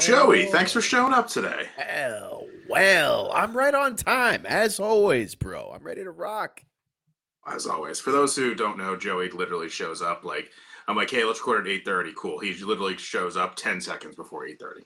Joey, 0.00 0.46
thanks 0.46 0.72
for 0.72 0.80
showing 0.80 1.12
up 1.12 1.28
today. 1.28 1.66
Hell, 1.76 2.46
well, 2.68 3.30
I'm 3.34 3.56
right 3.56 3.74
on 3.74 3.96
time, 3.96 4.46
as 4.46 4.80
always, 4.80 5.34
bro. 5.34 5.70
I'm 5.74 5.82
ready 5.82 6.02
to 6.02 6.10
rock. 6.10 6.62
As 7.46 7.66
always, 7.66 8.00
for 8.00 8.10
those 8.10 8.34
who 8.34 8.54
don't 8.54 8.78
know, 8.78 8.96
Joey 8.96 9.28
literally 9.30 9.68
shows 9.68 10.00
up 10.00 10.24
like 10.24 10.50
I'm 10.88 10.96
like, 10.96 11.10
hey, 11.10 11.24
let's 11.24 11.40
record 11.40 11.66
at 11.66 11.72
eight 11.72 11.84
thirty. 11.84 12.12
Cool. 12.16 12.38
He 12.38 12.54
literally 12.54 12.96
shows 12.96 13.36
up 13.36 13.56
ten 13.56 13.80
seconds 13.80 14.16
before 14.16 14.46
eight 14.46 14.58
thirty. 14.58 14.82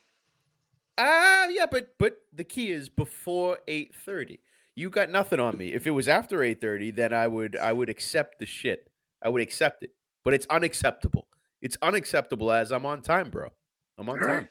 Ah, 0.98 1.45
uh, 1.45 1.48
yeah, 1.48 1.67
but 1.70 1.95
but 1.98 2.19
the 2.33 2.45
key 2.45 2.73
is 2.73 2.89
before 2.89 3.59
eight 3.69 3.95
thirty. 4.05 4.41
You 4.75 4.91
got 4.91 5.11
nothing 5.11 5.39
on 5.39 5.56
me. 5.56 5.73
If 5.73 5.87
it 5.87 5.92
was 5.92 6.09
after 6.09 6.42
eight 6.42 6.61
thirty, 6.61 6.91
then 6.91 7.12
I 7.12 7.28
would 7.28 7.56
I 7.56 7.73
would 7.73 7.89
accept 7.89 8.39
the 8.39 8.47
shit. 8.47 8.91
I 9.23 9.28
would 9.28 9.42
accept 9.42 9.83
it. 9.83 9.91
But 10.25 10.34
it's 10.34 10.47
unacceptable. 10.51 11.28
It's 11.62 11.78
unacceptable 11.83 12.53
as 12.53 12.73
I'm 12.73 12.84
on 12.84 13.03
time, 13.03 13.31
bro. 13.31 13.48
I'm 13.97 14.09
on 14.09 14.23
All 14.23 14.28
right. 14.28 14.48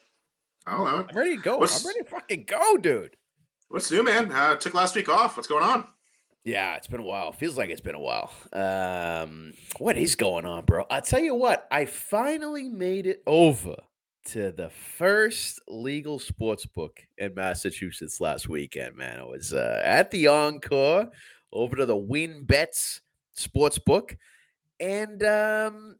I'll 0.66 0.82
allow 0.82 0.98
it. 1.00 1.06
I'm 1.10 1.16
ready 1.16 1.36
to 1.36 1.42
go. 1.42 1.58
What's- 1.58 1.82
I'm 1.84 1.88
ready 1.88 2.00
to 2.00 2.08
fucking 2.10 2.44
go, 2.44 2.76
dude. 2.76 3.16
What's 3.68 3.90
new, 3.90 4.02
man? 4.02 4.30
Uh, 4.30 4.56
took 4.56 4.74
last 4.74 4.94
week 4.94 5.08
off. 5.08 5.36
What's 5.36 5.48
going 5.48 5.64
on? 5.64 5.86
Yeah, 6.44 6.76
it's 6.76 6.86
been 6.86 7.00
a 7.00 7.04
while. 7.04 7.32
Feels 7.32 7.56
like 7.56 7.70
it's 7.70 7.80
been 7.80 7.94
a 7.94 8.00
while. 8.00 8.30
Um, 8.52 9.54
what 9.78 9.96
is 9.96 10.14
going 10.14 10.44
on, 10.44 10.64
bro? 10.66 10.84
I'll 10.90 11.00
tell 11.02 11.20
you 11.20 11.34
what, 11.34 11.66
I 11.70 11.86
finally 11.86 12.68
made 12.68 13.06
it 13.06 13.22
over 13.26 13.76
to 14.26 14.52
the 14.52 14.68
first 14.70 15.60
legal 15.68 16.18
sports 16.18 16.66
book 16.66 17.00
in 17.18 17.34
Massachusetts 17.34 18.20
last 18.20 18.48
weekend, 18.48 18.96
man. 18.96 19.20
I 19.20 19.24
was 19.24 19.52
uh, 19.54 19.80
at 19.84 20.10
the 20.10 20.26
Encore 20.28 21.08
over 21.52 21.76
to 21.76 21.86
the 21.86 21.96
Wynn 21.96 22.44
Bets 22.44 23.00
sports 23.32 23.78
book. 23.78 24.16
And 24.80 25.22
um, 25.22 25.96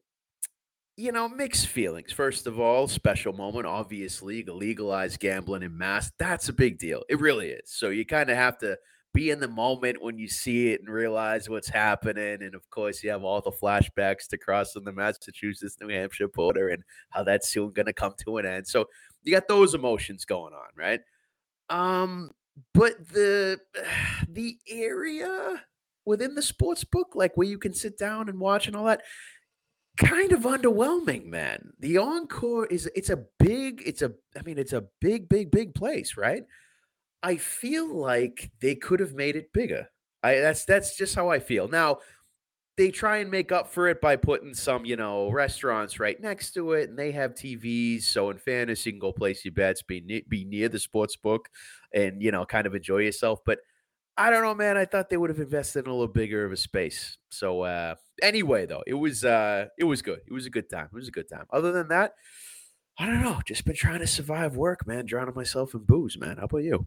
you 0.96 1.10
know, 1.10 1.28
mixed 1.28 1.66
feelings. 1.66 2.12
First 2.12 2.46
of 2.46 2.60
all, 2.60 2.86
special 2.86 3.32
moment, 3.32 3.66
obviously, 3.66 4.44
legalized 4.44 5.18
gambling 5.18 5.62
in 5.62 5.76
mass. 5.76 6.12
That's 6.18 6.48
a 6.48 6.52
big 6.52 6.78
deal. 6.78 7.02
It 7.08 7.20
really 7.20 7.48
is. 7.48 7.70
So 7.70 7.88
you 7.88 8.06
kind 8.06 8.30
of 8.30 8.36
have 8.36 8.58
to 8.58 8.78
be 9.12 9.30
in 9.30 9.40
the 9.40 9.48
moment 9.48 10.02
when 10.02 10.18
you 10.18 10.28
see 10.28 10.72
it 10.72 10.80
and 10.80 10.88
realize 10.88 11.48
what's 11.48 11.68
happening. 11.68 12.42
And 12.42 12.54
of 12.54 12.68
course, 12.70 13.02
you 13.02 13.10
have 13.10 13.24
all 13.24 13.40
the 13.40 13.52
flashbacks 13.52 14.28
to 14.28 14.38
crossing 14.38 14.84
the 14.84 14.92
Massachusetts 14.92 15.76
New 15.80 15.88
Hampshire 15.88 16.28
border 16.28 16.68
and 16.68 16.82
how 17.10 17.24
that's 17.24 17.48
soon 17.48 17.72
going 17.72 17.86
to 17.86 17.92
come 17.92 18.14
to 18.24 18.38
an 18.38 18.46
end. 18.46 18.66
So 18.66 18.86
you 19.22 19.32
got 19.32 19.48
those 19.48 19.74
emotions 19.74 20.24
going 20.24 20.52
on, 20.52 20.68
right? 20.76 21.00
Um, 21.70 22.30
but 22.72 23.08
the 23.08 23.60
the 24.28 24.58
area 24.68 25.62
within 26.04 26.34
the 26.34 26.42
sports 26.42 26.84
book, 26.84 27.12
like 27.14 27.36
where 27.36 27.46
you 27.46 27.58
can 27.58 27.72
sit 27.72 27.96
down 27.96 28.28
and 28.28 28.38
watch 28.38 28.66
and 28.66 28.76
all 28.76 28.84
that, 28.84 29.02
kind 29.96 30.32
of 30.32 30.40
underwhelming, 30.40 31.26
man. 31.26 31.72
The 31.78 31.98
Encore 31.98 32.66
is 32.66 32.88
it's 32.94 33.10
a 33.10 33.24
big, 33.38 33.82
it's 33.86 34.02
a 34.02 34.12
I 34.36 34.42
mean, 34.42 34.58
it's 34.58 34.72
a 34.72 34.84
big, 35.00 35.28
big, 35.28 35.50
big 35.50 35.74
place, 35.74 36.16
right? 36.16 36.44
I 37.22 37.36
feel 37.36 37.94
like 37.94 38.50
they 38.60 38.74
could 38.74 39.00
have 39.00 39.14
made 39.14 39.36
it 39.36 39.52
bigger. 39.52 39.88
I 40.22 40.36
that's 40.36 40.64
that's 40.64 40.96
just 40.96 41.14
how 41.14 41.30
I 41.30 41.38
feel. 41.38 41.68
Now, 41.68 41.98
they 42.76 42.90
try 42.90 43.18
and 43.18 43.30
make 43.30 43.52
up 43.52 43.68
for 43.68 43.88
it 43.88 44.00
by 44.00 44.16
putting 44.16 44.52
some, 44.54 44.84
you 44.84 44.96
know, 44.96 45.30
restaurants 45.30 46.00
right 46.00 46.20
next 46.20 46.52
to 46.52 46.72
it, 46.72 46.90
and 46.90 46.98
they 46.98 47.12
have 47.12 47.34
TVs. 47.34 48.02
So, 48.02 48.30
in 48.30 48.38
fairness, 48.38 48.84
you 48.84 48.92
can 48.92 48.98
go 48.98 49.12
place 49.12 49.44
your 49.44 49.52
bets, 49.52 49.82
be 49.82 50.00
ne- 50.00 50.24
be 50.28 50.44
near 50.44 50.68
the 50.68 50.78
sports 50.80 51.16
book, 51.16 51.48
and 51.92 52.20
you 52.22 52.32
know, 52.32 52.44
kind 52.44 52.66
of 52.66 52.74
enjoy 52.74 52.98
yourself. 52.98 53.40
But 53.46 53.60
I 54.16 54.30
don't 54.30 54.42
know, 54.42 54.54
man. 54.54 54.76
I 54.76 54.84
thought 54.86 55.08
they 55.08 55.16
would 55.16 55.30
have 55.30 55.40
invested 55.40 55.84
in 55.84 55.90
a 55.90 55.94
little 55.94 56.08
bigger 56.08 56.44
of 56.44 56.52
a 56.52 56.56
space. 56.56 57.18
So, 57.30 57.62
uh, 57.62 57.94
anyway, 58.22 58.66
though, 58.66 58.82
it 58.86 58.94
was 58.94 59.24
uh, 59.24 59.66
it 59.78 59.84
was 59.84 60.02
good. 60.02 60.20
It 60.26 60.32
was 60.32 60.46
a 60.46 60.50
good 60.50 60.68
time. 60.70 60.88
It 60.92 60.96
was 60.96 61.08
a 61.08 61.12
good 61.12 61.28
time. 61.28 61.46
Other 61.52 61.72
than 61.72 61.88
that, 61.88 62.12
I 62.98 63.06
don't 63.06 63.22
know. 63.22 63.40
Just 63.46 63.64
been 63.64 63.74
trying 63.76 64.00
to 64.00 64.06
survive 64.06 64.56
work, 64.56 64.86
man. 64.86 65.06
Drowning 65.06 65.34
myself 65.34 65.74
in 65.74 65.80
booze, 65.80 66.18
man. 66.18 66.36
How 66.38 66.44
about 66.44 66.58
you? 66.58 66.86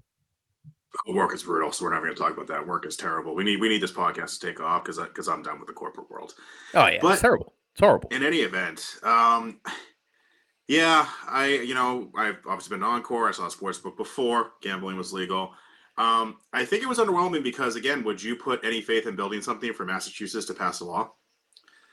Work 1.07 1.33
is 1.35 1.43
brutal, 1.43 1.71
so 1.71 1.85
we're 1.85 1.93
not 1.93 2.01
going 2.01 2.15
to 2.15 2.19
talk 2.19 2.33
about 2.33 2.47
that. 2.47 2.65
Work 2.65 2.85
is 2.87 2.95
terrible. 2.97 3.35
We 3.35 3.43
need 3.43 3.59
we 3.59 3.69
need 3.69 3.81
this 3.81 3.91
podcast 3.91 4.39
to 4.39 4.47
take 4.47 4.59
off 4.59 4.83
because 4.83 4.97
because 4.97 5.27
I'm 5.27 5.43
done 5.43 5.59
with 5.59 5.67
the 5.67 5.73
corporate 5.73 6.09
world. 6.09 6.33
Oh 6.73 6.87
yeah, 6.87 6.99
But- 7.01 7.13
it's 7.13 7.21
terrible. 7.21 7.53
It's 7.73 7.81
horrible. 7.81 8.09
In 8.09 8.23
any 8.23 8.37
event, 8.39 8.95
um, 9.03 9.59
yeah, 10.67 11.07
I 11.27 11.47
you 11.47 11.75
know 11.75 12.09
I've 12.15 12.37
obviously 12.47 12.75
been 12.75 12.79
to 12.79 12.87
Encore. 12.87 13.27
I 13.29 13.31
saw 13.31 13.45
a 13.45 13.51
sports 13.51 13.77
book 13.77 13.95
before 13.97 14.53
gambling 14.61 14.97
was 14.97 15.13
legal. 15.13 15.51
Um, 15.97 16.37
I 16.53 16.63
think 16.63 16.83
it 16.83 16.89
was 16.89 16.99
underwhelming 16.99 17.43
because 17.43 17.75
again, 17.75 18.03
would 18.03 18.21
you 18.21 18.35
put 18.35 18.63
any 18.63 18.81
faith 18.81 19.07
in 19.07 19.15
building 19.15 19.41
something 19.41 19.73
for 19.73 19.85
Massachusetts 19.85 20.45
to 20.45 20.53
pass 20.53 20.79
a 20.79 20.85
law? 20.85 21.11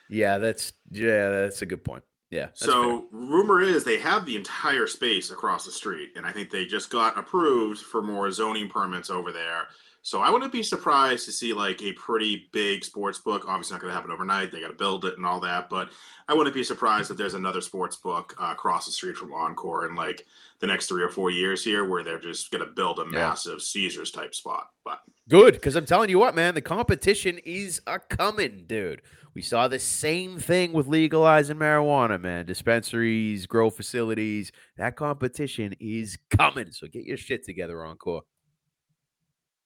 Yeah, 0.09 0.37
that's 0.37 0.73
yeah, 0.91 1.29
that's 1.29 1.61
a 1.61 1.65
good 1.65 1.83
point. 1.83 2.03
Yeah. 2.29 2.47
that's 2.47 2.65
fair. 2.65 2.73
So 2.73 3.07
rumor 3.11 3.61
is 3.61 3.83
they 3.83 3.99
have 3.99 4.25
the 4.25 4.35
entire 4.35 4.87
space 4.87 5.31
across 5.31 5.65
the 5.65 5.71
street, 5.71 6.11
and 6.15 6.25
I 6.25 6.31
think 6.31 6.49
they 6.49 6.65
just 6.65 6.89
got 6.89 7.17
approved 7.17 7.79
for 7.79 8.01
more 8.01 8.31
zoning 8.31 8.69
permits 8.69 9.09
over 9.09 9.31
there. 9.31 9.67
So 10.05 10.21
I 10.21 10.29
wouldn't 10.29 10.51
be 10.51 10.61
surprised 10.61 11.25
to 11.25 11.31
see 11.31 11.51
like 11.51 11.81
a 11.81 11.91
pretty 11.93 12.47
big 12.51 12.85
sports 12.85 13.17
book. 13.17 13.45
Obviously, 13.47 13.73
not 13.73 13.81
going 13.81 13.89
to 13.89 13.95
happen 13.95 14.11
overnight. 14.11 14.51
They 14.51 14.61
got 14.61 14.67
to 14.67 14.75
build 14.75 15.03
it 15.03 15.17
and 15.17 15.25
all 15.25 15.39
that. 15.39 15.67
But 15.67 15.89
I 16.27 16.35
wouldn't 16.35 16.53
be 16.53 16.63
surprised 16.63 17.09
if 17.09 17.17
there's 17.17 17.33
another 17.33 17.59
sports 17.59 17.95
book 17.95 18.35
uh, 18.39 18.49
across 18.51 18.85
the 18.85 18.91
street 18.91 19.17
from 19.17 19.33
Encore 19.33 19.87
in 19.89 19.95
like 19.95 20.27
the 20.59 20.67
next 20.67 20.85
three 20.85 21.01
or 21.01 21.09
four 21.09 21.31
years 21.31 21.63
here, 21.63 21.85
where 21.89 22.03
they're 22.03 22.19
just 22.19 22.51
going 22.51 22.63
to 22.63 22.71
build 22.71 22.99
a 22.99 23.01
Yeah. 23.05 23.29
massive 23.29 23.63
Caesars 23.63 24.11
type 24.11 24.35
spot. 24.35 24.69
But 24.83 24.99
Good, 25.27 25.55
because 25.55 25.75
I'm 25.75 25.87
telling 25.87 26.11
you 26.11 26.19
what, 26.19 26.35
man, 26.35 26.53
the 26.53 26.61
competition 26.61 27.39
is 27.43 27.81
a 27.87 27.97
coming, 27.97 28.65
dude. 28.67 29.01
We 29.33 29.41
saw 29.41 29.67
the 29.67 29.79
same 29.79 30.37
thing 30.37 30.71
with 30.71 30.85
legalizing 30.85 31.57
marijuana, 31.57 32.21
man. 32.21 32.45
Dispensaries, 32.45 33.47
grow 33.47 33.71
facilities. 33.71 34.51
That 34.77 34.97
competition 34.97 35.73
is 35.79 36.19
coming. 36.29 36.71
So 36.71 36.85
get 36.85 37.05
your 37.05 37.17
shit 37.17 37.43
together, 37.43 37.83
Encore. 37.83 38.21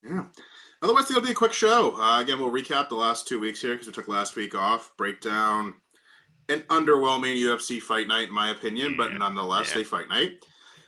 Yeah. 0.04 0.26
Otherwise, 0.82 1.10
it'll 1.12 1.22
be 1.24 1.32
a 1.32 1.36
quick 1.36 1.54
show. 1.54 1.96
Uh, 2.00 2.22
again, 2.22 2.40
we'll 2.40 2.52
recap 2.52 2.88
the 2.90 2.96
last 2.96 3.28
two 3.28 3.40
weeks 3.40 3.62
here 3.62 3.74
because 3.74 3.88
we 3.88 3.94
took 3.94 4.08
last 4.08 4.36
week 4.36 4.56
off. 4.56 4.92
Break 4.98 5.20
down 5.22 5.74
an 6.48 6.62
underwhelming 6.70 7.36
UFC 7.38 7.82
fight 7.82 8.08
night, 8.08 8.30
in 8.30 8.34
my 8.34 8.50
opinion, 8.52 8.96
but 8.98 9.14
nonetheless, 9.14 9.74
Yeah. 9.76 9.82
a 9.82 9.86
fight 9.86 10.08
night. 10.10 10.46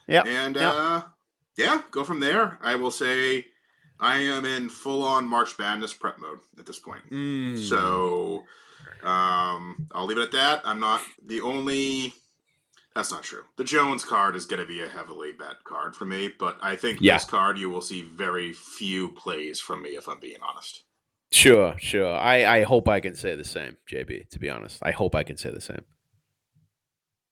Yeah. 0.07 0.23
And 0.25 0.55
Yep. 0.55 0.73
uh, 0.75 1.01
yeah, 1.57 1.81
go 1.91 2.03
from 2.03 2.19
there. 2.19 2.57
I 2.61 2.75
will 2.75 2.89
say 2.91 3.47
I 3.99 4.17
am 4.19 4.45
in 4.45 4.69
full 4.69 5.03
on 5.03 5.28
March 5.28 5.59
Madness 5.59 5.93
prep 5.93 6.17
mode 6.19 6.39
at 6.57 6.66
this 6.66 6.79
point. 6.79 7.03
Mm. 7.11 7.57
So 7.59 8.43
um, 9.03 9.88
I'll 9.91 10.05
leave 10.05 10.17
it 10.17 10.23
at 10.23 10.31
that. 10.31 10.61
I'm 10.66 10.79
not 10.79 11.01
the 11.25 11.41
only. 11.41 12.13
That's 12.96 13.12
not 13.12 13.24
true. 13.24 13.44
The 13.57 13.63
Jones 13.63 14.03
card 14.03 14.35
is 14.35 14.46
going 14.46 14.59
to 14.59 14.66
be 14.66 14.81
a 14.84 14.88
heavily 14.90 15.31
bet 15.31 15.63
card 15.63 15.96
for 15.96 16.06
me, 16.06 16.34
but 16.38 16.57
I 16.62 16.75
think 16.75 17.00
Yeah. 17.02 17.16
this 17.16 17.25
card 17.25 17.57
you 17.57 17.69
will 17.69 17.81
see 17.81 18.02
very 18.02 18.52
few 18.53 19.09
plays 19.09 19.59
from 19.62 19.81
me, 19.81 19.91
if 19.91 20.07
I'm 20.09 20.19
being 20.19 20.41
honest. 20.41 20.84
Sure, 21.31 21.75
sure. 21.79 22.13
I, 22.13 22.46
I 22.57 22.63
hope 22.63 22.90
I 22.90 23.00
can 23.00 23.16
say 23.16 23.35
the 23.35 23.46
same, 23.46 23.78
JB, 23.90 24.29
to 24.31 24.40
be 24.40 24.50
honest. 24.50 24.79
I 24.81 24.91
hope 24.91 25.16
I 25.16 25.24
can 25.24 25.38
say 25.38 25.50
the 25.52 25.62
same. 25.62 25.84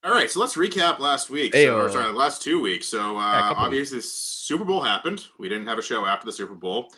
All 0.01 0.11
right, 0.11 0.31
so 0.31 0.39
let's 0.39 0.55
recap 0.55 0.99
last 0.99 1.29
week. 1.29 1.53
Hey, 1.53 1.65
So, 1.65 1.77
or 1.77 1.89
sorry, 1.89 2.13
last 2.13 2.41
two 2.41 2.61
weeks. 2.61 2.87
So 2.87 3.17
uh, 3.17 3.41
couple 3.49 3.65
obviously, 3.65 3.99
Super 3.99 4.63
Bowl 4.63 4.81
happened. 4.81 5.25
We 5.37 5.49
didn't 5.49 5.67
have 5.67 5.77
a 5.77 5.81
show 5.81 6.05
after 6.05 6.25
the 6.25 6.31
Super 6.31 6.55
Bowl. 6.55 6.93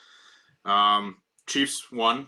Um, 0.66 1.18
Chiefs 1.48 1.92
won. 1.92 2.28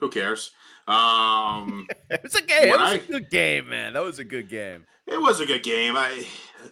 Who 0.00 0.08
cares? 0.10 0.52
Um, 0.88 1.86
It 2.10 2.22
was 2.22 2.34
a 2.34 2.42
game. 2.42 2.68
It 2.68 2.78
was 2.78 2.90
I- 2.92 2.94
a 2.94 2.98
good 2.98 3.30
game, 3.30 3.68
man. 3.68 3.92
That 3.92 4.02
was 4.02 4.18
a 4.18 4.24
good 4.24 4.48
game. 4.48 4.86
it 5.06 5.20
was 5.20 5.40
a 5.40 5.46
good 5.46 5.62
game. 5.62 5.96
I 5.96 6.26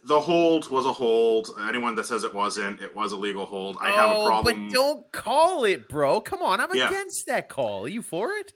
the 0.04 0.20
hold 0.20 0.70
was 0.70 0.84
a 0.86 0.92
hold. 0.92 1.48
Anyone 1.68 1.94
that 1.94 2.04
says 2.06 2.24
it 2.24 2.34
wasn't, 2.34 2.80
it 2.82 2.94
was 2.94 3.12
a 3.12 3.16
legal 3.16 3.46
hold. 3.46 3.76
I 3.80 3.90
have 3.90 4.10
a 4.10 4.14
Oh, 4.14 4.26
problem. 4.26 4.66
But 4.68 4.74
don't 4.74 5.12
call 5.12 5.64
it, 5.64 5.88
bro. 5.88 6.20
Come 6.20 6.42
on. 6.42 6.60
I'm 6.60 6.74
Yeah. 6.74 6.88
against 6.88 7.26
that 7.26 7.48
call. 7.48 7.84
Are 7.84 7.88
you 7.88 8.02
for 8.02 8.32
it? 8.32 8.52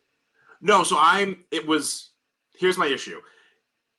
No, 0.61 0.83
so 0.85 0.97
I'm. 0.99 1.45
It 1.51 1.67
was. 1.67 2.11
Here's 2.59 2.77
my 2.79 2.87
issue. 2.87 3.21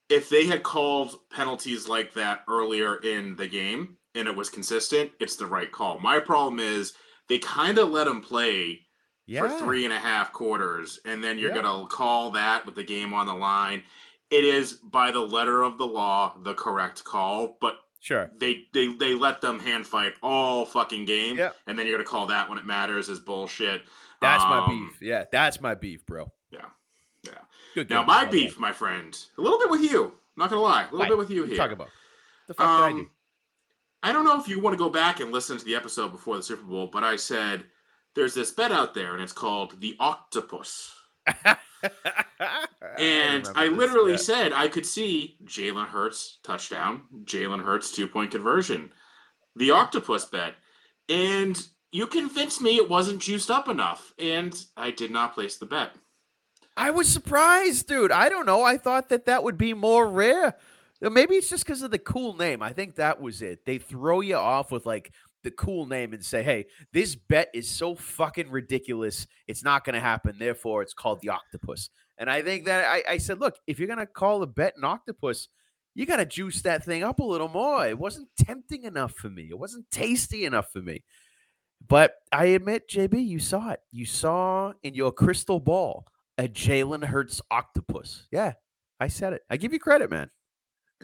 If 0.10 0.30
they 0.30 0.46
had 0.46 0.64
called 0.64 1.16
penalties 1.32 1.88
like 1.88 2.14
that 2.14 2.44
earlier 2.48 2.98
in 2.98 3.36
the 3.36 3.48
game 3.48 3.98
and 4.16 4.28
it 4.28 4.36
was 4.36 4.50
consistent, 4.50 5.12
it's 5.20 5.38
the 5.38 5.46
right 5.48 5.72
call. 5.72 6.00
My 6.00 6.20
problem 6.20 6.60
is 6.60 6.94
they 7.30 7.40
kind 7.40 7.78
of 7.80 7.90
let 7.90 8.04
them 8.06 8.22
play 8.22 8.82
Yeah. 9.26 9.42
for 9.42 9.50
three 9.60 9.86
and 9.86 9.94
a 9.94 10.00
half 10.00 10.34
quarters, 10.34 11.00
and 11.06 11.24
then 11.24 11.38
you're 11.40 11.56
Yeah. 11.56 11.62
gonna 11.62 11.88
call 11.88 12.32
that 12.32 12.66
with 12.66 12.76
the 12.76 12.84
game 12.84 13.14
on 13.14 13.26
the 13.26 13.34
line. 13.34 13.84
It 14.30 14.44
is 14.44 14.74
by 14.74 15.12
the 15.12 15.20
letter 15.22 15.64
of 15.64 15.78
the 15.78 15.86
law 15.88 16.36
the 16.44 16.54
correct 16.54 17.04
call, 17.04 17.58
but 17.62 17.80
Sure. 18.00 18.30
they 18.38 18.68
they 18.74 18.88
they 18.94 19.14
let 19.16 19.40
them 19.42 19.60
hand 19.60 19.88
fight 19.88 20.14
all 20.22 20.66
fucking 20.66 21.06
game, 21.06 21.38
Yeah. 21.38 21.52
and 21.68 21.80
then 21.80 21.88
you're 21.88 21.98
gonna 21.98 22.08
call 22.10 22.26
that 22.28 22.50
when 22.50 22.58
it 22.58 22.66
matters 22.66 23.08
is 23.10 23.20
bullshit. 23.20 23.84
That's 24.20 24.44
my 24.44 24.58
Um, 24.60 24.90
beef. 24.90 25.02
Yeah, 25.02 25.26
that's 25.32 25.62
my 25.62 25.74
beef, 25.76 26.06
bro. 26.06 26.32
Yeah, 26.52 26.66
yeah. 27.24 27.32
Good 27.76 27.90
Now 27.90 28.00
game, 28.00 28.08
my 28.08 28.26
beef, 28.26 28.58
way. 28.58 28.62
my 28.62 28.72
friend, 28.74 29.18
a 29.38 29.42
little 29.42 29.60
bit 29.60 29.70
with 29.70 29.82
you. 29.90 30.18
Not 30.36 30.50
gonna 30.50 30.62
lie, 30.62 30.84
a 30.84 30.92
little 30.92 31.08
bit 31.08 31.18
with 31.18 31.30
you 31.32 31.44
here. 31.46 31.56
Talk 31.58 31.72
about 31.72 31.90
the 32.48 32.54
fuck 32.56 32.66
did 32.66 32.84
I 32.86 32.92
do? 32.92 33.00
Um, 33.00 33.12
I 34.02 34.12
don't 34.12 34.26
know 34.26 34.38
if 34.40 34.50
you 34.50 34.60
want 34.60 34.74
to 34.74 34.78
go 34.78 34.90
back 34.90 35.22
and 35.22 35.32
listen 35.32 35.58
to 35.58 35.64
the 35.64 35.76
episode 35.76 36.10
before 36.10 36.36
the 36.36 36.44
Super 36.44 36.64
Bowl, 36.64 36.88
but 36.88 37.04
I 37.06 37.16
said 37.16 37.70
there's 38.16 38.34
this 38.34 38.52
bet 38.52 38.72
out 38.72 38.94
there, 38.94 39.14
and 39.14 39.22
it's 39.22 39.34
called 39.34 39.80
the 39.80 39.96
octopus. 40.00 40.94
and 42.98 43.48
I, 43.56 43.68
this, 43.68 43.78
literally 43.78 44.12
yeah. 44.12 44.18
said 44.18 44.54
I 44.54 44.68
could 44.68 44.86
see 44.86 45.38
Jalen 45.46 45.88
Hurts 45.88 46.40
touchdown, 46.44 47.02
Jalen 47.24 47.64
Hurts 47.64 47.92
two 47.92 48.08
point 48.08 48.32
conversion, 48.32 48.92
the 49.56 49.72
octopus 49.72 50.26
bet, 50.26 50.56
and 51.10 51.62
you 51.92 52.08
convinced 52.08 52.62
me 52.62 52.78
it 52.78 52.90
wasn't 52.90 53.22
juiced 53.22 53.52
up 53.52 53.70
enough, 53.70 54.14
and 54.20 54.66
I 54.76 54.92
did 54.92 55.12
not 55.12 55.34
place 55.34 55.58
the 55.58 55.66
bet. 55.66 55.92
I 56.76 56.90
was 56.90 57.08
surprised, 57.08 57.88
dude. 57.88 58.12
I 58.12 58.30
don't 58.30 58.48
know. 58.48 58.64
I 58.64 58.78
thought 58.78 59.10
that 59.10 59.26
that 59.26 59.44
would 59.44 59.58
be 59.58 59.74
more 59.74 60.08
rare. 60.08 60.56
Maybe 61.02 61.36
it's 61.36 61.50
just 61.50 61.66
because 61.66 61.82
of 61.82 61.92
the 61.92 62.00
cool 62.00 62.36
name. 62.36 62.64
I 62.64 62.72
think 62.74 62.96
that 62.96 63.22
was 63.22 63.42
it. 63.42 63.66
They 63.66 63.78
throw 63.78 64.22
you 64.22 64.38
off 64.38 64.72
with 64.72 64.86
like 64.86 65.12
the 65.44 65.52
cool 65.52 65.86
name 65.86 66.14
and 66.14 66.24
say, 66.24 66.44
"Hey, 66.44 66.66
this 66.92 67.16
bet 67.16 67.50
is 67.54 67.70
so 67.70 67.96
fucking 67.96 68.50
ridiculous. 68.50 69.28
It's 69.48 69.64
not 69.64 69.84
going 69.84 69.96
to 69.96 70.00
happen. 70.00 70.38
Therefore, 70.38 70.82
it's 70.82 70.94
called 70.94 71.22
the 71.22 71.30
octopus." 71.30 71.90
And 72.18 72.30
I 72.30 72.42
think 72.42 72.66
that 72.66 72.86
I, 72.86 73.14
I 73.14 73.18
said, 73.18 73.40
"Look, 73.40 73.58
if 73.68 73.80
you're 73.80 73.88
going 73.88 74.00
to 74.00 74.06
call 74.06 74.40
the 74.40 74.48
bet 74.48 74.74
an 74.78 74.84
octopus, 74.84 75.50
you 75.96 76.06
got 76.06 76.18
to 76.18 76.26
juice 76.26 76.62
that 76.64 76.84
thing 76.84 77.04
up 77.04 77.20
a 77.20 77.24
little 77.24 77.50
more. 77.50 77.86
It 77.86 77.98
wasn't 77.98 78.30
tempting 78.38 78.84
enough 78.84 79.14
for 79.14 79.30
me. 79.30 79.48
It 79.50 79.60
wasn't 79.60 79.90
tasty 79.92 80.46
enough 80.46 80.72
for 80.72 80.82
me." 80.82 81.04
But 81.88 82.16
I 82.32 82.46
admit, 82.46 82.90
JB, 82.90 83.28
you 83.28 83.40
saw 83.40 83.72
it. 83.72 83.82
You 83.92 84.06
saw 84.06 84.74
in 84.84 84.94
your 84.94 85.12
crystal 85.12 85.60
ball 85.60 86.08
a 86.38 86.48
Jalen 86.48 87.04
Hurts 87.04 87.42
octopus. 87.52 88.28
Yeah, 88.32 88.54
I 89.00 89.08
said 89.08 89.34
it. 89.34 89.42
I 89.50 89.58
give 89.58 89.74
you 89.74 89.80
credit, 89.80 90.10
man. 90.10 90.30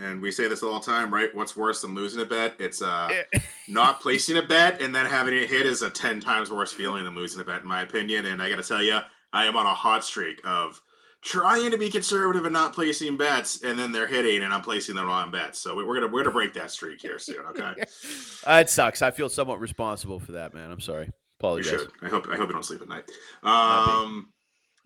And 0.01 0.21
we 0.21 0.31
say 0.31 0.47
this 0.47 0.63
all 0.63 0.79
the 0.79 0.85
time, 0.85 1.13
right? 1.13 1.33
What's 1.35 1.55
worse 1.57 1.81
than 1.81 1.93
losing 1.93 2.21
a 2.21 2.25
bet? 2.25 2.55
It's 2.59 2.81
uh 2.81 3.09
not 3.67 4.01
placing 4.01 4.37
a 4.37 4.41
bet 4.41 4.81
and 4.81 4.93
then 4.95 5.05
having 5.05 5.33
it 5.35 5.49
hit 5.49 5.65
is 5.65 5.81
a 5.81 5.89
10 5.89 6.19
times 6.21 6.49
worse 6.51 6.71
feeling 6.71 7.03
than 7.03 7.15
losing 7.15 7.41
a 7.41 7.43
bet, 7.43 7.61
in 7.61 7.67
my 7.67 7.81
opinion. 7.81 8.25
And 8.27 8.41
I 8.41 8.49
got 8.49 8.55
to 8.57 8.63
tell 8.67 8.81
you, 8.81 8.99
I 9.33 9.45
am 9.45 9.55
on 9.57 9.65
a 9.65 9.73
hot 9.73 10.03
streak 10.05 10.39
of 10.45 10.81
trying 11.21 11.69
to 11.71 11.77
be 11.77 11.89
conservative 11.89 12.45
and 12.45 12.53
not 12.53 12.73
placing 12.73 13.17
bets, 13.17 13.61
and 13.63 13.77
then 13.77 13.91
they're 13.91 14.07
hitting 14.07 14.41
and 14.41 14.53
I'm 14.53 14.61
placing 14.61 14.95
the 14.95 15.05
wrong 15.05 15.31
bets. 15.31 15.59
So 15.59 15.75
we- 15.75 15.83
we're 15.83 15.95
gonna 15.99 16.07
we're 16.07 16.23
gonna 16.23 16.33
break 16.33 16.53
that 16.53 16.71
streak 16.71 17.01
here 17.01 17.19
soon. 17.19 17.41
Okay, 17.49 17.73
Uh, 18.47 18.59
it 18.61 18.69
sucks. 18.69 19.01
I 19.01 19.11
feel 19.11 19.27
somewhat 19.27 19.59
responsible 19.59 20.19
for 20.19 20.31
that, 20.31 20.53
man. 20.53 20.71
I'm 20.71 20.79
sorry. 20.79 21.07
you 21.07 21.11
Apologize. 21.39 21.71
should. 21.71 21.91
I 22.01 22.07
hope 22.07 22.27
I 22.31 22.37
hope 22.37 22.47
you 22.47 22.53
don't 22.53 22.63
sleep 22.63 22.81
at 22.81 22.87
night. 22.87 23.03
Um, 23.43 24.29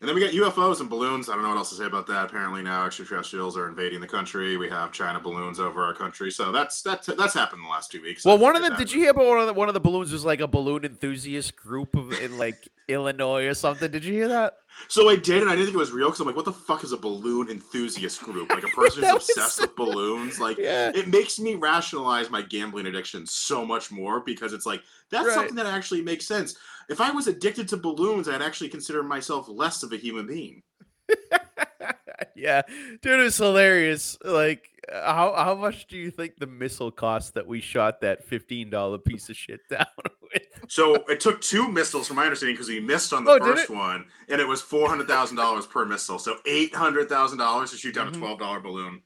and 0.04 0.10
then 0.10 0.16
we 0.16 0.20
got 0.22 0.34
UFOs 0.34 0.82
and 0.82 0.90
balloons. 0.90 1.30
I 1.30 1.34
don't 1.34 1.44
know 1.44 1.48
what 1.50 1.58
else 1.60 1.70
to 1.70 1.76
say 1.76 1.86
about 1.86 2.06
that. 2.08 2.26
Apparently 2.26 2.62
now 2.62 2.86
extraterrestrials 2.86 3.56
are 3.56 3.70
invading 3.70 4.02
the 4.02 4.08
country. 4.08 4.58
We 4.58 4.68
have 4.70 4.92
China 4.92 5.18
balloons 5.18 5.62
over 5.62 5.82
our 5.82 5.94
country. 5.94 6.30
So 6.30 6.52
that's 6.52 6.82
that's 6.82 7.08
that's 7.08 7.34
happened 7.34 7.60
in 7.60 7.64
the 7.64 7.70
last 7.70 7.90
two 7.90 8.02
weeks. 8.02 8.26
Well, 8.26 8.38
one 8.38 8.58
of 8.58 8.62
them. 8.62 8.76
Did 8.76 8.92
you 8.92 9.00
hear 9.00 9.12
about 9.12 9.26
one 9.28 9.40
of 9.40 9.48
the 9.48 9.54
one 9.54 9.70
of 9.70 9.74
the 9.74 9.80
balloons 9.80 10.12
was 10.12 10.26
like 10.26 10.42
a 10.42 10.48
balloon 10.48 10.84
enthusiast 10.84 11.56
group 11.56 11.96
of 11.96 12.12
in 12.20 12.38
like 12.38 12.68
Illinois 12.90 13.46
or 13.46 13.54
something? 13.54 13.90
Did 13.90 14.04
you 14.04 14.12
hear 14.12 14.28
that? 14.28 14.58
So 14.90 15.08
I 15.08 15.16
did, 15.16 15.42
and 15.42 15.50
I 15.50 15.54
didn't 15.54 15.68
think 15.68 15.76
it 15.76 15.80
was 15.80 15.92
real 15.92 16.08
because 16.08 16.20
I'm 16.20 16.26
like, 16.28 16.36
what 16.36 16.44
the 16.46 16.52
fuck 16.52 16.84
is 16.84 16.92
a 16.92 16.98
balloon 16.98 17.48
enthusiast 17.50 18.22
group? 18.24 18.50
Like 18.50 18.64
a 18.64 18.68
person 18.76 19.04
who's 19.04 19.14
obsessed 19.30 19.62
with 19.62 19.76
balloons. 19.78 20.38
Like 20.38 20.58
Yeah. 20.64 20.92
it 20.94 21.08
makes 21.08 21.40
me 21.40 21.56
rationalize 21.56 22.30
my 22.30 22.42
gambling 22.42 22.88
addiction 22.88 23.26
so 23.26 23.66
much 23.66 23.90
more 23.90 24.20
because 24.20 24.52
it's 24.52 24.66
like 24.66 24.82
that's 25.12 25.28
Right. 25.28 25.34
something 25.36 25.56
that 25.56 25.68
actually 25.68 26.02
makes 26.02 26.26
sense. 26.26 26.58
If 26.90 27.02
I 27.02 27.12
was 27.12 27.28
addicted 27.28 27.68
to 27.70 27.78
balloons, 27.78 28.28
I'd 28.28 28.42
actually 28.42 28.70
consider 28.70 29.04
myself 29.04 29.48
less 29.50 29.84
of 29.84 29.92
a 29.94 29.98
human 29.98 30.28
being. 30.28 30.64
yeah, 32.36 32.62
dude, 33.02 33.20
it's 33.22 33.38
hilarious. 33.38 34.18
Like, 34.24 34.70
uh, 34.92 35.14
how 35.14 35.34
how 35.36 35.56
much 35.56 35.88
do 35.88 35.98
you 35.98 36.12
think 36.12 36.34
the 36.38 36.48
missile 36.48 36.92
cost 36.92 37.34
that 37.36 37.48
we 37.48 37.62
shot 37.62 38.02
that 38.02 38.24
fifteen 38.26 38.70
dollar 38.70 38.98
piece 38.98 39.30
of 39.30 39.36
shit 39.36 39.62
down 39.70 39.86
with? 40.22 40.44
So 40.68 40.96
it 41.10 41.20
took 41.20 41.42
two 41.42 41.68
missiles, 41.72 42.08
from 42.08 42.16
my 42.18 42.24
understanding, 42.26 42.56
because 42.56 42.70
we 42.70 42.80
missed 42.80 43.14
on 43.14 43.24
the 43.24 43.32
Oh, 43.32 43.40
first 43.40 43.70
one, 43.70 44.06
and 44.30 44.40
it 44.42 44.48
was 44.48 44.62
four 44.62 44.90
hundred 44.90 45.08
thousand 45.08 45.38
dollars 45.38 45.66
per 45.66 45.86
missile. 45.86 46.20
So 46.20 46.38
eight 46.46 46.74
hundred 46.74 47.10
thousand 47.10 47.38
dollars 47.40 47.72
to 47.72 47.78
shoot 47.78 47.96
down 47.96 48.12
Mhm. 48.12 48.16
a 48.16 48.20
twelve 48.20 48.40
dollar 48.40 48.60
balloon. 48.60 49.02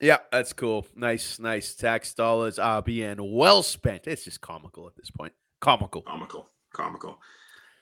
Yeah, 0.00 0.18
that's 0.30 0.52
cool. 0.52 0.86
Nice, 0.94 1.40
nice. 1.40 1.74
Tax 1.74 2.14
dollars 2.14 2.58
are 2.60 2.80
being 2.82 3.16
well 3.18 3.62
spent. 3.64 4.06
It's 4.06 4.24
just 4.24 4.40
comical 4.40 4.86
at 4.86 4.94
this 4.96 5.10
point. 5.10 5.32
Comical. 5.60 6.02
Comical, 6.02 6.48
comical. 6.78 7.20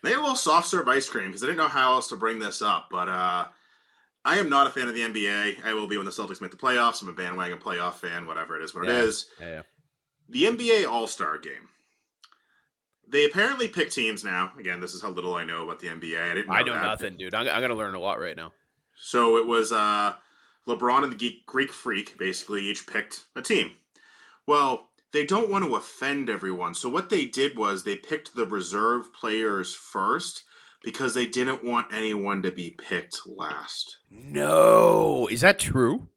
They 0.03 0.11
had 0.11 0.19
a 0.19 0.23
little 0.23 0.37
soft 0.37 0.69
serve 0.69 0.89
ice 0.89 1.09
cream 1.09 1.27
because 1.29 1.43
I 1.43 1.47
didn't 1.47 1.59
know 1.59 1.69
how 1.69 1.93
else 1.95 2.09
to 2.09 2.17
bring 2.17 2.39
this 2.39 2.63
up, 2.63 2.89
but 2.91 3.09
uh, 3.09 3.47
I 4.25 4.39
am 4.39 4.49
not 4.49 4.67
a 4.67 4.71
fan 4.71 4.89
of 4.89 4.95
the 4.95 5.01
NBA. 5.03 5.65
I 5.65 5.73
will 5.75 5.87
be 5.87 5.97
when 5.97 6.07
the 6.07 6.13
Celtics 6.13 6.41
make 6.41 6.51
the 6.51 6.57
playoffs. 6.57 7.03
I'm 7.03 7.09
a 7.09 7.13
bandwagon 7.13 7.59
playoff 7.59 7.95
fan, 7.95 8.27
whatever 8.27 8.57
it 8.61 8.65
is, 8.65 8.75
what 8.75 8.85
Yeah. 8.87 8.93
it 8.99 9.05
is. 9.05 9.27
Yeah. 9.41 9.63
The 10.29 10.45
NBA 10.45 10.87
All 10.91 11.07
Star 11.07 11.39
Game. 11.39 11.69
They 13.09 13.25
apparently 13.27 13.69
pick 13.69 13.91
teams 13.91 14.25
now. 14.25 14.51
Again, 14.59 14.81
this 14.81 14.93
is 14.95 15.01
how 15.01 15.11
little 15.11 15.35
I 15.37 15.45
know 15.45 15.63
about 15.65 15.79
the 15.79 15.87
NBA. 15.89 16.21
I 16.21 16.35
didn't. 16.35 16.49
Know 16.49 16.55
I 16.55 16.63
know 16.63 16.73
that. 16.75 16.83
nothing, 16.83 17.17
dude. 17.17 17.35
I'm, 17.35 17.49
I'm 17.49 17.61
gonna 17.61 17.75
learn 17.77 17.95
a 17.95 18.01
lot 18.01 18.21
right 18.21 18.37
now. 18.37 18.53
So 18.99 19.37
it 19.37 19.47
was 19.47 19.71
uh, 19.73 20.15
LeBron 20.67 21.05
and 21.05 21.13
the 21.13 21.17
Geek, 21.17 21.47
Greek 21.47 21.73
Freak 21.73 22.19
basically 22.19 22.63
each 22.63 22.87
picked 22.87 23.25
a 23.37 23.43
team. 23.43 23.73
Well, 24.47 24.89
they 25.17 25.25
don't 25.25 25.49
want 25.49 25.65
to 25.65 25.77
offend 25.77 26.29
everyone. 26.29 26.75
So 26.75 26.91
what 26.91 27.09
they 27.09 27.25
did 27.25 27.57
was 27.57 27.83
they 27.83 27.97
picked 27.97 28.37
the 28.37 28.45
reserve 28.45 29.11
players 29.15 29.75
first 29.75 30.45
because 30.85 31.15
they 31.15 31.27
didn't 31.27 31.65
want 31.65 31.87
anyone 31.91 32.43
to 32.43 32.53
be 32.53 32.77
picked 32.79 33.23
last. 33.27 33.97
No, 34.11 35.27
is 35.31 35.41
that 35.41 35.59
true? 35.59 36.09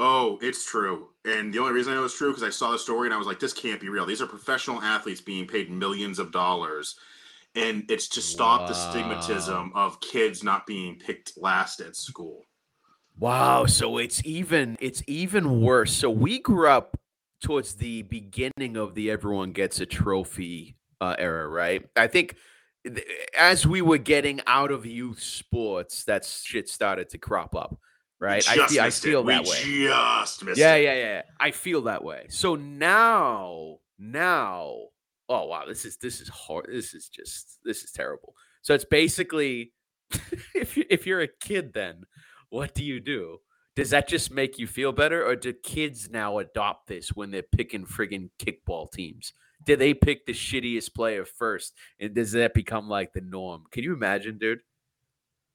Oh, 0.00 0.40
it's 0.42 0.68
true. 0.68 1.10
And 1.24 1.54
the 1.54 1.60
only 1.60 1.74
reason 1.74 1.92
I 1.92 1.96
know 1.96 2.04
it's 2.04 2.18
true 2.18 2.30
because 2.30 2.42
I 2.42 2.50
saw 2.50 2.72
the 2.72 2.78
story 2.80 3.06
and 3.06 3.14
I 3.14 3.18
was 3.18 3.28
like, 3.28 3.38
this 3.38 3.52
can't 3.52 3.80
be 3.80 3.88
real. 3.88 4.04
These 4.04 4.20
are 4.20 4.26
professional 4.26 4.82
athletes 4.82 5.20
being 5.20 5.46
paid 5.46 5.70
millions 5.70 6.18
of 6.18 6.32
dollars. 6.32 6.96
And 7.54 7.88
it's 7.88 8.08
to 8.08 8.20
stop 8.20 8.66
the 8.66 8.74
stigmatism 8.74 9.70
of 9.76 10.00
kids 10.00 10.42
not 10.42 10.66
being 10.66 10.96
picked 10.98 11.34
last 11.36 11.78
at 11.78 11.94
school. 11.94 12.42
Wow. 13.16 13.66
So 13.66 13.98
it's 13.98 14.20
even 14.24 14.76
it's 14.80 15.04
even 15.06 15.60
worse. 15.60 15.92
So 15.92 16.10
we 16.10 16.40
grew 16.40 16.68
up 16.68 16.98
towards 17.42 17.74
the 17.74 18.02
beginning 18.02 18.76
of 18.76 18.94
the 18.94 19.10
everyone 19.10 19.52
gets 19.52 19.80
a 19.80 19.86
trophy 19.86 20.76
uh, 21.00 21.14
era, 21.18 21.46
right? 21.48 21.84
I 21.96 22.06
think 22.06 22.36
th- 22.86 23.06
as 23.36 23.66
we 23.66 23.82
were 23.82 23.98
getting 23.98 24.40
out 24.46 24.70
of 24.70 24.86
youth 24.86 25.20
sports, 25.20 26.04
that 26.04 26.24
shit 26.24 26.68
started 26.68 27.10
to 27.10 27.18
crop 27.18 27.54
up, 27.54 27.78
right? 28.20 28.46
I 28.48 28.66
feel, 28.66 28.80
I 28.82 28.90
feel 28.90 29.24
We 29.24 29.32
that 29.34 29.44
way. 29.44 29.84
Just 29.84 30.44
missed 30.44 30.58
Yeah, 30.58 30.74
it. 30.74 30.84
yeah, 30.84 30.94
yeah. 30.94 31.22
I 31.38 31.50
feel 31.50 31.82
that 31.82 32.02
way. 32.02 32.26
So 32.30 32.54
now, 32.54 33.76
now, 33.98 34.76
oh 35.28 35.46
wow, 35.46 35.64
this 35.66 35.84
is 35.84 35.96
this 35.98 36.20
is 36.20 36.28
hard. 36.28 36.66
This 36.70 36.94
is 36.94 37.08
just 37.08 37.58
this 37.64 37.82
is 37.84 37.92
terrible. 37.92 38.34
So 38.62 38.72
it's 38.74 38.84
basically 38.84 39.72
if 40.54 40.76
you 40.76 40.84
if 40.88 41.06
you're 41.06 41.20
a 41.20 41.28
kid, 41.28 41.74
then 41.74 42.04
what 42.50 42.74
do 42.74 42.84
you 42.84 43.00
do? 43.00 43.38
Does 43.76 43.90
that 43.90 44.06
just 44.08 44.30
make 44.30 44.58
you 44.58 44.66
feel 44.66 44.92
better, 44.92 45.26
or 45.26 45.34
do 45.34 45.52
kids 45.52 46.08
now 46.08 46.38
adopt 46.38 46.86
this 46.86 47.08
when 47.08 47.30
they're 47.30 47.42
picking 47.42 47.84
friggin' 47.86 48.30
kickball 48.38 48.90
teams? 48.90 49.32
Do 49.64 49.76
they 49.76 49.94
pick 49.94 50.26
the 50.26 50.32
shittiest 50.32 50.94
player 50.94 51.24
first, 51.24 51.74
and 51.98 52.14
does 52.14 52.32
that 52.32 52.54
become 52.54 52.88
like 52.88 53.12
the 53.12 53.20
norm? 53.20 53.64
Can 53.72 53.82
you 53.82 53.92
imagine, 53.94 54.38
dude? 54.38 54.60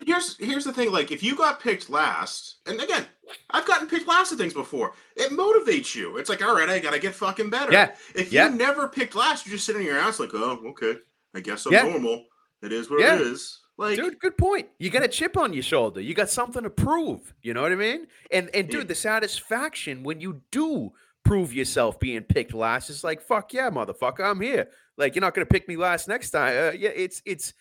Here's 0.06 0.38
here's 0.38 0.64
the 0.66 0.74
thing. 0.74 0.92
Like, 0.92 1.12
if 1.12 1.22
you 1.22 1.36
got 1.36 1.62
picked 1.62 1.90
last, 1.90 2.56
and 2.66 2.80
again, 2.82 3.06
I've 3.52 3.66
gotten 3.66 3.88
picked 3.88 4.08
last 4.08 4.32
at 4.32 4.38
things 4.38 4.54
before. 4.54 4.94
It 5.16 5.32
motivates 5.32 5.94
you. 5.94 6.18
It's 6.18 6.30
like, 6.30 6.42
all 6.44 6.56
right, 6.56 6.70
I 6.70 6.80
gotta 6.80 7.00
get 7.00 7.14
fucking 7.14 7.50
better. 7.50 7.72
Yeah, 7.72 7.92
If 8.16 8.32
yeah. 8.34 8.50
you 8.50 8.56
never 8.56 8.88
picked 8.88 9.16
last, 9.16 9.46
you're 9.46 9.56
just 9.56 9.66
sitting 9.66 9.82
in 9.82 9.88
your 9.88 9.98
ass 10.00 10.20
like, 10.20 10.34
oh, 10.34 10.62
okay, 10.70 10.96
I 11.36 11.42
guess 11.42 11.66
I'm 11.66 11.74
Yeah. 11.74 11.84
normal. 11.84 12.26
It 12.62 12.72
is 12.72 12.90
what 12.90 13.02
Yeah. 13.02 13.16
it 13.16 13.22
is. 13.22 13.60
Like, 13.80 13.96
dude 13.96 14.20
good 14.20 14.38
point. 14.38 14.68
You 14.78 14.90
got 14.90 15.04
a 15.04 15.08
chip 15.08 15.38
on 15.38 15.54
your 15.54 15.64
shoulder. 15.64 16.02
You 16.02 16.14
got 16.14 16.30
something 16.30 16.64
to 16.64 16.70
prove. 16.70 17.34
You 17.42 17.54
know 17.54 17.62
what 17.62 17.72
i 17.72 17.76
mean? 17.76 18.08
And 18.30 18.50
and 18.54 18.68
dude 18.68 18.90
the 18.90 18.96
satisfaction 18.96 20.04
when 20.04 20.20
you 20.20 20.42
do 20.52 20.92
prove 21.24 21.54
yourself 21.54 21.98
being 21.98 22.24
picked 22.24 22.54
last 22.54 22.90
is 22.90 23.06
like 23.06 23.22
fuck 23.22 23.54
yeah 23.54 23.70
motherfucker 23.70 24.30
i'm 24.30 24.42
here. 24.42 24.68
Like 24.98 25.16
you're 25.16 25.22
not 25.22 25.34
gonna 25.34 25.46
pick 25.46 25.70
me 25.70 25.78
last 25.78 26.10
next 26.10 26.32
time. 26.32 26.50
Uh, 26.58 26.72
yeah 26.72 26.90
it's 26.90 27.22
it's 27.26 27.54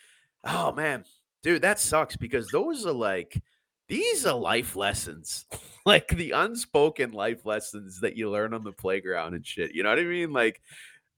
oh 0.42 0.72
man. 0.72 1.04
Dude 1.44 1.62
that 1.62 1.78
sucks 1.78 2.16
because 2.16 2.48
those 2.48 2.84
are 2.84 2.92
like 2.92 3.40
these 3.88 4.26
are 4.26 4.36
life 4.36 4.76
lessons. 4.76 5.46
Like 5.86 6.08
the 6.08 6.32
unspoken 6.32 7.12
life 7.12 7.46
lessons 7.46 8.00
that 8.00 8.14
you 8.14 8.28
learn 8.28 8.52
on 8.52 8.62
the 8.62 8.72
playground 8.72 9.32
and 9.32 9.46
shit. 9.46 9.74
You 9.74 9.84
know 9.84 9.88
what 9.88 9.98
i 9.98 10.02
mean? 10.02 10.34
Like 10.34 10.60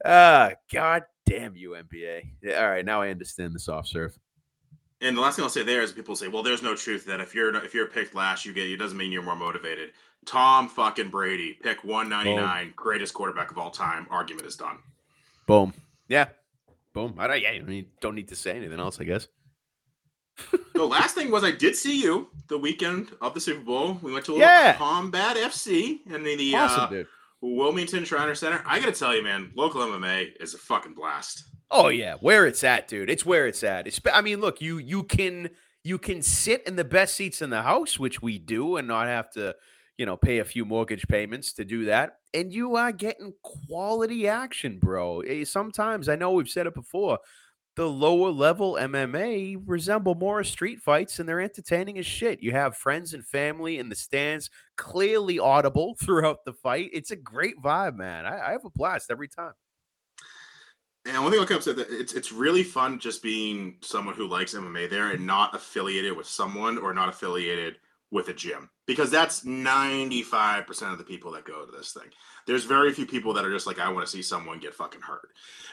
ah 0.05 0.53
god 0.73 1.03
damn 1.27 1.57
you 1.57 1.71
nba 1.71 2.23
yeah, 2.43 2.63
all 2.63 2.71
right 2.71 2.85
now 2.85 3.03
i 3.03 3.11
understand 3.11 3.55
the 3.55 3.59
soft 3.59 3.89
serve 3.89 4.17
and 5.01 5.17
the 5.17 5.21
last 5.21 5.37
thing 5.37 5.43
I'll 5.45 5.51
say 5.51 5.63
there 5.63 5.83
is 5.83 5.93
people 5.93 6.17
say, 6.17 6.29
well, 6.29 6.43
there's 6.43 6.63
no 6.63 6.75
truth 6.75 7.07
that 7.07 7.21
if 7.21 7.35
you're 7.35 7.55
if 7.65 7.75
you're 7.75 7.87
picked 7.87 8.15
last, 8.15 8.45
you 8.45 8.53
get 8.53 8.69
it 8.69 8.77
doesn't 8.77 8.99
mean 8.99 9.13
you're 9.13 9.23
more 9.23 9.37
motivated. 9.37 9.91
Tom 10.27 10.69
fucking 10.69 11.09
Brady, 11.09 11.55
pick 11.63 11.83
199, 11.83 12.75
greatest 12.77 13.15
quarterback 13.15 13.51
of 13.51 13.59
all 13.59 13.71
time. 13.71 14.07
Argument 14.11 14.47
is 14.47 14.57
done. 14.57 14.79
Boom. 15.47 15.73
Yeah. 16.09 16.27
Boom. 16.93 17.15
I 17.19 17.27
don't, 17.27 17.41
yeah, 17.41 17.51
I 17.51 17.61
mean, 17.61 17.87
don't 18.01 18.15
need 18.15 18.29
to 18.29 18.37
say 18.37 18.51
anything 18.51 18.79
else, 18.81 19.01
I 19.01 19.05
guess. 19.05 19.29
the 20.75 20.85
last 20.85 21.15
thing 21.15 21.31
was 21.31 21.45
I 21.45 21.53
did 21.53 21.77
see 21.77 22.03
you 22.03 22.29
the 22.49 22.59
weekend 22.59 23.13
of 23.21 23.33
the 23.35 23.41
Super 23.41 23.65
Bowl. 23.65 23.99
We 24.03 24.13
went 24.13 24.25
to 24.27 24.33
a 24.33 24.35
little 24.35 24.47
Yeah. 24.49 24.75
Combat 24.75 25.37
FC 25.37 26.01
and 26.13 26.25
the, 26.25 26.37
the 26.37 26.55
awesome, 26.55 26.81
uh, 26.83 26.87
dude. 26.89 27.07
Wilmington 27.41 28.05
Shriner 28.05 28.35
Center. 28.35 28.63
I 28.67 28.79
gotta 28.81 28.93
tell 28.93 29.17
you, 29.17 29.23
man, 29.23 29.51
local 29.55 29.81
MMA 29.81 30.33
is 30.41 30.55
a 30.55 30.59
fucking 30.59 30.95
blast. 30.95 31.45
Oh 31.71 31.89
yeah, 31.89 32.15
where 32.21 32.47
it's 32.47 32.65
at, 32.65 32.89
dude. 32.89 33.11
It's 33.11 33.25
where 33.25 33.47
it's 33.47 33.63
at. 33.63 33.87
It's, 33.87 34.01
I 34.13 34.21
mean, 34.23 34.41
look, 34.41 34.61
you 34.61 34.79
you 34.79 35.05
can 35.05 35.51
You 35.85 35.99
can 35.99 36.23
sit 36.23 36.63
in 36.67 36.77
the 36.77 36.85
best 36.85 37.15
seats 37.17 37.41
in 37.43 37.51
the 37.51 37.63
house, 37.63 37.99
which 37.99 38.21
we 38.23 38.39
do, 38.39 38.77
and 38.77 38.87
not 38.89 39.07
have 39.07 39.31
to, 39.33 39.55
you 39.97 40.05
know, 40.07 40.17
pay 40.17 40.39
a 40.39 40.45
few 40.45 40.65
mortgage 40.67 41.07
payments 41.09 41.53
to 41.55 41.65
do 41.65 41.87
that. 41.87 42.19
And 42.35 42.53
you 42.53 42.77
are 42.77 42.93
getting 42.93 43.33
quality 43.43 44.29
action, 44.29 44.79
bro. 44.79 45.21
Eh, 45.21 45.45
Sometimes 45.45 46.09
I 46.09 46.17
know 46.17 46.33
we've 46.33 46.49
said 46.51 46.67
it 46.67 46.75
before. 46.75 47.19
The 47.77 47.89
lower 47.89 48.31
level 48.31 48.77
MMA 48.79 49.57
resemble 49.67 50.15
more 50.17 50.45
street 50.45 50.81
fights 50.83 51.19
and 51.21 51.29
they're 51.29 51.41
entertaining 51.43 51.99
as 51.99 52.07
shit. 52.07 52.43
You 52.43 52.53
have 52.53 52.77
friends 52.77 53.15
and 53.15 53.27
family 53.27 53.79
in 53.79 53.89
the 53.91 53.97
stands, 53.97 54.51
clearly 54.77 55.39
audible 55.41 55.97
throughout 56.03 56.45
the 56.47 56.55
fight. 56.55 56.91
It's 56.95 57.11
a 57.13 57.17
great 57.17 57.57
vibe, 57.63 57.97
man. 57.97 58.27
I, 58.27 58.49
I 58.49 58.53
have 58.53 58.65
a 58.67 58.71
blast 58.71 59.11
every 59.11 59.29
time. 59.29 59.55
And 61.07 61.23
one 61.23 61.33
thing 61.33 61.41
I'll 61.41 61.47
come 61.47 61.63
say 61.63 61.73
that 61.73 61.87
it's 61.91 62.13
it's 62.13 62.31
really 62.31 62.63
fun 62.63 62.99
just 62.99 63.23
being 63.23 63.77
someone 63.81 64.15
who 64.15 64.29
likes 64.29 64.55
MMA 64.55 64.91
there 64.91 65.13
and 65.13 65.27
not 65.27 65.55
affiliated 65.55 66.15
with 66.17 66.27
someone 66.27 66.77
or 66.77 66.93
not 66.93 67.09
affiliated 67.09 67.77
with 68.11 68.29
a 68.29 68.35
gym 68.35 68.69
because 68.87 69.11
that's 69.11 69.45
95% 69.45 70.93
of 70.93 70.99
the 70.99 71.05
people 71.05 71.31
that 71.33 71.45
go 71.45 71.65
to 71.65 71.73
this 71.73 71.93
thing. 71.93 72.11
There's 72.47 72.65
very 72.65 72.93
few 72.93 73.07
people 73.07 73.33
that 73.35 73.45
are 73.45 73.53
just 73.53 73.67
like, 73.67 73.79
I 73.79 73.91
want 73.91 74.05
to 74.05 74.11
see 74.11 74.21
someone 74.21 74.59
get 74.59 74.75
fucking 74.75 75.01
hurt. 75.01 75.29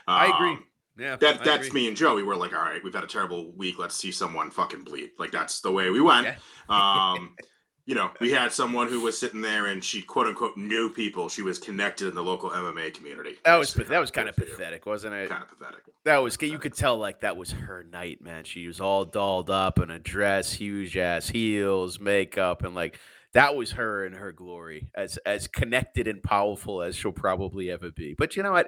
I 0.07 0.27
agree. 0.27 0.51
Um, 0.51 0.63
Yeah. 0.97 1.15
That 1.15 1.41
I 1.41 1.43
that's 1.43 1.67
agree. 1.67 1.81
me 1.81 1.87
and 1.87 1.97
Joey. 1.97 2.23
We're 2.23 2.35
like, 2.35 2.53
all 2.53 2.61
right, 2.61 2.83
we've 2.83 2.93
had 2.93 3.03
a 3.03 3.07
terrible 3.07 3.51
week. 3.53 3.79
Let's 3.79 3.95
see 3.95 4.11
someone 4.11 4.51
fucking 4.51 4.83
bleed. 4.83 5.11
Like 5.17 5.31
that's 5.31 5.61
the 5.61 5.71
way 5.71 5.89
we 5.89 5.99
went. 6.01 6.27
Um, 6.69 7.35
you 7.87 7.95
know, 7.95 8.11
we 8.19 8.31
had 8.31 8.51
someone 8.51 8.89
who 8.89 8.99
was 8.99 9.17
sitting 9.17 9.39
there 9.39 9.67
and 9.67 9.81
she 9.81 10.01
quote 10.01 10.27
unquote 10.27 10.57
knew 10.57 10.89
people. 10.89 11.29
She 11.29 11.41
was 11.41 11.57
connected 11.57 12.09
in 12.09 12.15
the 12.15 12.23
local 12.23 12.49
MMA 12.49 12.93
community. 12.93 13.37
That 13.45 13.55
was 13.55 13.73
that 13.73 13.99
was 13.99 14.11
kind 14.11 14.27
of 14.27 14.35
pathetic, 14.35 14.85
wasn't 14.85 15.15
it? 15.15 15.29
Kind 15.29 15.41
of 15.41 15.57
pathetic. 15.57 15.83
That 16.03 16.17
was 16.17 16.37
you 16.41 16.59
could 16.59 16.75
tell 16.75 16.97
like 16.97 17.21
that 17.21 17.37
was 17.37 17.51
her 17.51 17.85
night, 17.89 18.21
man. 18.21 18.43
She 18.43 18.67
was 18.67 18.81
all 18.81 19.05
dolled 19.05 19.49
up 19.49 19.79
in 19.79 19.89
a 19.89 19.99
dress, 19.99 20.51
huge 20.51 20.97
ass 20.97 21.29
heels, 21.29 21.97
makeup, 21.97 22.61
and 22.63 22.75
like 22.75 22.99
that 23.33 23.55
was 23.55 23.71
her 23.71 24.05
in 24.05 24.11
her 24.11 24.33
glory, 24.33 24.89
as 24.93 25.17
as 25.25 25.47
connected 25.47 26.09
and 26.09 26.21
powerful 26.21 26.81
as 26.81 26.93
she'll 26.97 27.13
probably 27.13 27.71
ever 27.71 27.89
be. 27.89 28.15
But 28.17 28.35
you 28.35 28.43
know 28.43 28.51
what? 28.51 28.67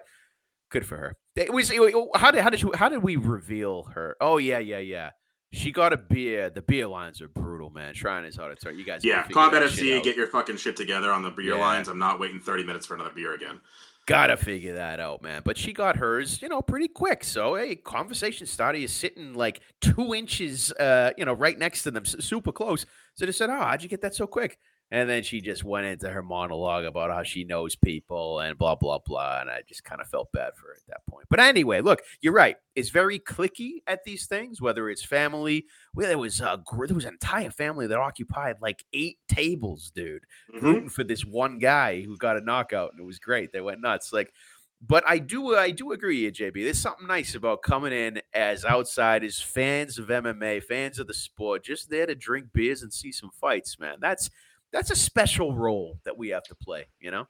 Good 0.72 0.86
for 0.86 0.96
her. 0.96 1.18
It 1.36 1.52
was 1.52 1.70
how 2.16 2.32
did 2.32 2.42
how 2.42 2.50
did 2.50 2.62
you, 2.62 2.72
how 2.74 2.88
did 2.88 3.04
we 3.04 3.18
reveal 3.18 3.84
her? 3.96 4.16
Oh 4.22 4.38
yeah, 4.38 4.60
yeah, 4.60 4.80
yeah. 4.80 5.10
She 5.52 5.72
got 5.72 5.94
a 5.94 5.98
beer. 5.98 6.50
The 6.52 6.62
beer 6.62 6.88
lines 6.88 7.22
are 7.22 7.28
brutal, 7.28 7.72
man. 7.72 7.94
Shrine 7.96 8.24
is 8.26 8.36
hard 8.36 8.56
to 8.56 8.60
start. 8.62 8.76
You 8.76 8.86
guys, 8.86 9.04
Yeah, 9.04 9.24
Combat 9.24 9.64
FC, 9.64 10.02
get 10.04 10.16
your 10.16 10.28
fucking 10.28 10.58
shit 10.58 10.76
together 10.76 11.12
on 11.12 11.24
the 11.24 11.32
beer 11.32 11.56
Yeah. 11.56 11.60
lines. 11.60 11.88
I'm 11.88 11.98
not 11.98 12.20
waiting 12.20 12.40
30 12.40 12.64
minutes 12.64 12.86
for 12.86 12.94
another 12.94 13.10
beer 13.16 13.34
again. 13.34 13.60
Gotta 14.06 14.38
figure 14.38 14.74
that 14.76 15.00
out, 15.00 15.22
man. 15.24 15.42
But 15.44 15.58
she 15.58 15.74
got 15.74 15.96
hers, 15.98 16.42
you 16.42 16.50
know, 16.50 16.62
pretty 16.62 16.88
quick. 16.88 17.24
So, 17.24 17.56
hey, 17.56 17.76
conversation 17.76 18.46
started. 18.48 18.80
You're 18.80 18.88
sitting 18.88 19.34
like 19.34 19.62
two 19.82 20.14
inches, 20.14 20.72
uh, 20.74 21.12
you 21.18 21.26
know, 21.26 21.34
right 21.34 21.58
next 21.58 21.84
to 21.84 21.92
them, 21.92 22.06
super 22.06 22.52
close. 22.52 22.86
So 23.16 23.26
they 23.26 23.32
said, 23.32 23.50
"Oh, 23.50 23.60
how'd 23.60 23.82
you 23.84 23.90
get 23.90 24.02
that 24.02 24.16
so 24.16 24.26
quick?" 24.28 24.58
And 24.92 25.08
then 25.08 25.22
she 25.22 25.40
just 25.40 25.64
went 25.64 25.86
into 25.86 26.10
her 26.10 26.24
monologue 26.24 26.84
about 26.84 27.12
how 27.12 27.22
she 27.22 27.44
knows 27.44 27.76
people 27.76 28.40
and 28.40 28.58
blah 28.58 28.74
blah 28.76 28.98
blah. 29.06 29.42
And 29.42 29.50
I 29.50 29.62
just 29.68 29.84
kind 29.84 30.02
of 30.02 30.08
felt 30.08 30.32
bad 30.32 30.56
for 30.56 30.68
her 30.68 30.74
at 30.76 30.88
that 30.88 31.06
point. 31.08 31.28
But 31.30 31.40
anyway, 31.40 31.82
look, 31.82 32.02
you're 32.22 32.34
right. 32.34 32.56
It's 32.76 32.90
very 32.90 33.20
clicky 33.20 33.84
at 33.86 34.04
these 34.04 34.26
things, 34.26 34.62
whether 34.62 34.90
it's 34.90 35.06
family. 35.06 35.66
Well, 35.94 36.08
there 36.08 36.18
was 36.18 36.42
a 36.42 36.64
there 36.88 36.96
was 36.96 37.06
an 37.06 37.14
entire 37.14 37.52
family 37.52 37.86
that 37.86 38.00
occupied 38.00 38.56
like 38.62 38.84
eight 38.94 39.20
tables, 39.28 39.92
dude 39.94 40.24
Mhm. 40.56 40.62
rooting 40.64 40.90
for 40.90 41.04
this 41.04 41.24
one 41.24 41.60
guy 41.60 42.02
who 42.02 42.18
got 42.18 42.38
a 42.38 42.42
knockout 42.42 42.92
and 42.92 43.00
it 43.00 43.06
was 43.06 43.20
great. 43.20 43.52
They 43.52 43.62
went 43.62 43.82
nuts. 43.82 44.12
Like, 44.12 44.34
but 44.82 45.04
I 45.06 45.20
do 45.20 45.56
I 45.56 45.70
do 45.72 45.92
agree, 45.92 46.32
JB. 46.32 46.64
There's 46.64 46.80
something 46.82 47.06
nice 47.06 47.36
about 47.36 47.62
coming 47.62 47.94
in 47.94 48.22
as 48.34 48.66
outsiders, 48.66 49.40
fans 49.40 50.00
of 50.00 50.08
MMA, 50.10 50.62
fans 50.64 50.98
of 50.98 51.06
the 51.06 51.14
sport, 51.14 51.64
just 51.64 51.90
there 51.92 52.08
to 52.08 52.16
drink 52.16 52.48
beers 52.54 52.82
and 52.82 52.92
see 52.92 53.12
some 53.12 53.30
fights, 53.30 53.78
man. 53.78 53.98
That's 54.00 54.30
that's 54.72 54.92
a 54.92 54.96
special 54.96 55.56
role 55.56 56.00
that 56.06 56.18
we 56.18 56.30
have 56.30 56.44
to 56.44 56.56
play, 56.56 56.88
you 57.00 57.12
know? 57.12 57.28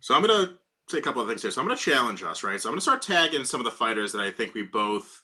So 0.00 0.14
I'm 0.14 0.22
gonna 0.22 0.54
say 0.88 0.98
a 0.98 1.02
couple 1.02 1.20
of 1.22 1.28
things 1.28 1.42
here. 1.42 1.50
So 1.50 1.60
I'm 1.60 1.66
gonna 1.66 1.78
challenge 1.78 2.22
us, 2.22 2.42
right? 2.42 2.60
So 2.60 2.68
I'm 2.68 2.72
gonna 2.72 2.80
start 2.80 3.02
tagging 3.02 3.44
some 3.44 3.60
of 3.60 3.64
the 3.64 3.70
fighters 3.70 4.12
that 4.12 4.20
I 4.20 4.30
think 4.30 4.54
we 4.54 4.62
both 4.62 5.22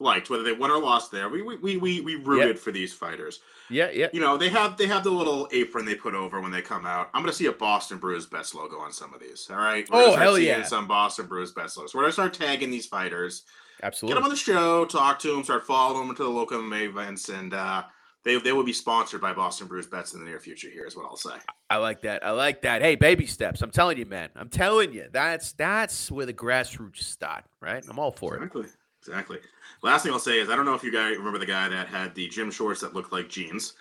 liked, 0.00 0.28
whether 0.28 0.42
they 0.42 0.52
won 0.52 0.70
or 0.70 0.80
lost. 0.80 1.12
There, 1.12 1.28
we 1.28 1.42
we 1.42 1.56
we 1.58 1.76
we, 1.76 2.00
we 2.00 2.14
rooted 2.16 2.58
for 2.58 2.72
these 2.72 2.92
fighters. 2.92 3.40
Yeah, 3.70 3.90
yeah. 3.90 4.08
You 4.12 4.20
know, 4.20 4.36
they 4.36 4.48
have 4.48 4.76
they 4.76 4.86
have 4.86 5.04
the 5.04 5.10
little 5.10 5.48
apron 5.52 5.84
they 5.84 5.94
put 5.94 6.14
over 6.14 6.40
when 6.40 6.50
they 6.50 6.60
come 6.62 6.84
out. 6.84 7.08
I'm 7.14 7.22
gonna 7.22 7.32
see 7.32 7.46
a 7.46 7.52
Boston 7.52 7.98
Brews 7.98 8.26
Bets 8.26 8.54
logo 8.54 8.78
on 8.78 8.92
some 8.92 9.14
of 9.14 9.20
these. 9.20 9.46
All 9.50 9.56
right. 9.56 9.88
We're 9.90 10.02
Oh, 10.02 10.16
hell 10.16 10.38
yeah. 10.38 10.62
Some 10.64 10.88
Boston 10.88 11.26
Brews 11.26 11.52
Bets 11.52 11.76
logos. 11.76 11.94
We're 11.94 12.02
gonna 12.02 12.12
start 12.12 12.34
tagging 12.34 12.70
these 12.70 12.86
fighters. 12.86 13.44
Absolutely. 13.82 14.14
Get 14.14 14.16
them 14.16 14.24
on 14.24 14.30
the 14.30 14.36
show, 14.36 14.84
talk 14.84 15.18
to 15.20 15.28
them, 15.32 15.44
start 15.44 15.66
following 15.66 16.06
them 16.06 16.16
to 16.16 16.22
the 16.24 16.28
local 16.28 16.58
MMA 16.60 16.88
events, 16.88 17.28
and 17.28 17.54
uh, 17.54 17.84
they 18.24 18.38
they 18.38 18.52
will 18.52 18.64
be 18.64 18.72
sponsored 18.72 19.20
by 19.20 19.32
Boston 19.32 19.66
Brews 19.66 19.86
Bets 19.86 20.14
in 20.14 20.20
the 20.20 20.26
near 20.26 20.40
future. 20.40 20.68
Here 20.68 20.86
is 20.86 20.96
what 20.96 21.06
I'll 21.06 21.16
say. 21.16 21.34
I 21.70 21.76
like 21.76 22.02
that. 22.02 22.24
I 22.24 22.30
like 22.30 22.62
that. 22.62 22.82
Hey, 22.82 22.94
baby 22.94 23.26
steps. 23.26 23.62
I'm 23.62 23.70
telling 23.70 23.98
you, 23.98 24.06
man. 24.06 24.30
I'm 24.36 24.48
telling 24.48 24.92
you. 24.92 25.08
That's 25.12 25.52
that's 25.52 26.10
where 26.10 26.26
the 26.26 26.34
grassroots 26.34 27.02
start, 27.02 27.44
right? 27.60 27.84
I'm 27.88 27.98
all 27.98 28.10
for 28.12 28.34
it. 28.36 28.38
Exactly. 28.38 28.66
Exactly. 29.06 29.38
Last 29.82 30.04
thing 30.04 30.12
I'll 30.12 30.18
say 30.18 30.38
is 30.38 30.48
I 30.48 30.56
don't 30.56 30.64
know 30.64 30.74
if 30.74 30.82
you 30.82 30.92
guys 30.92 31.16
remember 31.18 31.38
the 31.38 31.46
guy 31.46 31.68
that 31.68 31.88
had 31.88 32.14
the 32.14 32.28
gym 32.28 32.50
shorts 32.50 32.80
that 32.80 32.94
looked 32.94 33.12
like 33.12 33.28
jeans. 33.28 33.74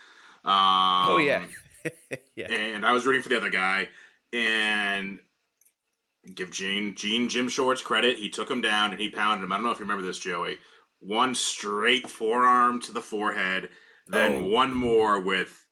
Um, 0.44 1.08
Oh 1.08 1.18
yeah. 1.18 1.46
yeah. 2.36 2.52
And 2.52 2.86
I 2.86 2.92
was 2.92 3.06
rooting 3.06 3.22
for 3.22 3.30
the 3.30 3.38
other 3.38 3.50
guy, 3.50 3.88
and 4.34 5.20
give 6.36 6.52
Gene 6.52 6.96
Gene 6.96 7.30
gym 7.30 7.48
shorts 7.48 7.82
credit. 7.82 8.18
He 8.18 8.30
took 8.30 8.50
him 8.50 8.62
down 8.62 8.92
and 8.92 9.00
he 9.00 9.10
pounded 9.10 9.46
him. 9.46 9.52
I 9.52 9.56
don't 9.56 9.66
know 9.66 9.72
if 9.72 9.80
you 9.80 9.86
remember 9.86 10.06
this, 10.06 10.20
Joey. 10.20 10.58
One 11.00 11.36
straight 11.36 12.10
forearm 12.10 12.82
to 12.82 12.92
the 12.94 13.02
forehead, 13.02 13.70
then 14.08 14.36
Oh. 14.36 14.48
one 14.48 14.74
more 14.74 15.20
with 15.20 15.66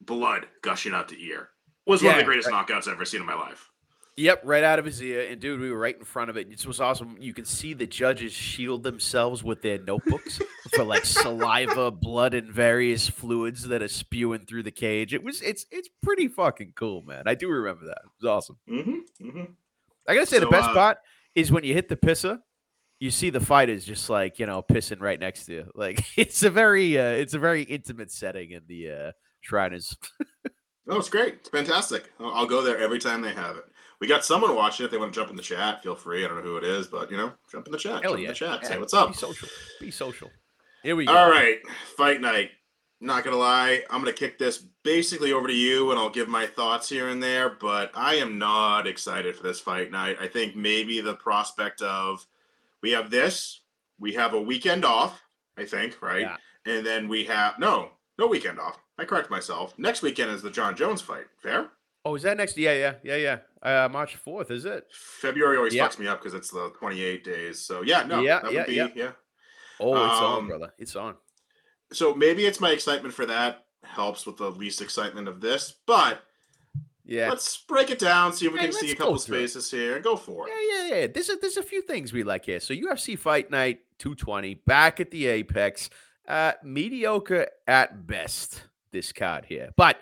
blood 0.00 0.46
gushing 0.62 0.94
out 0.94 1.08
the 1.08 1.22
ear. 1.24 1.50
Was 1.86 2.02
one 2.02 2.12
of 2.12 2.18
the 2.18 2.24
greatest 2.24 2.48
knockouts 2.48 2.86
I've 2.86 2.94
ever 2.94 3.04
seen 3.04 3.20
in 3.20 3.26
my 3.26 3.34
life. 3.34 3.70
Yep, 4.16 4.42
right 4.44 4.64
out 4.64 4.80
of 4.80 4.84
his 4.84 5.00
ear. 5.00 5.28
And 5.30 5.40
dude, 5.40 5.60
we 5.60 5.70
were 5.70 5.78
right 5.78 5.96
in 5.96 6.04
front 6.04 6.28
of 6.28 6.36
it. 6.36 6.48
It 6.50 6.66
was 6.66 6.80
awesome. 6.80 7.16
You 7.20 7.32
could 7.32 7.46
see 7.46 7.72
the 7.72 7.86
judges 7.86 8.32
shield 8.32 8.82
themselves 8.82 9.44
with 9.44 9.62
their 9.62 9.78
notebooks 9.78 10.40
for 10.74 10.82
like 10.84 11.04
saliva, 11.04 11.92
blood, 11.92 12.34
and 12.34 12.50
various 12.52 13.08
fluids 13.08 13.68
that 13.68 13.80
are 13.80 13.88
spewing 13.88 14.44
through 14.44 14.64
the 14.64 14.72
cage. 14.72 15.14
It 15.14 15.22
was 15.22 15.40
it's 15.40 15.66
it's 15.70 15.88
pretty 16.02 16.26
fucking 16.26 16.72
cool, 16.74 17.02
man. 17.02 17.22
I 17.26 17.36
do 17.36 17.48
remember 17.48 17.86
that. 17.86 18.00
It 18.04 18.24
was 18.24 18.28
awesome. 18.28 18.56
Mm-hmm, 18.68 19.28
mm-hmm. 19.28 19.44
I 20.08 20.14
gotta 20.14 20.26
say, 20.26 20.38
So, 20.38 20.44
the 20.46 20.50
best 20.50 20.70
uh, 20.70 20.74
part 20.74 20.98
is 21.36 21.52
when 21.52 21.62
you 21.62 21.72
hit 21.74 21.88
the 21.88 21.96
pisser, 21.96 22.40
you 23.00 23.10
see 23.10 23.30
the 23.30 23.40
fight 23.40 23.68
is 23.68 23.84
just 23.84 24.10
like 24.10 24.38
you 24.38 24.46
know 24.46 24.62
pissing 24.62 25.00
right 25.00 25.18
next 25.18 25.46
to 25.46 25.52
you. 25.52 25.64
Like 25.74 26.04
it's 26.16 26.42
a 26.42 26.50
very 26.50 26.98
uh, 26.98 27.10
it's 27.10 27.34
a 27.34 27.38
very 27.38 27.62
intimate 27.62 28.10
setting 28.10 28.50
in 28.50 28.62
the 28.66 28.90
uh, 28.90 29.12
Shriners. 29.40 29.96
Oh, 30.90 30.96
it's 30.96 31.10
great. 31.10 31.34
It's 31.34 31.50
fantastic. 31.50 32.10
I'll, 32.18 32.32
I'll 32.32 32.46
go 32.46 32.62
there 32.62 32.78
every 32.78 32.98
time 32.98 33.20
they 33.20 33.34
have 33.34 33.56
it. 33.56 33.64
We 34.00 34.06
got 34.06 34.24
someone 34.24 34.54
watching. 34.54 34.86
If 34.86 34.90
they 34.90 34.96
want 34.96 35.12
to 35.12 35.20
jump 35.20 35.30
in 35.30 35.36
the 35.36 35.42
chat, 35.42 35.82
feel 35.82 35.94
free. 35.94 36.24
I 36.24 36.28
don't 36.28 36.38
know 36.38 36.42
who 36.42 36.56
it 36.56 36.64
is, 36.64 36.86
but 36.86 37.10
you 37.10 37.16
know, 37.16 37.32
jump 37.50 37.66
in 37.66 37.72
the 37.72 37.78
chat. 37.78 38.02
Hell 38.02 38.12
jump 38.12 38.22
yeah. 38.22 38.28
in 38.28 38.28
the 38.28 38.34
chat. 38.34 38.60
Yeah, 38.62 38.68
Say 38.68 38.78
what's 38.78 38.94
up. 38.94 39.08
Be 39.08 39.14
social. 39.14 39.48
Be 39.80 39.90
social. 39.90 40.30
Here 40.82 40.96
we 40.96 41.04
go. 41.04 41.14
All 41.14 41.30
right, 41.30 41.58
fight 41.96 42.20
night. 42.20 42.50
Not 43.00 43.22
gonna 43.22 43.36
lie, 43.36 43.84
I'm 43.90 44.00
gonna 44.00 44.12
kick 44.12 44.38
this 44.38 44.64
basically 44.82 45.32
over 45.32 45.46
to 45.46 45.54
you, 45.54 45.90
and 45.90 46.00
I'll 46.00 46.10
give 46.10 46.28
my 46.28 46.46
thoughts 46.46 46.88
here 46.88 47.10
and 47.10 47.22
there. 47.22 47.50
But 47.50 47.92
I 47.94 48.14
am 48.14 48.38
not 48.38 48.86
excited 48.86 49.36
for 49.36 49.44
this 49.44 49.60
fight 49.60 49.92
night. 49.92 50.16
I 50.20 50.26
think 50.26 50.56
maybe 50.56 51.00
the 51.00 51.14
prospect 51.14 51.80
of 51.82 52.26
we 52.82 52.92
have 52.92 53.10
this, 53.10 53.62
we 53.98 54.12
have 54.14 54.34
a 54.34 54.40
weekend 54.40 54.84
off. 54.84 55.20
I 55.56 55.64
think 55.64 56.00
right, 56.00 56.20
Yeah. 56.22 56.36
and 56.66 56.86
then 56.86 57.08
we 57.08 57.24
have 57.24 57.58
no, 57.58 57.90
no 58.18 58.26
weekend 58.28 58.60
off. 58.60 58.78
I 58.96 59.04
correct 59.04 59.30
myself. 59.30 59.74
Next 59.76 60.02
weekend 60.02 60.30
is 60.30 60.42
the 60.42 60.50
John 60.50 60.76
Jones 60.76 61.02
fight. 61.02 61.26
Fair. 61.42 61.70
Oh, 62.04 62.14
is 62.14 62.22
that 62.22 62.36
next? 62.36 62.56
Yeah, 62.56 62.74
yeah, 62.74 62.94
yeah, 63.02 63.16
yeah. 63.16 63.38
Uh, 63.84 63.88
March 63.88 64.14
fourth, 64.16 64.50
is 64.52 64.64
it? 64.64 64.86
February 64.92 65.56
always 65.56 65.74
Yeah. 65.74 65.88
fucks 65.88 65.98
me 65.98 66.06
up 66.06 66.20
because 66.20 66.34
it's 66.34 66.50
the 66.50 66.70
28 66.78 67.24
days. 67.24 67.60
So 67.60 67.82
yeah, 67.82 68.04
no, 68.04 68.20
Yeah, 68.20 68.40
that 68.40 68.52
yeah, 68.52 68.66
be 68.66 68.74
yeah. 68.74 68.88
yeah. 68.94 69.10
Oh, 69.80 69.94
it's 69.94 70.14
on, 70.14 70.38
Um, 70.38 70.46
brother. 70.48 70.72
It's 70.78 70.94
on. 70.96 71.16
So 71.92 72.14
maybe 72.14 72.46
it's 72.46 72.60
my 72.60 72.70
excitement 72.70 73.14
for 73.14 73.26
that 73.26 73.64
helps 73.82 74.26
with 74.26 74.36
the 74.36 74.50
least 74.50 74.80
excitement 74.80 75.26
of 75.28 75.40
this, 75.40 75.74
but 75.86 76.22
Yeah. 77.08 77.30
let's 77.30 77.56
break 77.56 77.90
it 77.90 77.98
down, 77.98 78.32
see 78.34 78.46
if 78.46 78.52
we 78.52 78.58
Hey, 78.58 78.66
can 78.66 78.74
see 78.74 78.92
a 78.92 78.94
couple 78.96 79.14
it. 79.16 79.20
spaces 79.20 79.70
here 79.70 79.94
and 79.96 80.04
go 80.04 80.14
for 80.16 80.46
it. 80.46 80.52
Yeah, 80.54 80.86
yeah, 80.88 80.94
yeah. 81.00 81.06
There's 81.06 81.28
a 81.30 81.36
there's 81.36 81.56
a 81.56 81.62
few 81.62 81.80
things 81.82 82.12
we 82.12 82.22
like 82.22 82.44
here. 82.44 82.60
So 82.60 82.74
UFC 82.74 83.18
Fight 83.18 83.50
Night 83.50 83.80
220 83.98 84.54
back 84.66 85.00
at 85.00 85.10
the 85.10 85.26
Apex. 85.26 85.88
Uh, 86.28 86.52
mediocre 86.62 87.48
at 87.66 88.06
best. 88.06 88.62
This 88.92 89.12
card 89.12 89.44
here, 89.46 89.70
but 89.76 89.98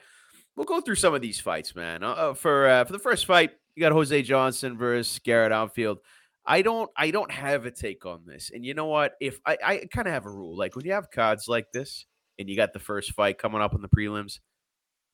we'll 0.56 0.64
go 0.66 0.80
through 0.80 0.94
some 0.94 1.12
of 1.14 1.20
these 1.20 1.40
fights, 1.40 1.74
man. 1.74 2.02
Uh, 2.04 2.08
Uh, 2.12 2.34
for 2.34 2.68
uh, 2.68 2.84
for 2.84 2.92
the 2.92 2.98
first 3.00 3.26
fight, 3.26 3.50
you 3.74 3.80
got 3.80 3.90
Jose 3.92 4.22
Johnson 4.22 4.76
versus 4.78 5.18
Garrett 5.24 5.50
Armfield. 5.52 5.96
I 6.44 6.62
don't 6.62 6.88
I 6.96 7.10
don't 7.10 7.30
have 7.32 7.66
a 7.66 7.72
take 7.72 8.06
on 8.06 8.22
this, 8.26 8.50
and 8.54 8.64
you 8.64 8.74
know 8.74 8.86
what? 8.86 9.14
If 9.20 9.40
I 9.44 9.58
I 9.64 9.76
kind 9.92 10.06
of 10.06 10.14
have 10.14 10.24
a 10.26 10.30
rule, 10.30 10.56
like 10.56 10.76
when 10.76 10.84
you 10.84 10.92
have 10.92 11.10
cards 11.10 11.48
like 11.48 11.72
this, 11.72 12.06
and 12.38 12.48
you 12.48 12.54
got 12.56 12.72
the 12.72 12.78
first 12.78 13.12
fight 13.12 13.38
coming 13.38 13.60
up 13.60 13.74
in 13.74 13.82
the 13.82 13.88
prelims, 13.88 14.38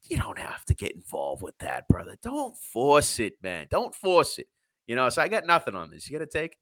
you 0.08 0.16
don't 0.16 0.38
have 0.38 0.64
to 0.66 0.74
get 0.74 0.92
involved 0.94 1.42
with 1.42 1.56
that, 1.58 1.88
brother. 1.88 2.16
Don't 2.22 2.56
force 2.56 3.20
it, 3.20 3.34
man. 3.42 3.66
Don't 3.70 3.94
force 3.94 4.38
it. 4.38 4.46
You 4.86 4.96
know, 4.96 5.08
so 5.08 5.22
I 5.22 5.28
got 5.28 5.46
nothing 5.46 5.74
on 5.76 5.90
this. 5.90 6.10
You 6.10 6.18
got 6.18 6.28
to 6.30 6.38
take. 6.38 6.56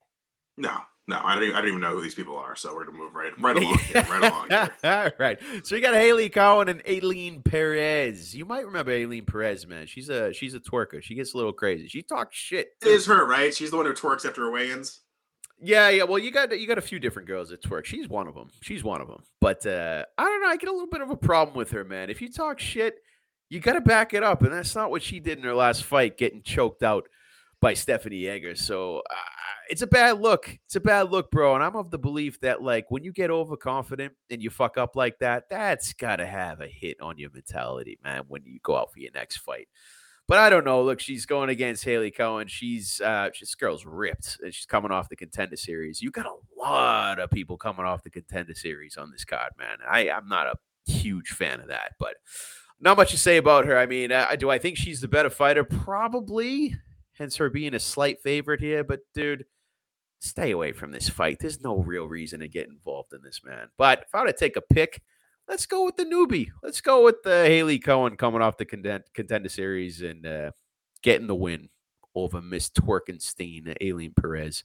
No, 0.57 0.77
No, 1.09 1.21
I 1.25 1.35
don't. 1.35 1.45
Even, 1.45 1.57
I 1.57 1.61
don't 1.61 1.69
even 1.69 1.81
know 1.81 1.95
who 1.95 2.03
these 2.03 2.15
people 2.15 2.37
are. 2.37 2.55
So 2.55 2.75
we're 2.75 2.85
gonna 2.85 2.99
move 2.99 3.15
right, 3.15 3.33
right 3.41 3.57
along, 3.63 3.79
here, 3.79 4.07
right 4.11 4.31
along. 4.31 4.49
Here. 4.51 4.71
All 4.85 5.11
right. 5.19 5.39
So 5.65 5.75
we 5.75 5.81
got 5.81 5.95
Hailey 5.95 6.29
Cowan 6.29 6.69
and 6.69 6.83
Aileen 6.87 7.43
Perez. 7.43 8.35
You 8.35 8.45
might 8.45 8.67
remember 8.67 8.93
Aileen 8.93 9.25
Perez, 9.25 9.67
man. 9.67 9.87
She's 9.87 10.11
a 10.11 10.33
she's 10.35 10.55
a 10.55 10.61
twerker. 10.61 11.03
She 11.03 11.15
gets 11.15 11.33
a 11.33 11.39
little 11.39 11.53
crazy. 11.53 11.89
She 11.89 12.03
talks 12.03 12.37
shit. 12.37 12.69
It 12.83 12.89
is 12.89 13.07
her, 13.07 13.27
right? 13.27 13.55
She's 13.55 13.71
the 13.71 13.79
one 13.79 13.87
who 13.87 13.93
twerks 13.95 14.27
after 14.27 14.43
her 14.43 14.51
weigh-ins. 14.51 15.01
Yeah, 15.59 15.89
yeah. 15.89 16.05
Well, 16.05 16.19
you 16.19 16.31
got 16.31 16.59
you 16.59 16.67
got 16.67 16.79
a 16.79 16.83
few 16.83 16.99
different 16.99 17.27
girls 17.27 17.49
that 17.49 17.63
twerk. 17.63 17.87
She's 17.87 18.09
one 18.09 18.29
of 18.29 18.35
them. 18.35 18.51
She's 18.61 18.85
one 18.85 19.01
of 19.01 19.09
them. 19.09 19.23
But 19.41 19.65
uh, 19.67 20.05
I 20.19 20.25
don't 20.25 20.43
know. 20.43 20.49
I 20.49 20.57
get 20.57 20.69
a 20.69 20.73
little 20.73 20.89
bit 20.89 21.01
of 21.01 21.11
a 21.11 21.17
problem 21.17 21.57
with 21.57 21.71
her, 21.71 21.85
man. 21.85 22.11
If 22.11 22.21
you 22.21 22.31
talk 22.31 22.61
shit, 22.61 22.97
you 23.51 23.61
got 23.61 23.75
to 23.75 23.81
back 23.81 24.15
it 24.15 24.23
up, 24.23 24.43
and 24.43 24.53
that's 24.53 24.75
not 24.75 24.91
what 24.91 25.03
she 25.03 25.21
did 25.21 25.39
in 25.39 25.45
her 25.45 25.55
last 25.55 25.85
fight, 25.85 26.17
getting 26.17 26.41
choked 26.43 26.83
out 26.83 27.09
by 27.61 27.75
Stephanie 27.75 28.27
Egger. 28.27 28.55
So 28.55 29.03
uh, 29.11 29.15
it's 29.69 29.83
a 29.83 29.87
bad 29.87 30.21
look. 30.21 30.59
It's 30.67 30.77
a 30.77 30.81
bad 30.81 31.11
look, 31.11 31.31
bro. 31.31 31.55
And 31.55 31.63
I'm 31.63 31.77
of 31.77 31.91
the 31.91 31.99
belief 31.99 32.41
that 32.41 32.63
like 32.63 32.91
when 32.91 33.05
you 33.05 33.13
get 33.13 33.31
overconfident 33.31 34.15
and 34.31 34.43
you 34.43 34.51
fuck 34.51 34.79
up 34.79 34.97
like 34.97 35.19
that, 35.19 35.51
that's 35.51 35.93
got 35.93 36.17
to 36.17 36.27
have 36.27 36.61
a 36.61 36.67
hit 36.69 37.01
on 37.01 37.19
your 37.19 37.31
mentality, 37.31 37.99
man. 38.03 38.23
When 38.29 38.43
you 38.45 38.61
go 38.63 38.77
out 38.77 38.93
for 38.93 39.01
your 39.01 39.13
next 39.13 39.39
fight. 39.39 39.69
But 40.27 40.39
I 40.39 40.49
don't 40.49 40.65
know. 40.65 40.85
Look, 40.85 41.01
she's 41.01 41.27
going 41.27 41.51
against 41.51 41.85
Hailey 41.85 42.13
Cowan. 42.13 42.47
She's 42.47 43.01
uh 43.01 43.31
this 43.39 43.57
girl's 43.57 43.85
ripped. 43.85 44.39
And 44.43 44.55
she's 44.55 44.67
coming 44.67 44.93
off 44.93 45.09
the 45.09 45.17
contender 45.17 45.57
series. 45.57 46.01
You 46.01 46.13
got 46.13 46.27
a 46.27 46.37
lot 46.61 47.19
of 47.19 47.31
people 47.31 47.57
coming 47.57 47.85
off 47.85 48.05
the 48.05 48.11
contender 48.11 48.55
series 48.55 48.97
on 48.97 49.11
this 49.11 49.25
card, 49.25 49.53
man. 49.59 49.79
I, 49.89 50.09
I'm 50.09 50.29
not 50.29 50.47
a 50.47 50.55
huge 50.91 51.31
fan 51.31 51.61
of 51.61 51.69
that, 51.69 51.93
but 51.99 52.15
not 52.81 52.97
much 52.97 53.11
to 53.11 53.19
say 53.19 53.37
about 53.37 53.67
her. 53.67 53.79
I 53.79 53.87
mean, 53.87 54.13
uh, 54.13 54.35
do 54.37 54.51
I 54.51 54.59
think 54.59 54.77
she's 54.77 55.01
the 55.01 55.09
better 55.09 55.31
fighter? 55.31 55.65
Probably 55.65 56.75
hence 57.13 57.37
her 57.37 57.51
being 57.51 57.75
a 57.75 57.81
slight 57.81 58.23
favorite 58.23 58.61
here. 58.61 58.83
But 58.83 59.01
dude, 59.15 59.45
stay 60.21 60.51
away 60.51 60.73
from 60.73 60.91
this 60.91 61.09
fight. 61.09 61.39
There's 61.41 61.61
no 61.61 61.77
real 61.77 62.07
reason 62.07 62.41
to 62.41 62.49
get 62.49 62.69
involved 62.69 63.13
in 63.13 63.23
this, 63.23 63.41
man. 63.45 63.69
But 63.77 64.05
if 64.07 64.15
I 64.15 64.23
were 64.23 64.29
to 64.29 64.33
take 64.33 64.57
a 64.57 64.63
pick, 64.63 65.03
let's 65.49 65.67
go 65.67 65.85
with 65.85 65.97
the 65.97 66.05
newbie. 66.05 66.49
Let's 66.63 66.81
go 66.81 67.05
with 67.05 67.23
the 67.23 67.45
Hailey 67.45 67.79
Cowan 67.79 68.17
coming 68.17 68.43
off 68.43 68.57
the 68.57 68.65
contend- 68.65 69.05
contender 69.15 69.49
series 69.49 70.01
and 70.01 70.27
uh, 70.27 70.51
getting 71.03 71.27
the 71.27 71.35
win 71.35 71.69
over 72.15 72.41
Miss 72.41 72.71
Twerkenstein, 72.71 73.77
Aileen 73.83 74.15
Perez. 74.19 74.65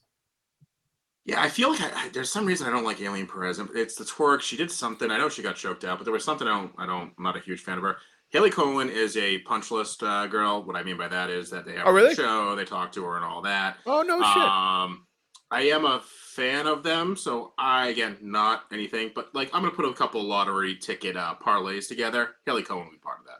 Yeah, 1.26 1.42
I 1.42 1.48
feel 1.48 1.70
like 1.70 1.80
I, 1.80 2.04
I, 2.04 2.08
there's 2.10 2.30
some 2.30 2.46
reason 2.46 2.68
I 2.68 2.70
don't 2.70 2.84
like 2.84 3.00
Alien 3.00 3.26
Perez. 3.26 3.60
It's 3.74 3.96
the 3.96 4.04
twerk. 4.04 4.40
She 4.40 4.56
did 4.56 4.70
something. 4.70 5.10
I 5.10 5.18
know 5.18 5.28
she 5.28 5.42
got 5.42 5.56
choked 5.56 5.84
out, 5.84 5.98
but 5.98 6.04
there 6.04 6.12
was 6.12 6.24
something 6.24 6.46
I 6.46 6.56
don't. 6.56 6.72
I 6.78 6.86
don't. 6.86 7.12
I'm 7.18 7.24
not 7.24 7.36
a 7.36 7.40
huge 7.40 7.60
fan 7.60 7.78
of 7.78 7.84
her. 7.84 7.96
Hailey 8.30 8.50
Cowan 8.50 8.88
is 8.90 9.16
a 9.16 9.38
punch 9.38 9.70
list 9.70 10.02
uh, 10.02 10.26
girl. 10.28 10.62
What 10.62 10.76
I 10.76 10.84
mean 10.84 10.96
by 10.96 11.08
that 11.08 11.28
is 11.28 11.50
that 11.50 11.64
they 11.64 11.74
have 11.74 11.86
oh, 11.86 11.92
really? 11.92 12.12
a 12.12 12.14
show, 12.14 12.54
they 12.54 12.64
talk 12.64 12.92
to 12.92 13.04
her 13.04 13.16
and 13.16 13.24
all 13.24 13.42
that. 13.42 13.76
Oh 13.86 14.02
no 14.02 14.18
shit. 14.18 14.42
Um, 14.42 15.06
I 15.50 15.62
am 15.62 15.84
a 15.84 16.02
fan 16.34 16.66
of 16.66 16.82
them, 16.82 17.16
so 17.16 17.54
I 17.58 17.88
again 17.88 18.16
not 18.20 18.64
anything, 18.72 19.10
but 19.14 19.34
like 19.34 19.50
I'm 19.52 19.62
gonna 19.62 19.74
put 19.74 19.84
a 19.84 19.92
couple 19.94 20.22
lottery 20.22 20.76
ticket 20.76 21.16
uh, 21.16 21.34
parlays 21.44 21.88
together. 21.88 22.36
Hailey 22.46 22.62
Cowan 22.62 22.84
will 22.84 22.92
be 22.92 22.98
part 22.98 23.20
of 23.20 23.26
that. 23.26 23.38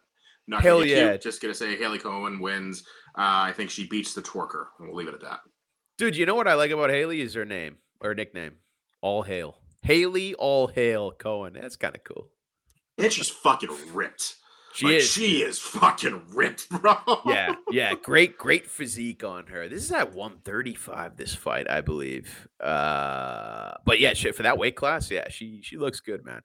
Not 0.49 0.63
Hell 0.63 0.85
yeah! 0.85 1.11
Cute, 1.11 1.23
just 1.23 1.43
gonna 1.43 1.55
say 1.55 1.77
Hailey 1.77 1.99
Cowan 1.99 2.41
wins. 2.41 2.85
Uh, 3.17 3.47
I 3.47 3.53
think 3.57 3.71
she 3.71 3.87
beats 3.87 4.15
the 4.15 4.23
twerker, 4.23 4.67
and 4.79 4.89
we'll 4.89 4.97
leave 4.97 5.09
it 5.09 5.15
at 5.15 5.21
that. 5.23 5.41
Dude, 5.99 6.17
you 6.17 6.27
know 6.27 6.35
what 6.35 6.49
I 6.49 6.55
like 6.55 6.71
about 6.71 6.91
Hailey 6.91 7.23
is 7.23 7.35
her 7.35 7.47
name 7.47 7.79
or 8.01 8.15
nickname. 8.15 8.57
All 9.01 9.23
hail. 9.23 9.57
Hailey 9.83 10.35
All 10.35 10.67
Hail 10.67 11.13
Cowan. 11.13 11.55
That's 11.55 11.77
kind 11.77 11.95
of 11.95 12.05
cool. 12.05 12.29
And 12.99 13.13
she's 13.13 13.31
fucking 13.31 13.71
ripped. 13.95 14.37
She 14.75 14.85
like, 14.85 14.95
is. 14.97 15.11
She 15.11 15.43
is 15.43 15.59
fucking 15.59 16.21
ripped, 16.35 16.69
bro. 16.83 16.97
Yeah, 17.25 17.55
yeah. 17.71 17.95
Great, 17.95 18.37
great 18.37 18.67
physique 18.67 19.25
on 19.25 19.47
her. 19.47 19.69
This 19.69 19.85
is 19.85 19.93
at 19.93 20.13
135. 20.15 21.17
This 21.17 21.35
fight, 21.35 21.71
I 21.71 21.81
believe. 21.81 22.47
Uh, 22.61 23.73
but 23.87 23.99
yeah, 23.99 24.13
shit 24.13 24.35
for 24.35 24.43
that 24.43 24.59
weight 24.59 24.77
class. 24.77 25.11
Yeah, 25.11 25.29
she 25.31 25.61
she 25.63 25.79
looks 25.79 26.01
good, 26.01 26.27
man. 26.27 26.43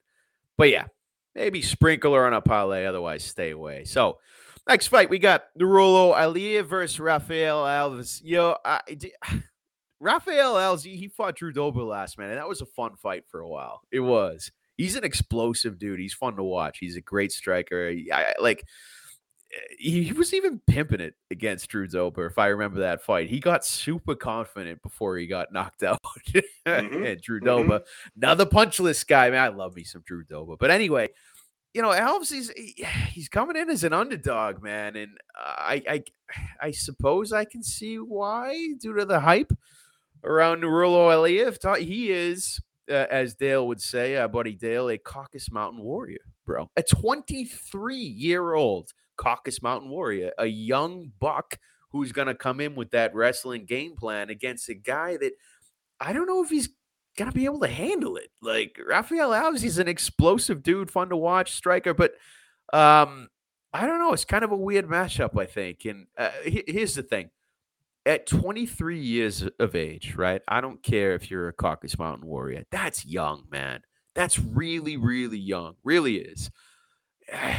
But 0.56 0.70
yeah, 0.70 0.86
maybe 1.34 1.60
sprinkle 1.60 2.14
her 2.14 2.26
on 2.26 2.32
a 2.32 2.40
parlay. 2.40 2.86
Otherwise, 2.86 3.22
stay 3.22 3.50
away. 3.50 3.84
So. 3.84 4.18
Next 4.68 4.86
fight, 4.86 5.10
we 5.10 5.18
got 5.18 5.44
Nurullo 5.58 6.14
Aliev 6.14 6.66
versus 6.66 7.00
Rafael 7.00 7.64
Alves. 7.64 8.20
Yo, 8.22 8.56
I, 8.64 8.80
Rafael 10.00 10.54
Alves, 10.54 10.84
he 10.84 11.08
fought 11.08 11.36
Drew 11.36 11.52
Dober 11.52 11.82
last, 11.82 12.18
man, 12.18 12.30
and 12.30 12.38
that 12.38 12.48
was 12.48 12.60
a 12.60 12.66
fun 12.66 12.96
fight 12.96 13.24
for 13.28 13.40
a 13.40 13.48
while. 13.48 13.80
It 13.90 14.00
was 14.00 14.52
he's 14.76 14.96
an 14.96 15.04
explosive 15.04 15.78
dude. 15.78 16.00
He's 16.00 16.14
fun 16.14 16.36
to 16.36 16.42
watch. 16.42 16.78
He's 16.78 16.96
a 16.96 17.00
great 17.00 17.32
striker. 17.32 17.92
I, 18.12 18.34
like 18.40 18.64
he 19.78 20.12
was 20.12 20.32
even 20.32 20.60
pimping 20.66 21.00
it 21.00 21.14
against 21.30 21.68
Drew 21.68 21.86
Dober, 21.86 22.26
if 22.26 22.38
I 22.38 22.48
remember 22.48 22.80
that 22.80 23.02
fight. 23.02 23.28
He 23.28 23.38
got 23.38 23.64
super 23.64 24.14
confident 24.14 24.82
before 24.82 25.16
he 25.16 25.26
got 25.26 25.48
knocked 25.52 25.82
out. 25.82 26.00
mm-hmm. 26.66 27.04
and 27.04 27.20
Drew 27.20 27.40
Dober, 27.40 27.80
mm-hmm. 27.80 28.22
another 28.22 28.46
punchless 28.46 29.04
guy. 29.04 29.30
Man, 29.30 29.40
I 29.40 29.48
love 29.48 29.76
me 29.76 29.84
some 29.84 30.02
Drew 30.06 30.24
Dober. 30.24 30.56
But 30.58 30.70
anyway, 30.70 31.10
you 31.74 31.82
know, 31.82 31.90
Alves 31.90 32.32
he's 32.32 32.50
he's 33.08 33.28
coming 33.28 33.56
in 33.56 33.70
as 33.70 33.84
an 33.84 33.92
underdog, 33.92 34.62
man, 34.62 34.96
and 34.96 35.18
I 35.36 35.82
I 35.88 36.04
I 36.60 36.70
suppose 36.70 37.32
I 37.32 37.44
can 37.44 37.62
see 37.62 37.96
why 37.96 38.74
due 38.80 38.94
to 38.94 39.04
the 39.04 39.20
hype 39.20 39.52
around 40.24 40.62
Nurullo 40.62 41.10
Aliev. 41.10 41.78
He 41.78 42.10
is 42.10 42.60
uh, 42.90 43.06
as 43.10 43.34
Dale 43.34 43.66
would 43.66 43.80
say, 43.80 44.16
uh, 44.16 44.28
buddy 44.28 44.54
Dale, 44.54 44.90
a 44.90 44.98
Caucasus 44.98 45.50
Mountain 45.50 45.82
warrior, 45.82 46.20
bro. 46.44 46.70
A 46.76 46.82
23 46.82 47.96
year 47.96 48.54
old 48.54 48.92
Caucasus 49.16 49.62
Mountain 49.62 49.90
warrior, 49.90 50.32
a 50.38 50.46
young 50.46 51.12
buck 51.20 51.58
who's 51.90 52.12
going 52.12 52.28
to 52.28 52.34
come 52.34 52.60
in 52.60 52.74
with 52.74 52.90
that 52.90 53.14
wrestling 53.14 53.66
game 53.66 53.94
plan 53.96 54.30
against 54.30 54.68
a 54.68 54.74
guy 54.74 55.16
that 55.18 55.32
I 56.00 56.12
don't 56.12 56.26
know 56.26 56.42
if 56.42 56.48
he's 56.48 56.70
going 57.16 57.30
to 57.30 57.34
be 57.34 57.44
able 57.44 57.60
to 57.60 57.68
handle 57.68 58.16
it. 58.16 58.30
Like 58.40 58.78
Rafael 58.86 59.30
Alves, 59.30 59.62
he's 59.62 59.78
an 59.78 59.88
explosive 59.88 60.62
dude, 60.62 60.90
fun 60.90 61.08
to 61.10 61.16
watch, 61.16 61.52
striker, 61.52 61.94
but 61.94 62.12
um, 62.72 63.28
I 63.72 63.86
don't 63.86 63.98
know. 63.98 64.12
It's 64.12 64.24
kind 64.24 64.44
of 64.44 64.52
a 64.52 64.56
weird 64.56 64.86
matchup, 64.86 65.38
I 65.38 65.46
think. 65.46 65.84
And 65.84 66.06
uh, 66.16 66.30
here's 66.44 66.94
the 66.94 67.02
thing 67.02 67.30
at 68.04 68.26
23 68.26 68.98
years 68.98 69.44
of 69.58 69.74
age, 69.74 70.14
right? 70.16 70.42
I 70.48 70.60
don't 70.60 70.82
care 70.82 71.14
if 71.14 71.30
you're 71.30 71.48
a 71.48 71.52
Caucasus 71.52 71.98
Mountain 71.98 72.26
warrior. 72.26 72.64
That's 72.70 73.06
young, 73.06 73.44
man. 73.50 73.82
That's 74.14 74.38
really, 74.38 74.96
really 74.96 75.38
young. 75.38 75.74
Really 75.84 76.16
is. 76.16 76.50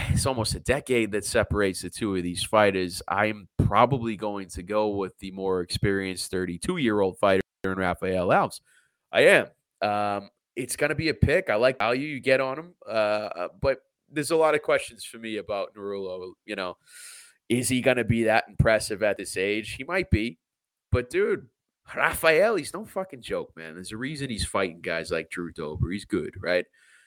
It's 0.09 0.27
almost 0.27 0.53
a 0.53 0.59
decade 0.59 1.13
that 1.13 1.25
separates 1.25 1.81
the 1.81 1.89
two 1.89 2.15
of 2.15 2.21
these 2.21 2.43
fighters. 2.43 3.01
I'm 3.07 3.47
probably 3.65 4.15
going 4.15 4.49
to 4.49 4.61
go 4.61 4.89
with 4.89 5.17
the 5.17 5.31
more 5.31 5.61
experienced 5.61 6.29
32 6.29 6.77
year 6.77 6.99
old 6.99 7.17
fighter 7.17 7.41
in 7.63 7.73
Rafael 7.73 8.27
Alves. 8.27 8.59
I 9.13 9.21
am. 9.21 9.47
Um, 9.81 10.29
it's 10.55 10.75
going 10.75 10.89
to 10.89 10.95
be 10.95 11.09
a 11.09 11.13
pick. 11.13 11.49
I 11.49 11.55
like 11.55 11.77
value 11.77 12.07
you 12.07 12.19
get 12.19 12.41
on 12.41 12.59
him, 12.59 12.73
uh, 12.87 12.89
uh, 12.89 13.47
but 13.61 13.79
there's 14.11 14.31
a 14.31 14.35
lot 14.35 14.55
of 14.55 14.61
questions 14.61 15.05
for 15.05 15.17
me 15.17 15.37
about 15.37 15.75
Nurullo. 15.75 16.33
You 16.45 16.55
know, 16.55 16.77
is 17.47 17.69
he 17.69 17.81
going 17.81 17.97
to 17.97 18.03
be 18.03 18.23
that 18.23 18.45
impressive 18.49 19.03
at 19.03 19.17
this 19.17 19.37
age? 19.37 19.73
He 19.73 19.83
might 19.83 20.09
be. 20.09 20.39
But 20.91 21.09
dude, 21.09 21.47
Rafael, 21.95 22.55
he's 22.55 22.73
no 22.73 22.85
fucking 22.85 23.21
joke, 23.21 23.51
man. 23.55 23.75
There's 23.75 23.91
a 23.91 23.97
reason 23.97 24.29
he's 24.29 24.45
fighting 24.45 24.81
guys 24.81 25.11
like 25.11 25.29
Drew 25.29 25.51
Dober. 25.51 25.91
He's 25.91 26.05
good, 26.05 26.33
right? 26.41 26.65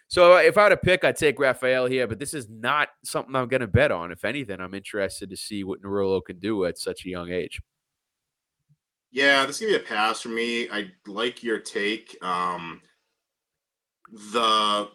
So 0.09 0.37
if 0.37 0.57
I 0.57 0.65
had 0.65 0.69
to 0.69 0.77
pick, 0.77 1.03
I'd 1.03 1.17
take 1.17 1.39
Rafael 1.39 1.87
here, 1.87 2.07
but 2.07 2.21
this 2.21 2.35
is 2.35 2.49
not 2.49 2.89
something 3.05 3.35
I'm 3.35 3.49
going 3.49 3.61
to 3.63 3.67
bet 3.67 3.91
on. 3.91 4.13
If 4.13 4.25
anything, 4.25 4.61
I'm 4.61 4.75
interested 4.75 5.31
to 5.31 5.37
see 5.37 5.65
what 5.65 5.83
Nurullo 5.83 6.25
can 6.25 6.39
do 6.39 6.65
at 6.65 6.79
such 6.79 7.05
a 7.05 7.09
young 7.09 7.31
age. 7.31 7.61
Yeah, 9.11 9.47
this 9.47 9.57
is 9.57 9.61
gonna 9.63 9.79
be 9.79 9.85
a 9.85 9.89
pass 9.89 10.21
for 10.21 10.29
me. 10.29 10.69
I 10.71 10.91
like 11.07 11.43
your 11.43 11.59
take. 11.59 12.17
Um, 12.23 12.81
the 14.11 14.89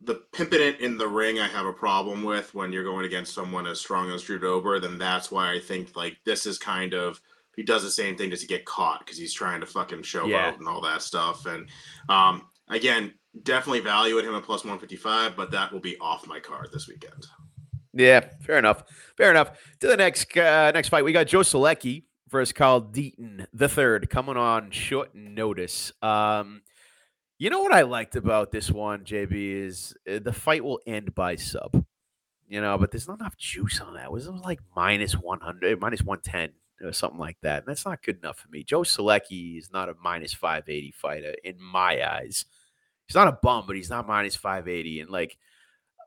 the 0.00 0.14
pimping 0.32 0.60
it 0.60 0.80
in 0.80 0.96
the 0.96 1.08
ring 1.08 1.40
I 1.40 1.48
have 1.48 1.66
a 1.66 1.72
problem 1.72 2.22
with 2.22 2.54
when 2.54 2.72
you're 2.72 2.84
going 2.84 3.04
against 3.04 3.34
someone 3.34 3.66
as 3.66 3.80
strong 3.80 4.10
as 4.12 4.22
Drew 4.22 4.38
Dober, 4.38 4.78
then 4.78 4.96
that's 4.96 5.30
why 5.30 5.52
I 5.52 5.58
think 5.58 5.96
like 5.96 6.16
this 6.24 6.46
is 6.46 6.58
kind 6.58 6.94
of 6.94 7.20
he 7.56 7.64
does 7.64 7.82
the 7.82 7.90
same 7.90 8.16
thing 8.16 8.30
does 8.30 8.40
he 8.40 8.46
get 8.46 8.64
caught 8.64 9.00
because 9.00 9.18
he's 9.18 9.34
trying 9.34 9.60
to 9.60 9.66
fucking 9.66 10.02
show 10.02 10.26
yeah. 10.26 10.54
and 10.54 10.68
all 10.68 10.80
that 10.82 11.02
stuff. 11.02 11.46
And 11.46 11.68
um 12.08 12.46
again, 12.68 13.12
definitely 13.42 13.80
value 13.80 14.18
at 14.18 14.24
him 14.24 14.34
at 14.34 14.44
plus 14.44 14.64
155, 14.64 15.36
but 15.36 15.50
that 15.50 15.72
will 15.72 15.80
be 15.80 15.98
off 15.98 16.26
my 16.26 16.38
card 16.38 16.68
this 16.72 16.88
weekend. 16.88 17.26
Yeah, 17.92 18.20
fair 18.42 18.58
enough. 18.58 18.84
Fair 19.16 19.30
enough. 19.30 19.58
To 19.80 19.88
the 19.88 19.96
next 19.96 20.36
uh, 20.36 20.70
next 20.72 20.88
fight, 20.88 21.04
we 21.04 21.12
got 21.12 21.26
Joe 21.26 21.40
Solecki 21.40 22.04
versus 22.28 22.52
Carl 22.52 22.82
Deaton 22.82 23.46
the 23.52 23.68
third 23.68 24.10
coming 24.10 24.36
on 24.36 24.70
short 24.70 25.14
notice. 25.14 25.92
Um 26.02 26.62
you 27.38 27.50
know 27.50 27.60
what 27.60 27.72
I 27.72 27.82
liked 27.82 28.16
about 28.16 28.50
this 28.50 28.68
one, 28.68 29.04
JB, 29.04 29.32
is 29.32 29.94
uh, 30.12 30.18
the 30.18 30.32
fight 30.32 30.64
will 30.64 30.80
end 30.86 31.14
by 31.14 31.36
sub. 31.36 31.84
You 32.48 32.60
know, 32.60 32.76
but 32.78 32.90
there's 32.90 33.06
not 33.06 33.20
enough 33.20 33.36
juice 33.36 33.80
on 33.80 33.94
that. 33.94 34.06
It 34.06 34.12
was 34.12 34.26
like 34.26 34.60
minus 34.74 35.12
100, 35.12 35.80
minus 35.80 36.02
110 36.02 36.52
or 36.82 36.92
something 36.92 37.18
like 37.18 37.36
that. 37.42 37.58
And 37.58 37.66
that's 37.66 37.84
not 37.84 38.02
good 38.02 38.18
enough 38.18 38.38
for 38.38 38.48
me. 38.48 38.64
Joe 38.64 38.80
Solecki 38.80 39.58
is 39.58 39.70
not 39.72 39.88
a 39.88 39.94
minus 40.02 40.32
580 40.32 40.92
fighter 40.92 41.34
in 41.44 41.60
my 41.60 42.04
eyes. 42.10 42.46
He's 43.06 43.14
not 43.14 43.28
a 43.28 43.38
bum, 43.40 43.64
but 43.66 43.76
he's 43.76 43.90
not 43.90 44.06
minus 44.06 44.34
580. 44.34 45.00
And 45.00 45.10
like, 45.10 45.36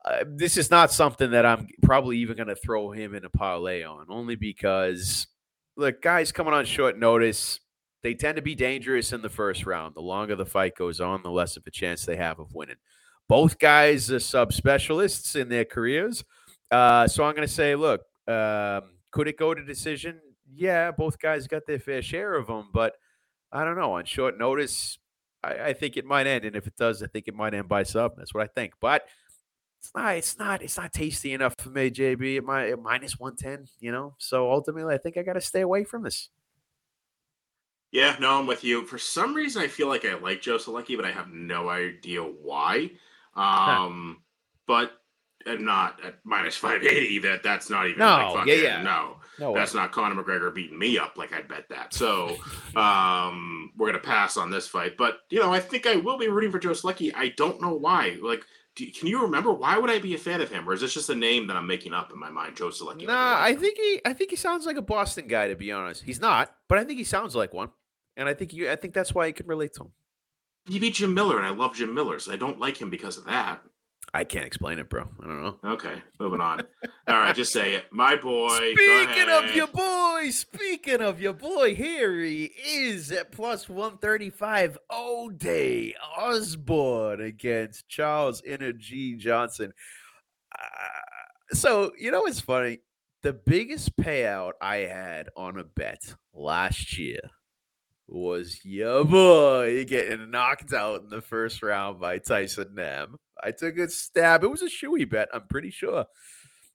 uh, 0.04 0.24
this 0.26 0.56
is 0.56 0.70
not 0.70 0.92
something 0.92 1.30
that 1.30 1.46
I'm 1.46 1.68
probably 1.82 2.18
even 2.18 2.36
going 2.36 2.48
to 2.48 2.56
throw 2.56 2.90
him 2.90 3.14
in 3.14 3.24
a 3.24 3.30
parlay 3.30 3.84
on, 3.84 4.06
only 4.08 4.34
because, 4.34 5.28
look, 5.76 6.02
guys 6.02 6.32
coming 6.32 6.54
on 6.54 6.64
short 6.64 6.98
notice, 6.98 7.60
They 8.02 8.14
tend 8.14 8.36
to 8.36 8.42
be 8.42 8.54
dangerous 8.54 9.12
in 9.12 9.22
the 9.22 9.28
first 9.28 9.64
round. 9.64 9.94
The 9.94 10.00
longer 10.00 10.34
the 10.34 10.44
fight 10.44 10.76
goes 10.76 11.00
on, 11.00 11.22
the 11.22 11.30
less 11.30 11.56
of 11.56 11.66
a 11.66 11.70
chance 11.70 12.04
they 12.04 12.16
have 12.16 12.40
of 12.40 12.52
winning. 12.52 12.76
Both 13.28 13.58
guys 13.58 14.10
are 14.10 14.16
subspecialists 14.16 15.36
in 15.36 15.48
their 15.48 15.64
careers. 15.64 16.24
Uh, 16.70 17.06
so 17.06 17.24
I'm 17.24 17.34
going 17.34 17.46
to 17.46 17.52
say, 17.52 17.76
look, 17.76 18.02
um, 18.26 18.82
could 19.12 19.28
it 19.28 19.38
go 19.38 19.54
to 19.54 19.64
decision? 19.64 20.20
Yeah, 20.52 20.90
both 20.90 21.18
guys 21.18 21.46
got 21.46 21.62
their 21.66 21.78
fair 21.78 22.02
share 22.02 22.34
of 22.34 22.48
them, 22.48 22.70
but 22.74 22.94
I 23.52 23.64
don't 23.64 23.78
know. 23.78 23.92
On 23.92 24.04
short 24.04 24.36
notice, 24.36 24.98
I, 25.44 25.54
I 25.54 25.72
think 25.72 25.96
it 25.96 26.04
might 26.04 26.26
end, 26.26 26.44
and 26.44 26.56
if 26.56 26.66
it 26.66 26.76
does, 26.76 27.02
I 27.02 27.06
think 27.06 27.28
it 27.28 27.34
might 27.34 27.54
end 27.54 27.68
by 27.68 27.84
sub. 27.84 28.16
That's 28.16 28.34
what 28.34 28.42
I 28.42 28.48
think. 28.48 28.72
But 28.80 29.04
it's 29.82 29.90
not, 29.94 30.16
it's 30.16 30.38
not, 30.38 30.62
it's 30.62 30.76
not 30.76 30.92
tasty 30.92 31.32
enough 31.32 31.56
for 31.58 31.70
me, 31.70 31.90
JB. 31.90 32.36
It 32.36 32.44
might 32.44 32.80
minus 32.80 33.18
one 33.18 33.34
ten, 33.34 33.66
you 33.80 33.90
know. 33.90 34.14
So 34.18 34.50
ultimately, 34.50 34.94
I 34.94 34.98
think 34.98 35.16
I 35.16 35.22
got 35.22 35.32
to 35.32 35.40
stay 35.40 35.62
away 35.62 35.82
from 35.82 36.04
this. 36.04 36.28
Yeah, 37.90 38.16
no, 38.20 38.38
I'm 38.38 38.46
with 38.46 38.62
you. 38.62 38.86
For 38.86 38.96
some 38.96 39.34
reason, 39.34 39.60
I 39.60 39.66
feel 39.66 39.88
like 39.88 40.04
I 40.04 40.14
like 40.14 40.40
Joe 40.40 40.56
Solecki, 40.56 40.96
but 40.96 41.04
I 41.04 41.10
have 41.10 41.30
no 41.32 41.68
idea 41.68 42.22
why. 42.22 42.92
Um, 43.34 44.22
but 44.66 44.92
and 45.46 45.64
not 45.64 45.98
at 46.04 46.14
minus 46.22 46.56
580 46.58 47.18
that 47.18 47.42
that's 47.42 47.68
not 47.68 47.86
even 47.86 47.98
no 47.98 48.06
like 48.06 48.34
fucking, 48.34 48.54
yeah 48.54 48.62
yeah 48.62 48.82
no, 48.82 49.16
no 49.40 49.54
that's 49.54 49.74
not 49.74 49.90
Conor 49.90 50.22
McGregor 50.22 50.54
beating 50.54 50.78
me 50.78 50.98
up 50.98 51.16
like 51.16 51.32
I'd 51.32 51.48
bet 51.48 51.68
that 51.68 51.92
so 51.92 52.36
um 52.76 53.72
we're 53.76 53.88
gonna 53.88 53.98
pass 53.98 54.36
on 54.36 54.52
this 54.52 54.68
fight 54.68 54.96
but 54.96 55.20
you 55.30 55.40
know 55.40 55.52
I 55.52 55.58
think 55.58 55.86
I 55.86 55.96
will 55.96 56.16
be 56.16 56.28
rooting 56.28 56.52
for 56.52 56.60
Joe 56.60 56.70
Solecki 56.70 57.12
I 57.14 57.30
don't 57.30 57.60
know 57.60 57.74
why 57.74 58.18
like 58.22 58.44
do, 58.74 58.90
can 58.90 59.08
you 59.08 59.22
remember 59.22 59.52
why 59.52 59.76
would 59.78 59.90
I 59.90 59.98
be 59.98 60.14
a 60.14 60.18
fan 60.18 60.40
of 60.40 60.50
him? 60.50 60.68
Or 60.68 60.72
is 60.72 60.80
this 60.80 60.94
just 60.94 61.10
a 61.10 61.14
name 61.14 61.46
that 61.46 61.56
I'm 61.56 61.66
making 61.66 61.92
up 61.92 62.12
in 62.12 62.18
my 62.18 62.30
mind 62.30 62.56
Joe 62.56 62.68
Solecki 62.68 63.06
nah 63.06 63.40
I 63.40 63.54
think 63.54 63.76
he 63.76 64.00
I 64.04 64.12
think 64.12 64.30
he 64.30 64.36
sounds 64.36 64.66
like 64.66 64.76
a 64.76 64.82
Boston 64.82 65.26
guy 65.26 65.48
to 65.48 65.56
be 65.56 65.72
honest. 65.72 66.02
He's 66.02 66.20
not 66.20 66.54
but 66.68 66.78
I 66.78 66.84
think 66.84 66.98
he 66.98 67.04
sounds 67.04 67.34
like 67.34 67.52
one. 67.52 67.70
And 68.16 68.28
I 68.28 68.34
think 68.34 68.52
you 68.52 68.70
I 68.70 68.76
think 68.76 68.94
that's 68.94 69.14
why 69.14 69.26
you 69.26 69.32
can 69.32 69.46
relate 69.46 69.74
to 69.74 69.84
him. 69.84 69.92
He 70.66 70.78
beat 70.78 70.94
Jim 70.94 71.12
Miller 71.12 71.38
and 71.38 71.46
I 71.46 71.50
love 71.50 71.74
Jim 71.74 71.94
Miller 71.94 72.18
so 72.18 72.32
I 72.32 72.36
don't 72.36 72.60
like 72.60 72.80
him 72.80 72.90
because 72.90 73.18
of 73.18 73.24
that 73.26 73.62
I 74.14 74.24
can't 74.24 74.44
explain 74.44 74.78
it, 74.78 74.90
bro. 74.90 75.08
I 75.22 75.26
don't 75.26 75.42
know. 75.42 75.58
Okay, 75.64 75.94
moving 76.20 76.40
on. 76.40 76.60
All 77.08 77.18
right, 77.18 77.34
just 77.34 77.50
say 77.50 77.74
it. 77.74 77.86
My 77.90 78.14
boy. 78.16 78.74
Speaking 78.74 79.30
of 79.30 79.56
your 79.56 79.68
boy, 79.68 80.28
speaking 80.30 81.00
of 81.00 81.18
your 81.18 81.32
boy, 81.32 81.74
here 81.74 82.20
he 82.20 82.52
is 82.66 83.10
at 83.10 83.32
plus 83.32 83.70
135. 83.70 84.76
Ode 84.90 85.94
Osborne 86.18 87.22
against 87.22 87.88
Charles 87.88 88.42
Energy 88.46 89.16
Johnson. 89.16 89.72
Uh, 90.54 91.54
so, 91.54 91.92
you 91.98 92.10
know 92.10 92.20
what's 92.20 92.40
funny? 92.40 92.80
The 93.22 93.32
biggest 93.32 93.96
payout 93.96 94.52
I 94.60 94.78
had 94.78 95.30
on 95.36 95.58
a 95.58 95.64
bet 95.64 96.14
last 96.34 96.98
year 96.98 97.20
was 98.08 98.62
your 98.62 99.04
boy 99.06 99.86
getting 99.86 100.30
knocked 100.30 100.74
out 100.74 101.02
in 101.02 101.08
the 101.08 101.22
first 101.22 101.62
round 101.62 101.98
by 101.98 102.18
Tyson 102.18 102.74
Nam. 102.74 103.16
I 103.42 103.50
took 103.50 103.78
a 103.78 103.88
stab. 103.88 104.44
It 104.44 104.48
was 104.48 104.62
a 104.62 104.66
shoey 104.66 105.08
bet, 105.08 105.28
I'm 105.32 105.46
pretty 105.48 105.70
sure. 105.70 106.06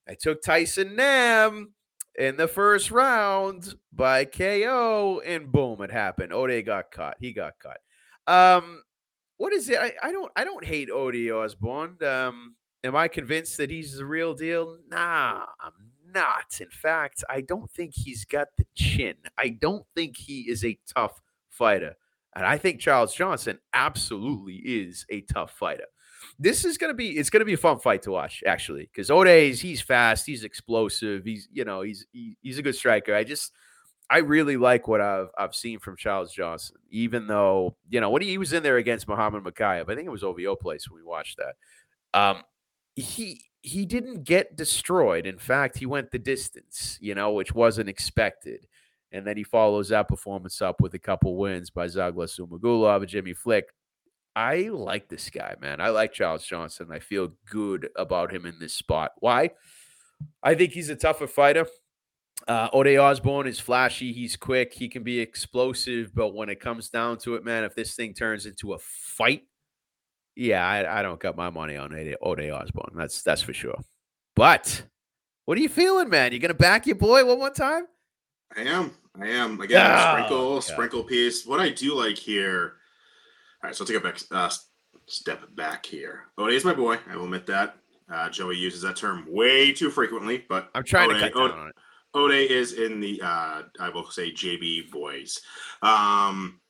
I 0.07 0.15
took 0.15 0.41
Tyson 0.41 0.95
Nam 0.95 1.73
in 2.17 2.37
the 2.37 2.47
first 2.47 2.91
round 2.91 3.75
by 3.93 4.25
KO, 4.25 5.21
and 5.25 5.51
boom, 5.51 5.81
it 5.81 5.91
happened. 5.91 6.33
Ode 6.33 6.65
got 6.65 6.91
caught. 6.91 7.17
He 7.19 7.33
got 7.33 7.53
caught. 7.59 7.77
Um, 8.27 8.83
what 9.37 9.53
is 9.53 9.69
it? 9.69 9.79
I, 9.79 9.93
I 10.01 10.11
don't 10.11 10.31
I 10.35 10.43
don't 10.43 10.65
hate 10.65 10.89
Ode 10.89 11.29
Osborne. 11.31 11.97
Um, 12.03 12.55
am 12.83 12.95
I 12.95 13.07
convinced 13.07 13.57
that 13.57 13.69
he's 13.69 13.97
the 13.97 14.05
real 14.05 14.33
deal? 14.33 14.77
Nah, 14.89 15.45
I'm 15.59 15.73
not. 16.13 16.59
In 16.59 16.69
fact, 16.69 17.23
I 17.29 17.41
don't 17.41 17.69
think 17.69 17.93
he's 17.95 18.25
got 18.25 18.47
the 18.57 18.65
chin. 18.75 19.15
I 19.37 19.49
don't 19.49 19.85
think 19.95 20.17
he 20.17 20.41
is 20.49 20.65
a 20.65 20.77
tough 20.93 21.21
fighter. 21.49 21.95
And 22.35 22.45
I 22.45 22.57
think 22.57 22.79
Charles 22.79 23.15
Johnson 23.15 23.59
absolutely 23.73 24.55
is 24.55 25.05
a 25.09 25.21
tough 25.21 25.51
fighter. 25.51 25.85
This 26.39 26.65
is 26.65 26.77
gonna 26.77 26.93
be 26.93 27.17
it's 27.17 27.29
gonna 27.29 27.45
be 27.45 27.53
a 27.53 27.57
fun 27.57 27.79
fight 27.79 28.03
to 28.03 28.11
watch, 28.11 28.43
actually, 28.45 28.89
because 28.91 29.09
Ode's 29.09 29.59
he's 29.59 29.81
fast, 29.81 30.25
he's 30.25 30.43
explosive, 30.43 31.25
he's 31.25 31.47
you 31.51 31.65
know, 31.65 31.81
he's 31.81 32.05
he, 32.11 32.37
he's 32.41 32.57
a 32.57 32.61
good 32.61 32.75
striker. 32.75 33.13
I 33.15 33.23
just 33.23 33.51
I 34.09 34.19
really 34.19 34.57
like 34.57 34.87
what 34.87 35.01
I've 35.01 35.29
I've 35.37 35.55
seen 35.55 35.79
from 35.79 35.97
Charles 35.97 36.31
Johnson, 36.31 36.77
even 36.89 37.27
though, 37.27 37.75
you 37.89 37.99
know, 37.99 38.09
when 38.09 38.21
he 38.21 38.37
was 38.37 38.53
in 38.53 38.63
there 38.63 38.77
against 38.77 39.07
Muhammad 39.07 39.43
Mokaev, 39.43 39.89
I 39.89 39.95
think 39.95 40.07
it 40.07 40.11
was 40.11 40.23
OVO 40.23 40.55
place 40.55 40.89
when 40.89 41.01
we 41.01 41.07
watched 41.07 41.37
that. 41.37 41.55
Um, 42.19 42.43
he 42.95 43.41
he 43.61 43.85
didn't 43.85 44.23
get 44.23 44.55
destroyed. 44.55 45.25
In 45.25 45.37
fact, 45.37 45.77
he 45.77 45.85
went 45.85 46.11
the 46.11 46.19
distance, 46.19 46.97
you 47.01 47.15
know, 47.15 47.31
which 47.33 47.53
wasn't 47.53 47.89
expected. 47.89 48.65
And 49.11 49.25
then 49.25 49.37
he 49.37 49.43
follows 49.43 49.89
that 49.89 50.07
performance 50.07 50.61
up 50.61 50.81
with 50.81 50.93
a 50.93 50.99
couple 50.99 51.35
wins 51.35 51.69
by 51.69 51.87
Zhalgas 51.87 52.39
Zhumagulov 52.39 52.97
and 52.97 53.07
Jimmy 53.07 53.33
Flick. 53.33 53.65
I 54.37 54.69
like 54.71 55.09
this 55.09 55.31
guy, 55.31 55.55
man. 55.59 55.81
I 55.81 55.89
like 55.89 56.13
Charles 56.13 56.45
Johnson. 56.45 56.89
I 56.91 56.99
feel 56.99 57.31
good 57.49 57.89
about 57.95 58.31
him 58.31 58.45
in 58.45 58.59
this 58.59 58.71
spot. 58.71 59.13
Why? 59.17 59.49
I 60.43 60.53
think 60.53 60.73
he's 60.73 60.89
a 60.89 60.95
tougher 60.95 61.25
fighter. 61.25 61.65
Uh, 62.47 62.69
Ode 62.71 62.95
Osborne 62.97 63.47
is 63.47 63.59
flashy. 63.59 64.13
He's 64.13 64.35
quick. 64.35 64.75
He 64.75 64.89
can 64.89 65.01
be 65.01 65.19
explosive. 65.19 66.13
But 66.13 66.35
when 66.35 66.49
it 66.49 66.59
comes 66.59 66.89
down 66.89 67.17
to 67.21 67.33
it, 67.33 67.43
man, 67.43 67.63
if 67.63 67.73
this 67.73 67.95
thing 67.95 68.13
turns 68.13 68.45
into 68.45 68.73
a 68.73 68.77
fight, 68.77 69.41
yeah, 70.35 70.63
I, 70.63 70.99
I 70.99 71.01
don't 71.01 71.19
got 71.19 71.35
my 71.35 71.49
money 71.49 71.75
on 71.75 71.91
Ode 72.21 72.51
Osborne. 72.51 72.93
That's 72.95 73.23
that's 73.23 73.41
for 73.41 73.53
sure. 73.53 73.79
But 74.35 74.83
what 75.45 75.57
are 75.57 75.61
you 75.61 75.69
feeling, 75.69 76.09
man? 76.09 76.31
You 76.31 76.37
gonna 76.37 76.53
back 76.53 76.85
your 76.85 76.95
boy 76.95 77.25
one 77.25 77.39
more 77.39 77.49
time? 77.49 77.87
I 78.55 78.61
am. 78.61 78.91
I 79.19 79.29
am. 79.29 79.59
Again, 79.59 79.91
oh, 79.91 80.11
sprinkle, 80.11 80.53
God. 80.53 80.63
sprinkle 80.63 81.03
piece. 81.05 81.43
What 81.43 81.59
I 81.59 81.69
do 81.69 81.95
like 81.95 82.19
here. 82.19 82.76
All 83.63 83.67
right, 83.69 83.75
so 83.75 83.83
I'll 83.83 83.87
take 83.87 83.97
a 83.97 83.99
back, 83.99 84.19
uh, 84.31 84.49
step 85.07 85.43
back 85.55 85.85
here. 85.85 86.25
Ode 86.37 86.53
is 86.53 86.65
my 86.65 86.73
boy. 86.73 86.97
I 87.09 87.15
will 87.15 87.25
admit 87.25 87.47
that. 87.47 87.75
Uh, 88.11 88.29
Joey 88.29 88.55
uses 88.55 88.81
that 88.83 88.95
term 88.95 89.25
way 89.27 89.73
too 89.73 89.89
frequently, 89.89 90.45
but 90.47 90.69
I'm 90.75 90.83
trying 90.83 91.09
Ode, 91.09 91.15
to 91.15 91.21
cut 91.21 91.33
down 91.33 91.43
Ode, 91.43 91.51
on 91.51 91.67
it. 91.69 91.75
Ode 92.13 92.51
is 92.51 92.73
in 92.73 92.99
the, 92.99 93.21
uh, 93.21 93.63
I 93.79 93.89
will 93.89 94.09
say, 94.09 94.31
JB 94.31 94.91
boys. 94.91 95.41
Um, 95.81 96.61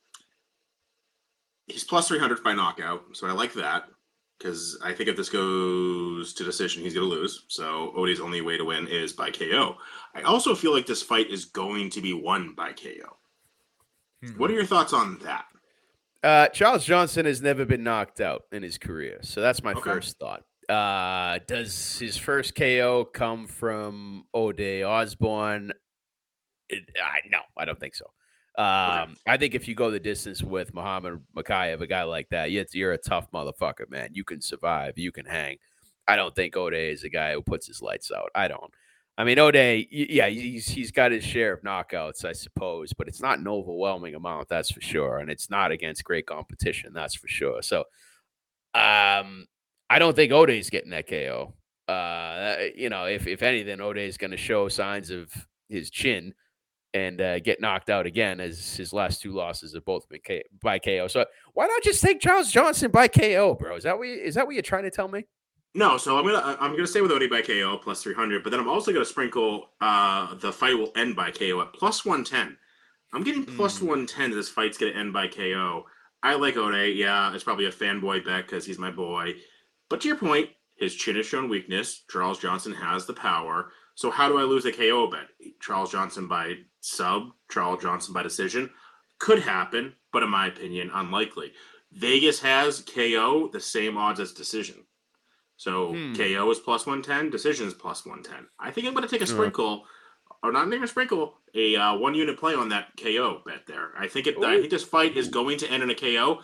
he's 1.68 1.84
plus 1.84 2.08
300 2.08 2.44
by 2.44 2.54
knockout, 2.54 3.04
so 3.14 3.28
I 3.28 3.32
like 3.32 3.54
that 3.54 3.90
because 4.38 4.78
I 4.84 4.94
think 4.94 5.10
if 5.10 5.18
this 5.18 5.30
goes 5.30 6.34
to 6.34 6.44
decision, 6.44 6.84
he's 6.84 6.94
going 6.94 7.08
to 7.08 7.16
lose. 7.16 7.46
So 7.48 7.94
Ode's 7.96 8.20
only 8.20 8.42
way 8.42 8.58
to 8.58 8.66
win 8.66 8.88
is 8.88 9.14
by 9.14 9.32
KO. 9.32 9.78
I 10.16 10.22
also 10.22 10.56
feel 10.56 10.74
like 10.74 10.86
this 10.86 11.04
fight 11.04 11.30
is 11.30 11.46
going 11.46 11.90
to 11.92 12.02
be 12.02 12.14
won 12.14 12.54
by 12.54 12.74
KO. 12.74 13.18
Mm-hmm. 14.24 14.40
What 14.40 14.52
are 14.52 14.56
your 14.56 14.66
thoughts 14.66 14.94
on 14.94 15.20
that? 15.20 15.46
Uh, 16.28 16.50
Charles 16.50 16.84
Johnson 16.84 17.26
has 17.26 17.42
never 17.42 17.64
been 17.64 17.84
knocked 17.84 18.20
out 18.20 18.44
in 18.52 18.62
his 18.62 18.78
career, 18.78 19.20
so 19.22 19.40
that's 19.40 19.64
my 19.64 19.72
okay. 19.72 19.80
first 19.82 20.20
thought. 20.20 20.44
Uh, 20.68 21.40
does 21.48 21.98
his 21.98 22.18
first 22.18 22.54
KO 22.54 23.06
come 23.06 23.48
from 23.48 24.26
Ode 24.34 24.84
Osborne? 24.84 25.72
It, 26.68 26.84
I, 27.02 27.20
no, 27.32 27.40
I 27.56 27.64
don't 27.64 27.80
think 27.80 27.96
so. 27.96 28.08
Um, 28.62 29.16
I 29.26 29.38
think 29.38 29.56
if 29.56 29.70
you 29.70 29.76
go 29.76 29.90
the 29.90 30.02
distance 30.02 30.44
with 30.44 30.74
Muhammad 30.74 31.22
Mokaev, 31.34 31.80
a 31.80 31.88
guy 31.88 32.04
like 32.04 32.28
that, 32.32 32.52
you're, 32.52 32.66
you're 32.74 32.92
a 32.92 32.98
tough 32.98 33.32
motherfucker, 33.32 33.90
man. 33.90 34.10
You 34.12 34.26
can 34.26 34.42
survive, 34.42 34.98
you 34.98 35.14
can 35.14 35.26
hang. 35.26 35.60
I 36.10 36.18
don't 36.18 36.36
think 36.36 36.58
Ode 36.58 36.74
is 36.74 37.06
a 37.06 37.10
guy 37.10 37.36
who 37.36 37.42
puts 37.42 37.68
his 37.68 37.82
lights 37.82 38.12
out. 38.12 38.32
I 38.36 38.50
don't. 38.50 38.74
I 39.18 39.24
mean, 39.24 39.40
Ode, 39.40 39.88
yeah, 39.90 40.28
he's 40.28 40.68
he's 40.68 40.92
got 40.92 41.12
his 41.12 41.24
share 41.24 41.54
of 41.54 41.62
knockouts, 41.62 42.24
I 42.24 42.34
suppose, 42.34 42.94
but 42.94 43.08
it's 43.08 43.22
not 43.22 43.40
an 43.40 43.48
overwhelming 43.48 44.14
amount, 44.14 44.48
that's 44.48 44.72
for 44.72 44.82
sure, 44.82 45.18
and 45.18 45.32
it's 45.32 45.50
not 45.50 45.72
against 45.72 46.04
great 46.04 46.28
competition, 46.28 46.94
that's 46.94 47.16
for 47.16 47.28
sure. 47.28 47.64
So, 47.64 47.80
um, 48.76 49.48
I 49.90 49.98
don't 49.98 50.16
think 50.16 50.32
Ode's 50.32 50.70
getting 50.70 50.92
that 50.92 51.08
KO. 51.08 51.54
Uh, 51.88 52.58
you 52.76 52.90
know, 52.90 53.06
if 53.06 53.26
if 53.26 53.42
anything, 53.42 53.82
Ode 53.82 53.98
is 53.98 54.18
going 54.18 54.32
to 54.32 54.38
show 54.38 54.68
signs 54.68 55.10
of 55.10 55.34
his 55.68 55.90
chin 55.90 56.34
and 56.94 57.20
uh, 57.20 57.40
get 57.40 57.60
knocked 57.60 57.90
out 57.90 58.06
again 58.06 58.40
as 58.40 58.76
his 58.76 58.94
last 58.94 59.22
two 59.22 59.32
losses 59.32 59.74
have 59.74 59.86
both 59.86 60.08
been 60.10 60.22
K- 60.24 60.44
by 60.62 60.80
KO. 60.80 61.08
So 61.08 61.26
why 61.54 61.66
not 61.66 61.84
just 61.84 62.02
take 62.04 62.20
Charles 62.20 62.52
Johnson 62.52 62.92
by 62.92 63.08
KO, 63.08 63.56
bro? 63.56 63.76
Is 63.76 63.84
that 63.84 63.98
you, 63.98 64.14
is 64.14 64.36
that 64.36 64.46
what 64.46 64.54
you're 64.54 64.62
trying 64.62 64.84
to 64.84 64.92
tell 64.92 65.08
me? 65.08 65.26
No, 65.78 65.96
so 66.00 66.18
I'm 66.18 66.26
gonna 66.26 66.58
I'm 66.60 66.72
gonna 66.72 66.88
stay 66.88 67.02
with 67.02 67.12
Ode 67.12 67.30
by 67.30 67.44
KO 67.44 67.78
plus 67.78 68.02
300, 68.02 68.42
but 68.42 68.50
then 68.50 68.60
I'm 68.60 68.68
also 68.68 68.92
gonna 68.92 69.06
sprinkle 69.06 69.70
uh 69.80 70.34
the 70.34 70.52
fight 70.52 70.76
will 70.76 70.92
end 70.96 71.16
by 71.16 71.30
KO 71.30 71.62
at 71.62 71.72
plus 71.72 72.04
110. 72.04 72.58
I'm 73.14 73.24
getting 73.24 73.46
plus 73.46 73.78
mm. 73.78 73.84
110 73.84 74.32
this 74.32 74.50
fight's 74.50 74.80
gonna 74.80 74.94
end 74.94 75.14
by 75.14 75.28
KO. 75.28 75.86
I 76.24 76.34
like 76.34 76.58
Ode, 76.58 76.96
yeah, 76.96 77.32
it's 77.32 77.44
probably 77.44 77.66
a 77.66 77.72
fanboy 77.72 78.26
bet 78.26 78.48
because 78.48 78.66
he's 78.66 78.80
my 78.80 78.90
boy. 78.90 79.36
But 79.88 80.02
to 80.02 80.08
your 80.08 80.18
point, 80.18 80.50
his 80.78 80.96
chin 80.96 81.16
has 81.16 81.28
shown 81.28 81.48
weakness. 81.48 82.06
Charles 82.10 82.40
Johnson 82.40 82.74
has 82.74 83.06
the 83.06 83.14
power. 83.14 83.70
So 83.94 84.10
how 84.10 84.30
do 84.30 84.40
I 84.40 84.46
lose 84.46 84.66
a 84.66 84.72
KO 84.72 85.12
bet? 85.12 85.28
Charles 85.62 85.92
Johnson 85.92 86.28
by 86.28 86.56
sub, 86.82 87.30
Charles 87.52 87.84
Johnson 87.84 88.16
by 88.16 88.24
decision. 88.24 88.72
Could 89.20 89.44
happen, 89.44 89.94
but 90.12 90.24
in 90.24 90.30
my 90.30 90.48
opinion, 90.48 90.90
unlikely. 90.92 91.52
Vegas 91.92 92.40
has 92.40 92.82
KO 92.82 93.52
the 93.54 93.62
same 93.62 93.96
odds 93.96 94.20
as 94.20 94.32
decision. 94.32 94.87
So 95.58 95.94
hmm. 95.94 96.14
KO 96.14 96.50
is 96.52 96.60
plus 96.60 96.86
110, 96.86 97.30
decision 97.30 97.68
is 97.68 97.74
plus 97.74 98.06
110. 98.06 98.48
I 98.60 98.72
think 98.72 98.88
I'm 98.88 98.94
going 98.94 99.08
to 99.08 99.10
take 99.10 99.22
a 99.22 99.28
sprinkle 99.28 99.86
or 100.44 100.52
not 100.52 100.68
even 100.68 100.84
a 100.84 100.88
sprinkle, 100.88 101.36
a 101.54 101.76
uh, 101.76 101.98
one 101.98 102.14
unit 102.14 102.38
play 102.38 102.54
on 102.54 102.70
that 102.70 102.96
KO 102.98 103.42
bet 103.46 103.66
there. 103.68 103.90
I 103.98 104.08
think 104.08 104.28
it. 104.28 104.38
I 104.38 104.60
think 104.60 104.70
this 104.70 104.84
fight 104.84 105.18
is 105.18 105.28
going 105.28 105.58
to 105.60 105.70
end 105.70 105.84
in 105.84 105.90
a 105.90 105.96
KO, 105.96 106.40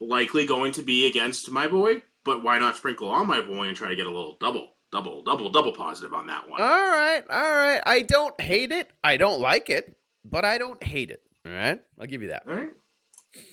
likely 0.00 0.46
going 0.46 0.72
to 0.72 0.82
be 0.82 1.06
against 1.06 1.50
my 1.50 1.66
boy. 1.66 2.02
But 2.24 2.42
why 2.42 2.58
not 2.58 2.76
sprinkle 2.76 3.08
on 3.08 3.26
my 3.26 3.40
boy 3.40 3.68
and 3.68 3.76
try 3.76 3.88
to 3.88 3.96
get 3.96 4.06
a 4.06 4.10
little 4.10 4.36
double, 4.40 4.72
double, 4.92 5.22
double, 5.22 5.50
double 5.50 5.72
positive 5.72 6.12
on 6.12 6.26
that 6.26 6.48
one? 6.48 6.60
All 6.60 6.68
right, 6.68 7.22
all 7.30 7.52
right. 7.52 7.80
I 7.86 8.02
don't 8.02 8.38
hate 8.40 8.72
it. 8.72 8.90
I 9.02 9.16
don't 9.16 9.40
like 9.40 9.70
it, 9.70 9.96
but 10.24 10.44
I 10.44 10.58
don't 10.58 10.82
hate 10.82 11.10
it. 11.10 11.22
All 11.46 11.52
right, 11.52 11.80
I'll 11.98 12.06
give 12.06 12.22
you 12.22 12.28
that. 12.28 12.42
All 12.46 12.54
right, 12.54 12.70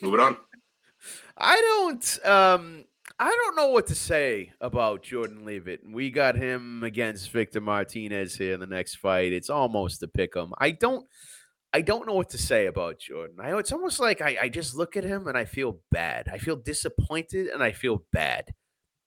moving 0.01 0.19
on. 0.19 0.37
I 1.37 1.55
don't. 1.61 2.25
Um, 2.25 2.85
I 3.19 3.29
don't 3.29 3.55
know 3.55 3.69
what 3.69 3.87
to 3.87 3.95
say 3.95 4.51
about 4.61 5.01
Jordan 5.01 5.43
Leavitt. 5.43 5.81
We 5.89 6.11
got 6.11 6.35
him 6.35 6.83
against 6.83 7.31
Victor 7.31 7.59
Martinez 7.59 8.35
here 8.35 8.53
in 8.53 8.59
the 8.59 8.67
next 8.67 8.95
fight. 8.95 9.33
It's 9.33 9.49
almost 9.49 10.03
a 10.03 10.07
pick 10.07 10.37
'em. 10.37 10.53
I 10.59 10.71
don't. 10.71 11.07
I 11.73 11.81
don't 11.81 12.07
know 12.07 12.13
what 12.13 12.29
to 12.29 12.37
say 12.37 12.67
about 12.67 12.99
Jordan. 12.99 13.37
I 13.41 13.57
it's 13.57 13.71
almost 13.71 13.99
like 13.99 14.21
I, 14.21 14.37
I 14.43 14.49
just 14.49 14.75
look 14.75 14.95
at 14.97 15.03
him 15.03 15.27
and 15.27 15.37
I 15.37 15.45
feel 15.45 15.79
bad. 15.91 16.29
I 16.31 16.37
feel 16.37 16.55
disappointed 16.55 17.47
and 17.47 17.61
I 17.63 17.71
feel 17.71 18.03
bad. 18.13 18.53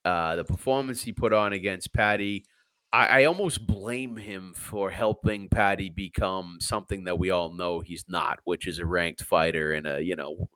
Uh, 0.04 0.36
the 0.36 0.44
performance 0.44 1.02
he 1.02 1.12
put 1.12 1.32
on 1.32 1.52
against 1.52 1.92
Paddy, 1.92 2.44
I, 2.92 3.22
I 3.22 3.24
almost 3.24 3.66
blame 3.66 4.16
him 4.16 4.54
for 4.56 4.90
helping 4.90 5.48
Paddy 5.48 5.90
become 5.90 6.58
something 6.60 7.04
that 7.04 7.18
we 7.18 7.30
all 7.30 7.52
know 7.54 7.80
he's 7.80 8.04
not, 8.08 8.40
which 8.44 8.66
is 8.66 8.78
a 8.78 8.86
ranked 8.86 9.22
fighter 9.22 9.72
and 9.72 9.86
a 9.86 10.02
you 10.02 10.16
know 10.16 10.50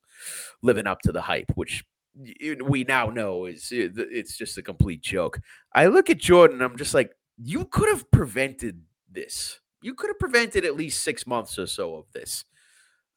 living 0.63 0.87
up 0.87 1.01
to 1.03 1.13
the 1.13 1.23
hype, 1.23 1.51
which 1.55 1.85
we 2.17 2.85
now 2.85 3.07
know 3.11 3.47
is 3.47 3.73
uh, 3.73 3.89
it's 3.97 4.37
just 4.37 4.59
a 4.59 4.63
complete 4.63 5.03
joke. 5.03 5.41
I 5.75 5.87
look 5.87 6.11
at 6.11 6.19
Jordan, 6.19 6.63
I'm 6.63 6.77
just 6.77 6.95
like, 6.95 7.13
you 7.37 7.65
could 7.65 7.89
have 7.89 8.11
prevented 8.11 8.83
this. 9.11 9.61
You 9.83 9.95
could 9.95 10.09
have 10.09 10.19
prevented 10.19 10.65
at 10.65 10.77
least 10.77 11.03
six 11.03 11.27
months 11.27 11.59
or 11.59 11.67
so 11.67 11.97
of 11.97 12.07
this, 12.13 12.45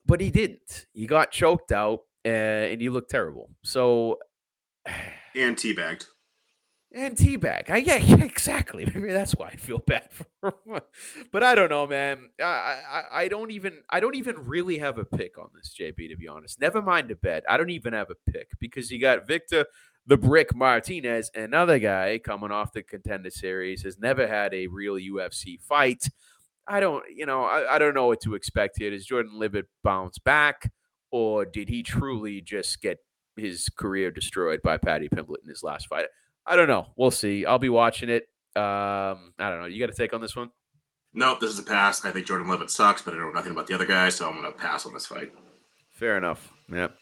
but 0.06 0.20
he 0.20 0.32
didn't. 0.32 0.88
He 0.94 1.08
got 1.08 1.32
choked 1.32 1.72
out, 1.72 2.00
uh, 2.26 2.30
and 2.30 2.82
he 2.82 2.90
looked 2.90 3.12
terrible. 3.12 3.50
So, 3.64 4.20
And 5.36 5.56
teabagged. 5.56 6.08
And 6.98 7.16
teabag. 7.16 7.70
I, 7.70 7.78
yeah, 7.78 7.98
yeah, 7.98 8.24
exactly. 8.24 8.84
Maybe 8.94 9.14
that's 9.14 9.34
why 9.36 9.50
I 9.50 9.56
feel 9.56 9.78
bad 9.78 10.10
for 10.42 10.56
him. 10.66 10.82
but 11.32 11.44
I 11.44 11.54
don't 11.54 11.70
know, 11.70 11.86
man. 11.86 12.30
I, 12.42 12.44
I 12.90 13.04
I 13.12 13.28
don't 13.28 13.52
even 13.52 13.74
I 13.90 14.00
don't 14.00 14.16
even 14.16 14.36
really 14.48 14.80
have 14.80 14.98
a 14.98 15.06
pick 15.06 15.38
on 15.38 15.50
this, 15.54 15.76
JB. 15.80 16.10
To 16.10 16.18
be 16.18 16.28
honest, 16.28 16.60
never 16.60 16.82
mind 16.82 17.12
a 17.12 17.16
bet. 17.16 17.44
I 17.48 17.58
don't 17.58 17.70
even 17.70 17.94
have 17.94 18.10
a 18.10 18.32
pick 18.32 18.50
because 18.60 18.90
you 18.90 19.00
got 19.00 19.28
Victor 19.28 19.66
the 20.08 20.18
Brick 20.18 20.56
Martinez, 20.56 21.30
another 21.36 21.80
guy 21.80 22.18
coming 22.18 22.50
off 22.50 22.72
the 22.72 22.82
contender 22.82 23.30
series, 23.30 23.84
has 23.84 24.00
never 24.00 24.26
had 24.26 24.54
a 24.54 24.68
real 24.68 24.96
UFC 24.96 25.60
fight. 25.62 26.08
I 26.66 26.80
don't, 26.80 27.04
you 27.14 27.26
know, 27.26 27.44
I, 27.44 27.76
I 27.76 27.78
don't 27.78 27.94
know 27.94 28.08
what 28.08 28.22
to 28.22 28.34
expect 28.34 28.78
here. 28.80 28.90
Does 28.90 29.06
Jordan 29.06 29.38
Leavitt 29.38 29.68
bounce 29.84 30.18
back, 30.18 30.72
or 31.12 31.46
did 31.46 31.68
he 31.68 31.84
truly 31.84 32.40
just 32.40 32.82
get 32.82 33.00
his 33.36 33.68
career 33.78 34.10
destroyed 34.10 34.62
by 34.64 34.78
Paddy 34.78 35.10
Pimblett 35.10 35.44
in 35.44 35.50
his 35.50 35.62
last 35.62 35.88
fight? 35.90 36.06
I 36.48 36.56
don't 36.56 36.68
know. 36.68 36.88
We'll 36.96 37.12
see. 37.12 37.46
I'll 37.46 37.60
be 37.60 37.70
watching 37.70 38.10
it. 38.10 38.24
Um, 38.56 39.34
I 39.38 39.50
don't 39.50 39.60
know. 39.60 39.66
You 39.66 39.80
got 39.80 39.94
to 39.94 39.98
take 39.98 40.14
on 40.14 40.22
this 40.22 40.36
one. 40.36 40.50
Nope, 41.14 41.40
this 41.40 41.52
is 41.52 41.60
a 41.60 41.64
pass. 41.64 42.06
I 42.06 42.12
think 42.12 42.26
Jordan 42.26 42.48
Leavitt 42.48 42.70
sucks, 42.70 43.02
but 43.02 43.14
I 43.14 43.18
know 43.18 43.32
nothing 43.32 43.52
about 43.52 43.68
the 43.68 43.74
other 43.74 43.86
guy, 43.86 44.10
so 44.10 44.28
I'm 44.28 44.40
going 44.40 44.52
to 44.52 44.58
pass 44.58 44.86
on 44.86 44.94
this 44.94 45.06
fight. 45.06 45.32
Fair 45.92 46.18
enough. 46.18 46.52
Yep. 46.72 46.96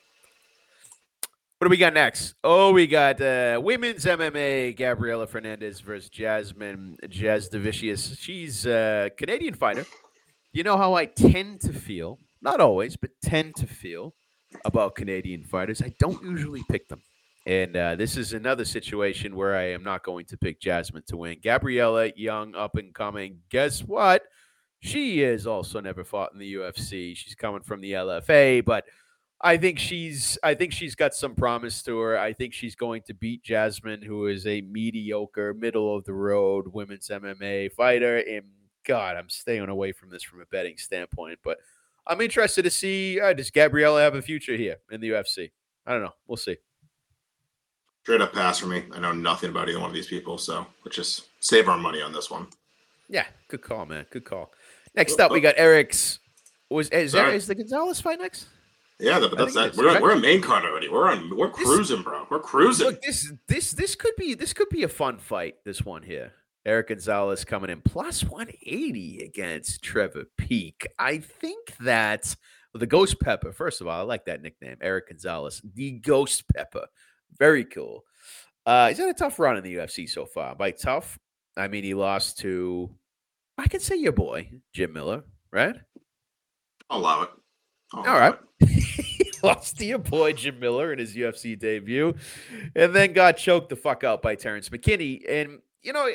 What 1.58 1.68
do 1.68 1.70
we 1.70 1.78
got 1.78 1.94
next? 1.94 2.36
Oh, 2.44 2.74
we 2.74 2.86
got 2.86 3.22
uh, 3.22 3.60
women's 3.64 4.06
MMA. 4.06 4.76
Gabriella 4.76 5.26
Fernandes 5.26 5.82
versus 5.82 6.10
Jasmine 6.10 6.98
Jasudavicius. 7.04 8.18
She's 8.20 8.66
a 8.66 9.10
Canadian 9.18 9.54
fighter. 9.54 9.86
You 10.54 10.64
know 10.64 10.78
how 10.78 10.94
I 10.94 11.06
tend 11.06 11.62
to 11.62 11.74
feel, 11.74 12.20
not 12.42 12.60
always, 12.62 12.98
but 12.98 13.12
tend 13.22 13.56
to 13.56 13.68
feel 13.68 14.14
about 14.64 14.96
Canadian 14.96 15.44
fighters. 15.44 15.82
I 15.82 15.94
don't 16.00 16.24
usually 16.24 16.64
pick 16.70 16.88
them. 16.88 17.02
And 17.46 17.76
uh, 17.76 17.96
this 17.96 18.18
is 18.18 18.34
another 18.34 18.66
situation 18.66 19.36
where 19.36 19.56
I 19.56 19.72
am 19.72 19.84
not 19.84 20.04
going 20.04 20.26
to 20.28 20.38
pick 20.38 20.60
Jasmine 20.60 21.04
to 21.08 21.18
win. 21.18 21.38
Gabriella, 21.44 22.12
young, 22.16 22.56
up 22.56 22.76
and 22.76 22.94
coming. 22.94 23.40
Guess 23.50 23.84
what? 23.84 24.24
She 24.80 25.22
is 25.22 25.46
also 25.46 25.80
never 25.80 26.04
fought 26.04 26.34
in 26.34 26.40
the 26.40 26.56
UFC. 26.56 27.16
She's 27.16 27.36
coming 27.36 27.62
from 27.62 27.82
the 27.82 27.94
LFA, 27.94 28.66
but 28.66 28.86
I 29.42 29.58
think 29.58 29.80
she's 29.80 30.38
I 30.44 30.56
think 30.56 30.74
she's 30.74 30.96
got 30.96 31.14
some 31.14 31.36
promise 31.36 31.84
to 31.84 32.00
her. 32.00 32.18
I 32.18 32.34
think 32.34 32.54
she's 32.54 32.76
going 32.76 33.04
to 33.08 33.14
beat 33.14 33.44
Jasmine, 33.44 34.02
who 34.02 34.28
is 34.28 34.48
a 34.48 34.62
mediocre, 34.62 35.54
middle 35.54 35.96
of 35.96 36.06
the 36.06 36.14
road 36.14 36.68
women's 36.74 37.10
MMA 37.10 37.72
fighter. 37.74 38.18
And 38.18 38.46
God, 38.86 39.18
I'm 39.18 39.30
staying 39.30 39.68
away 39.70 39.92
from 39.92 40.10
this 40.10 40.24
from 40.24 40.42
a 40.42 40.46
betting 40.46 40.78
standpoint, 40.78 41.40
but 41.44 41.58
I'm 42.08 42.22
interested 42.22 42.64
to 42.64 42.72
see 42.72 43.20
uh, 43.20 43.34
does 43.34 43.52
Gabriella 43.52 44.02
have 44.02 44.16
a 44.16 44.22
future 44.22 44.56
here 44.56 44.78
in 44.90 45.02
the 45.02 45.10
UFC? 45.10 45.52
I 45.86 45.92
don't 45.94 46.02
know. 46.02 46.16
We'll 46.28 46.38
see. 46.38 46.58
Straight 48.06 48.22
up 48.22 48.34
pass 48.34 48.60
for 48.60 48.68
me. 48.68 48.84
I 48.94 49.00
know 49.00 49.14
nothing 49.14 49.50
about 49.50 49.68
either 49.68 49.80
one 49.80 49.90
of 49.90 49.96
these 49.96 50.06
people, 50.06 50.38
so 50.38 50.68
let's 50.86 50.96
just 50.96 51.26
save 51.40 51.68
our 51.68 51.80
money 51.80 52.04
on 52.04 52.14
this 52.14 52.30
one. 52.30 52.46
Yeah, 53.10 53.26
good 53.48 53.64
call, 53.64 53.88
man. 53.88 54.06
Good 54.12 54.26
call. 54.26 54.52
Next 54.94 55.20
up, 55.20 55.32
we 55.32 55.38
oh, 55.38 55.40
oh. 55.40 55.42
got 55.42 55.56
Erik's. 55.58 56.20
Was 56.70 56.88
is, 56.90 57.14
there, 57.14 57.34
is 57.34 57.48
the 57.48 57.56
Gonzalez 57.56 58.00
fight 58.00 58.20
next? 58.20 58.46
Yeah, 59.00 59.18
I 59.18 59.28
that's 59.36 59.56
that. 59.56 59.76
We're, 59.76 59.88
right. 59.88 60.00
we're 60.00 60.12
on 60.12 60.22
main 60.22 60.40
card 60.40 60.66
already. 60.66 60.88
We're 60.88 61.10
on. 61.10 61.36
We're 61.36 61.50
cruising, 61.50 62.04
bro. 62.04 62.28
We're 62.30 62.42
cruising. 62.42 62.86
Look, 62.86 63.02
this 63.02 63.34
this 63.48 63.72
this 63.72 63.96
could 63.96 64.16
be 64.20 64.36
this 64.36 64.54
could 64.54 64.70
be 64.70 64.84
a 64.84 64.88
fun 64.88 65.18
fight. 65.18 65.56
This 65.66 65.82
one 65.82 66.04
here, 66.04 66.32
Erik 66.64 66.90
Gonzalez 66.90 67.44
coming 67.44 67.72
in 67.72 67.82
plus 67.82 68.24
one 68.24 68.50
eighty 68.68 69.24
against 69.26 69.82
Trevor 69.82 70.26
Peek. 70.38 70.86
I 71.00 71.18
think 71.18 71.76
that 71.80 72.36
the 72.76 72.86
Ghost 72.86 73.20
Pepper. 73.20 73.52
First 73.52 73.82
of 73.82 73.88
all, 73.88 74.00
I 74.00 74.04
like 74.04 74.26
that 74.26 74.44
nickname, 74.44 74.78
Erik 74.80 75.10
Gonzalez, 75.10 75.60
the 75.74 75.94
Ghost 75.94 76.44
Pepper. 76.56 76.86
Very 77.38 77.66
cool. 77.66 78.04
Uh, 78.66 78.90
he's 78.90 78.98
had 78.98 79.10
a 79.10 79.14
tough 79.14 79.38
run 79.40 79.58
in 79.58 79.64
the 79.64 79.76
UFC 79.76 80.10
so 80.10 80.26
far. 80.26 80.56
By 80.56 80.72
tough, 80.72 81.20
I 81.56 81.68
mean 81.68 81.84
he 81.84 81.94
lost 81.94 82.40
to, 82.40 82.90
I 83.58 83.68
can 83.68 83.80
say 83.80 83.96
your 83.96 84.12
boy 84.12 84.50
Jim 84.74 84.94
Miller, 84.94 85.24
right? 85.52 85.76
I'll 86.90 87.00
allow 87.00 87.24
it. 87.24 87.30
I'll 87.94 88.00
All 88.00 88.06
allow 88.06 88.20
right. 88.20 88.40
it. 88.62 88.70
he 88.70 89.32
lost 89.44 89.78
to 89.78 89.86
your 89.86 90.00
boy 90.00 90.34
Jim 90.34 90.60
Miller 90.60 90.92
in 90.92 91.00
his 91.00 91.16
UFC 91.16 91.58
debut, 91.58 92.16
and 92.76 92.96
then 92.96 93.14
got 93.14 93.38
choked 93.38 93.70
the 93.70 93.76
fuck 93.76 94.04
out 94.04 94.22
by 94.22 94.36
Terrence 94.36 94.70
McKinney. 94.70 95.22
And 95.30 95.60
you 95.84 95.94
know, 95.94 96.10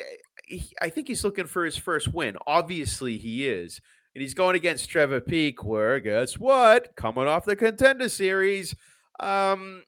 he, 0.45 0.71
I 0.81 0.89
think 0.89 1.07
he's 1.07 1.23
looking 1.23 1.47
for 1.47 1.63
his 1.63 1.77
first 1.77 2.13
win. 2.13 2.35
Obviously, 2.45 3.17
he 3.17 3.47
is, 3.47 3.79
and 4.13 4.21
he's 4.21 4.33
going 4.33 4.55
against 4.55 4.89
Trevor 4.89 5.21
Peek. 5.21 5.63
Where 5.63 5.99
guess 5.99 6.37
what? 6.37 6.95
Coming 6.95 7.27
off 7.27 7.45
the 7.45 7.55
contender 7.55 8.09
series. 8.09 8.75
Um, 9.19 9.83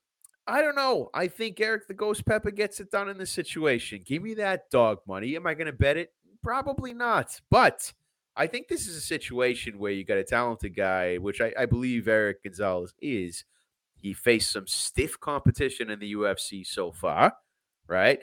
I 0.46 0.62
don't 0.62 0.76
know. 0.76 1.10
I 1.14 1.28
think 1.28 1.60
Erik 1.62 1.88
the 1.88 1.94
Ghost 1.94 2.26
Pepper 2.26 2.52
gets 2.52 2.80
it 2.80 2.92
done 2.92 3.10
in 3.10 3.18
this 3.18 3.32
situation. 3.32 4.02
Give 4.06 4.22
me 4.22 4.34
that 4.36 4.70
dog 4.70 5.00
money. 5.08 5.36
Am 5.36 5.48
I 5.48 5.54
going 5.54 5.68
to 5.68 5.74
bet 5.74 5.98
it? 5.98 6.12
Probably 6.42 6.94
not. 6.94 7.40
But 7.50 7.94
I 8.36 8.48
think 8.48 8.68
this 8.68 8.88
is 8.88 8.98
a 8.98 9.02
situation 9.02 9.80
where 9.80 9.92
you 9.92 10.04
got 10.04 10.18
a 10.18 10.24
talented 10.24 10.76
guy, 10.76 11.18
which 11.18 11.40
I, 11.40 11.54
I 11.58 11.66
believe 11.66 12.08
Erik 12.08 12.44
Gonzalez 12.44 12.94
is. 13.02 13.46
He 13.96 14.14
faced 14.14 14.52
some 14.52 14.68
stiff 14.68 15.18
competition 15.20 15.90
in 15.90 16.00
the 16.00 16.14
UFC 16.14 16.68
so 16.68 16.92
far, 16.92 17.34
right? 17.88 18.20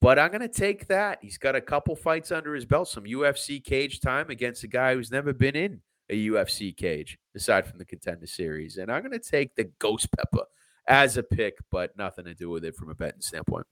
But 0.00 0.18
I'm 0.18 0.30
going 0.30 0.40
to 0.40 0.48
take 0.48 0.86
that. 0.86 1.18
He's 1.20 1.36
got 1.36 1.54
a 1.54 1.60
couple 1.60 1.96
fights 1.96 2.32
under 2.32 2.54
his 2.54 2.64
belt, 2.64 2.88
some 2.88 3.04
UFC 3.04 3.62
cage 3.62 4.00
time 4.00 4.30
against 4.30 4.64
a 4.64 4.68
guy 4.68 4.94
who's 4.94 5.10
never 5.10 5.34
been 5.34 5.56
in 5.56 5.82
a 6.08 6.28
UFC 6.28 6.74
cage, 6.74 7.18
aside 7.34 7.66
from 7.66 7.78
the 7.78 7.84
contender 7.84 8.26
series. 8.26 8.78
And 8.78 8.90
I'm 8.90 9.02
going 9.02 9.12
to 9.12 9.30
take 9.30 9.54
the 9.54 9.70
Ghost 9.78 10.08
Pepper 10.16 10.46
as 10.88 11.16
a 11.16 11.22
pick, 11.22 11.56
but 11.70 11.96
nothing 11.96 12.24
to 12.24 12.34
do 12.34 12.50
with 12.50 12.64
it 12.64 12.74
from 12.74 12.90
a 12.90 12.94
betting 12.94 13.20
standpoint. 13.20 13.66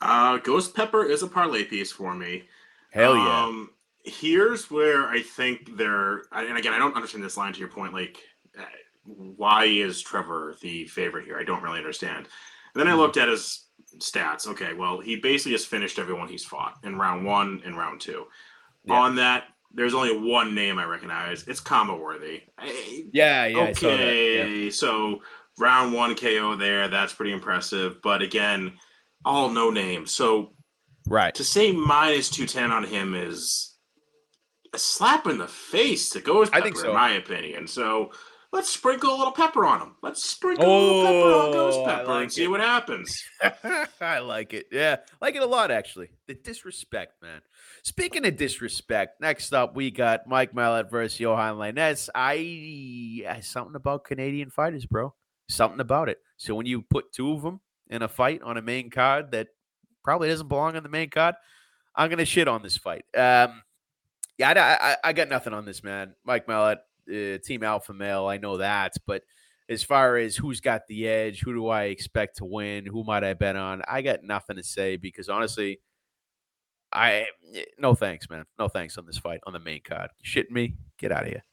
Uh, 0.00 0.38
Ghost 0.38 0.74
Pepper 0.74 1.04
is 1.04 1.22
a 1.22 1.26
parlay 1.28 1.64
piece 1.64 1.92
for 1.92 2.14
me. 2.14 2.44
Hell 2.90 3.16
yeah. 3.16 3.44
Um, 3.44 3.70
here's 4.04 4.70
where 4.70 5.06
I 5.08 5.22
think 5.22 5.76
they're, 5.76 6.22
and 6.32 6.58
again, 6.58 6.72
I 6.72 6.78
don't 6.78 6.96
understand 6.96 7.22
this 7.24 7.36
line 7.36 7.52
to 7.52 7.58
your 7.60 7.68
point. 7.68 7.92
Like, 7.94 8.18
uh, 8.58 8.64
why 9.04 9.64
is 9.66 10.00
Trevor 10.00 10.56
the 10.60 10.86
favorite 10.86 11.24
here? 11.26 11.38
I 11.38 11.44
don't 11.44 11.62
really 11.62 11.78
understand. 11.78 12.26
And 12.74 12.80
then 12.80 12.88
I 12.88 12.92
Mhm. 12.92 12.98
looked 12.98 13.16
at 13.16 13.28
his 13.28 13.66
stats. 13.98 14.46
Okay, 14.46 14.72
well, 14.74 15.00
he 15.00 15.16
basically 15.16 15.52
has 15.52 15.64
finished 15.64 15.98
everyone 15.98 16.28
he's 16.28 16.44
fought 16.44 16.78
in 16.82 16.96
round 16.96 17.24
one 17.24 17.62
and 17.64 17.76
round 17.76 18.00
two. 18.00 18.26
Yeah. 18.84 18.94
On 18.94 19.16
that, 19.16 19.48
there's 19.72 19.94
only 19.94 20.16
one 20.16 20.54
name 20.54 20.78
I 20.78 20.84
recognize. 20.84 21.46
It's 21.48 21.60
combo 21.60 21.96
worthy. 21.98 22.42
yeah, 23.12 23.46
yeah. 23.46 23.72
That. 23.72 23.82
Yeah. 23.82 23.88
Okay, 23.90 24.70
so 24.70 25.22
round 25.58 25.92
one 25.92 26.14
KO 26.14 26.56
there. 26.56 26.88
That's 26.88 27.12
pretty 27.12 27.32
impressive. 27.32 28.00
But 28.02 28.22
again, 28.22 28.72
all 29.24 29.50
no 29.50 29.70
names. 29.70 30.12
So 30.12 30.52
Right. 31.06 31.34
to 31.34 31.44
say 31.44 31.72
minus 31.72 32.30
210 32.30 32.72
on 32.72 32.84
him 32.84 33.14
is 33.14 33.76
a 34.72 34.78
slap 34.78 35.26
in 35.26 35.38
the 35.38 35.48
face 35.48 36.10
to 36.10 36.20
Ghost 36.20 36.52
I 36.52 36.56
Pepper, 36.56 36.64
think 36.64 36.76
so. 36.78 36.88
in 36.88 36.94
my 36.94 37.10
opinion. 37.12 37.66
So 37.66 38.10
let's 38.52 38.70
sprinkle 38.70 39.14
a 39.14 39.16
little 39.16 39.32
pepper 39.32 39.66
on 39.66 39.80
him. 39.80 39.96
Let's 40.02 40.24
sprinkle 40.24 40.64
oh, 40.64 40.70
a 40.70 40.80
little 40.80 41.04
pepper 41.04 41.34
on 41.34 41.48
oh, 41.48 41.52
ghost 41.52 41.78
oh, 41.80 41.84
pepper 41.84 42.06
like 42.06 42.22
and 42.22 42.32
see 42.32 42.48
what 42.48 42.60
happens. 42.60 43.22
I 44.00 44.20
like 44.20 44.54
it. 44.54 44.66
Yeah, 44.72 44.96
like 45.20 45.36
it 45.36 45.42
a 45.42 45.46
lot 45.46 45.70
actually. 45.70 46.10
The 46.26 46.34
disrespect, 46.34 47.20
man. 47.22 47.40
Speaking 47.82 48.24
of 48.24 48.36
disrespect, 48.36 49.20
next 49.20 49.52
up 49.52 49.76
we 49.76 49.90
got 49.90 50.26
Mike 50.26 50.54
Malott 50.54 50.90
versus 50.90 51.18
Yohan 51.18 51.56
Lainesse. 51.58 52.08
I 52.14 53.40
something 53.42 53.76
about 53.76 54.04
Canadian 54.04 54.50
fighters, 54.50 54.86
bro. 54.86 55.14
Something 55.48 55.80
about 55.80 56.08
it. 56.08 56.18
So 56.36 56.54
when 56.54 56.66
you 56.66 56.82
put 56.82 57.12
two 57.12 57.32
of 57.32 57.42
them 57.42 57.60
in 57.88 58.02
a 58.02 58.08
fight 58.08 58.42
on 58.42 58.56
a 58.56 58.62
main 58.62 58.90
card 58.90 59.30
that 59.32 59.48
probably 60.02 60.28
doesn't 60.28 60.48
belong 60.48 60.76
on 60.76 60.82
the 60.82 60.88
main 60.88 61.10
card, 61.10 61.34
I'm 61.94 62.10
gonna 62.10 62.24
shit 62.24 62.48
on 62.48 62.62
this 62.62 62.76
fight. 62.76 63.04
Um, 63.16 63.62
yeah, 64.38 64.50
I, 64.50 64.90
I, 64.90 64.96
I 65.04 65.12
got 65.12 65.28
nothing 65.28 65.52
on 65.52 65.64
this 65.64 65.84
man. 65.84 66.14
Mike 66.24 66.46
Malott, 66.46 66.78
uh, 67.08 67.38
Team 67.44 67.62
Alpha 67.62 67.92
Male. 67.92 68.26
I 68.26 68.38
know 68.38 68.56
that, 68.56 68.94
but 69.06 69.22
as 69.68 69.82
far 69.82 70.16
as 70.16 70.36
who's 70.36 70.60
got 70.60 70.86
the 70.88 71.08
edge, 71.08 71.40
who 71.40 71.54
do 71.54 71.68
I 71.68 71.84
expect 71.84 72.38
to 72.38 72.44
win, 72.44 72.86
who 72.86 73.04
might 73.04 73.24
I 73.24 73.34
bet 73.34 73.56
on, 73.56 73.82
I 73.88 74.02
got 74.02 74.22
nothing 74.22 74.56
to 74.56 74.62
say 74.62 74.96
because 74.96 75.28
honestly, 75.28 75.80
I 76.92 77.26
eh, 77.54 77.64
no 77.78 77.94
thanks, 77.94 78.28
man. 78.28 78.44
No 78.58 78.68
thanks 78.68 78.98
on 78.98 79.06
this 79.06 79.18
fight 79.18 79.40
on 79.46 79.52
the 79.52 79.58
main 79.58 79.82
card. 79.82 80.10
You 80.20 80.42
shitting 80.42 80.52
me? 80.52 80.76
Get 80.98 81.12
out 81.12 81.22
of 81.22 81.28
here. 81.28 81.44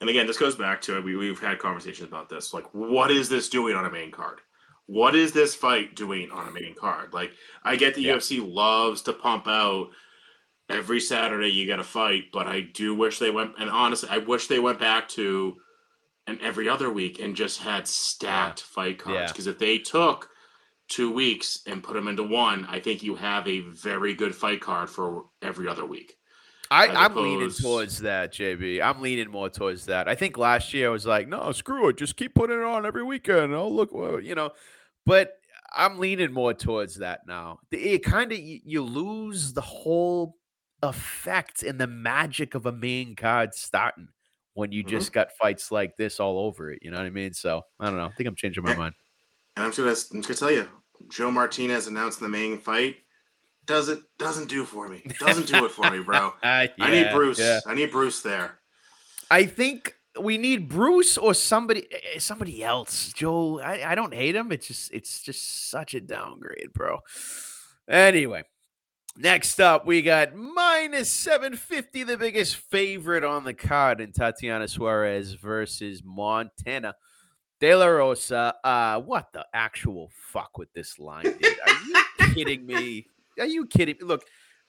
And 0.00 0.08
again, 0.08 0.26
this 0.26 0.38
goes 0.38 0.56
back 0.56 0.80
to 0.82 1.00
we, 1.02 1.16
we've 1.16 1.40
had 1.40 1.58
conversations 1.58 2.08
about 2.08 2.28
this. 2.28 2.54
Like, 2.54 2.72
what 2.72 3.10
is 3.10 3.28
this 3.28 3.48
doing 3.48 3.74
on 3.74 3.84
a 3.84 3.90
main 3.90 4.10
card? 4.10 4.40
What 4.86 5.14
is 5.14 5.32
this 5.32 5.54
fight 5.54 5.96
doing 5.96 6.30
on 6.30 6.48
a 6.48 6.52
main 6.52 6.74
card? 6.74 7.12
Like, 7.12 7.32
I 7.62 7.76
get 7.76 7.94
the 7.94 8.02
yeah. 8.02 8.14
UFC 8.14 8.40
loves 8.42 9.02
to 9.02 9.12
pump 9.12 9.46
out 9.46 9.90
every 10.70 11.00
Saturday 11.00 11.48
you 11.48 11.66
got 11.66 11.80
a 11.80 11.84
fight, 11.84 12.24
but 12.32 12.46
I 12.46 12.60
do 12.60 12.94
wish 12.94 13.18
they 13.18 13.30
went. 13.30 13.52
And 13.58 13.70
honestly, 13.70 14.08
I 14.10 14.18
wish 14.18 14.46
they 14.46 14.58
went 14.58 14.78
back 14.78 15.08
to 15.10 15.56
and 16.26 16.40
every 16.42 16.68
other 16.68 16.90
week 16.90 17.20
and 17.20 17.34
just 17.34 17.60
had 17.60 17.88
stacked 17.88 18.60
fight 18.60 18.98
cards. 18.98 19.32
Because 19.32 19.46
yeah. 19.46 19.52
if 19.52 19.58
they 19.58 19.78
took 19.78 20.28
two 20.88 21.10
weeks 21.10 21.60
and 21.66 21.82
put 21.82 21.94
them 21.94 22.06
into 22.06 22.22
one, 22.22 22.66
I 22.68 22.80
think 22.80 23.02
you 23.02 23.16
have 23.16 23.48
a 23.48 23.60
very 23.60 24.14
good 24.14 24.34
fight 24.34 24.60
card 24.60 24.90
for 24.90 25.24
every 25.42 25.66
other 25.66 25.86
week. 25.86 26.17
I, 26.70 26.88
I'm 26.88 27.14
leaning 27.14 27.50
towards 27.50 28.00
that, 28.00 28.32
JB. 28.32 28.82
I'm 28.82 29.00
leaning 29.00 29.30
more 29.30 29.48
towards 29.48 29.86
that. 29.86 30.08
I 30.08 30.14
think 30.14 30.36
last 30.36 30.74
year 30.74 30.88
I 30.88 30.92
was 30.92 31.06
like, 31.06 31.28
no, 31.28 31.50
screw 31.52 31.88
it, 31.88 31.96
just 31.96 32.16
keep 32.16 32.34
putting 32.34 32.58
it 32.58 32.64
on 32.64 32.84
every 32.84 33.02
weekend. 33.02 33.54
Oh, 33.54 33.68
look, 33.68 33.90
you 34.22 34.34
know. 34.34 34.50
But 35.06 35.32
I'm 35.74 35.98
leaning 35.98 36.32
more 36.32 36.54
towards 36.54 36.96
that 36.96 37.20
now. 37.26 37.60
It 37.70 38.04
kind 38.04 38.32
of 38.32 38.38
you 38.38 38.82
lose 38.82 39.52
the 39.52 39.62
whole 39.62 40.36
effect 40.82 41.62
and 41.62 41.80
the 41.80 41.86
magic 41.86 42.54
of 42.54 42.66
a 42.66 42.72
main 42.72 43.16
card 43.16 43.54
starting 43.54 44.08
when 44.54 44.72
you 44.72 44.82
mm-hmm. 44.82 44.90
just 44.90 45.12
got 45.12 45.32
fights 45.32 45.70
like 45.70 45.96
this 45.96 46.20
all 46.20 46.38
over 46.38 46.70
it. 46.70 46.80
You 46.82 46.90
know 46.90 46.98
what 46.98 47.06
I 47.06 47.10
mean? 47.10 47.32
So 47.32 47.62
I 47.80 47.86
don't 47.86 47.96
know. 47.96 48.06
I 48.06 48.10
think 48.10 48.28
I'm 48.28 48.34
changing 48.34 48.64
my 48.64 48.74
mind. 48.74 48.94
And 49.56 49.64
I'm 49.64 49.70
just 49.72 49.78
gonna, 49.78 49.90
I'm 49.90 50.22
just 50.22 50.40
gonna 50.40 50.52
tell 50.52 50.64
you, 50.64 50.68
Joe 51.10 51.30
Martinez 51.30 51.86
announced 51.86 52.20
the 52.20 52.28
main 52.28 52.58
fight. 52.58 52.96
Doesn't 53.68 54.02
doesn't 54.18 54.48
do 54.48 54.64
for 54.64 54.88
me. 54.88 55.02
Doesn't 55.20 55.46
do 55.46 55.64
it 55.66 55.70
for 55.70 55.90
me, 55.90 56.00
bro. 56.00 56.28
uh, 56.28 56.32
yeah, 56.42 56.68
I 56.80 56.90
need 56.90 57.12
Bruce. 57.12 57.38
Yeah. 57.38 57.60
I 57.66 57.74
need 57.74 57.92
Bruce 57.92 58.22
there. 58.22 58.58
I 59.30 59.44
think 59.44 59.94
we 60.18 60.38
need 60.38 60.68
Bruce 60.68 61.18
or 61.18 61.34
somebody 61.34 61.86
eh, 61.92 61.98
eh, 62.14 62.18
somebody 62.18 62.64
else. 62.64 63.12
Joe, 63.12 63.60
I, 63.60 63.92
I 63.92 63.94
don't 63.94 64.14
hate 64.14 64.34
him. 64.34 64.50
It's 64.52 64.66
just 64.66 64.92
it's 64.92 65.22
just 65.22 65.70
such 65.70 65.92
a 65.92 66.00
downgrade, 66.00 66.72
bro. 66.72 67.00
Anyway, 67.86 68.42
Next 69.20 69.60
up, 69.60 69.84
we 69.84 70.00
got 70.00 70.36
minus 70.36 71.10
750, 71.10 72.04
the 72.04 72.16
biggest 72.16 72.54
favorite 72.54 73.24
on 73.24 73.42
the 73.42 73.52
card 73.52 74.00
in 74.00 74.12
Tatiana 74.12 74.68
Suarez 74.68 75.32
versus 75.32 76.02
Montana 76.04 76.94
De 77.58 77.74
La 77.74 77.86
Rosa. 77.86 78.54
Uh, 78.62 79.00
what 79.00 79.32
the 79.32 79.44
actual 79.52 80.12
fuck 80.14 80.56
with 80.56 80.72
this 80.72 81.00
line, 81.00 81.24
dude? 81.24 81.58
Are 81.66 81.74
you 81.84 82.34
kidding 82.34 82.64
me? 82.64 83.08
Are 83.38 83.46
you 83.46 83.66
kidding 83.66 83.96
me? 84.00 84.06
Look, 84.06 84.24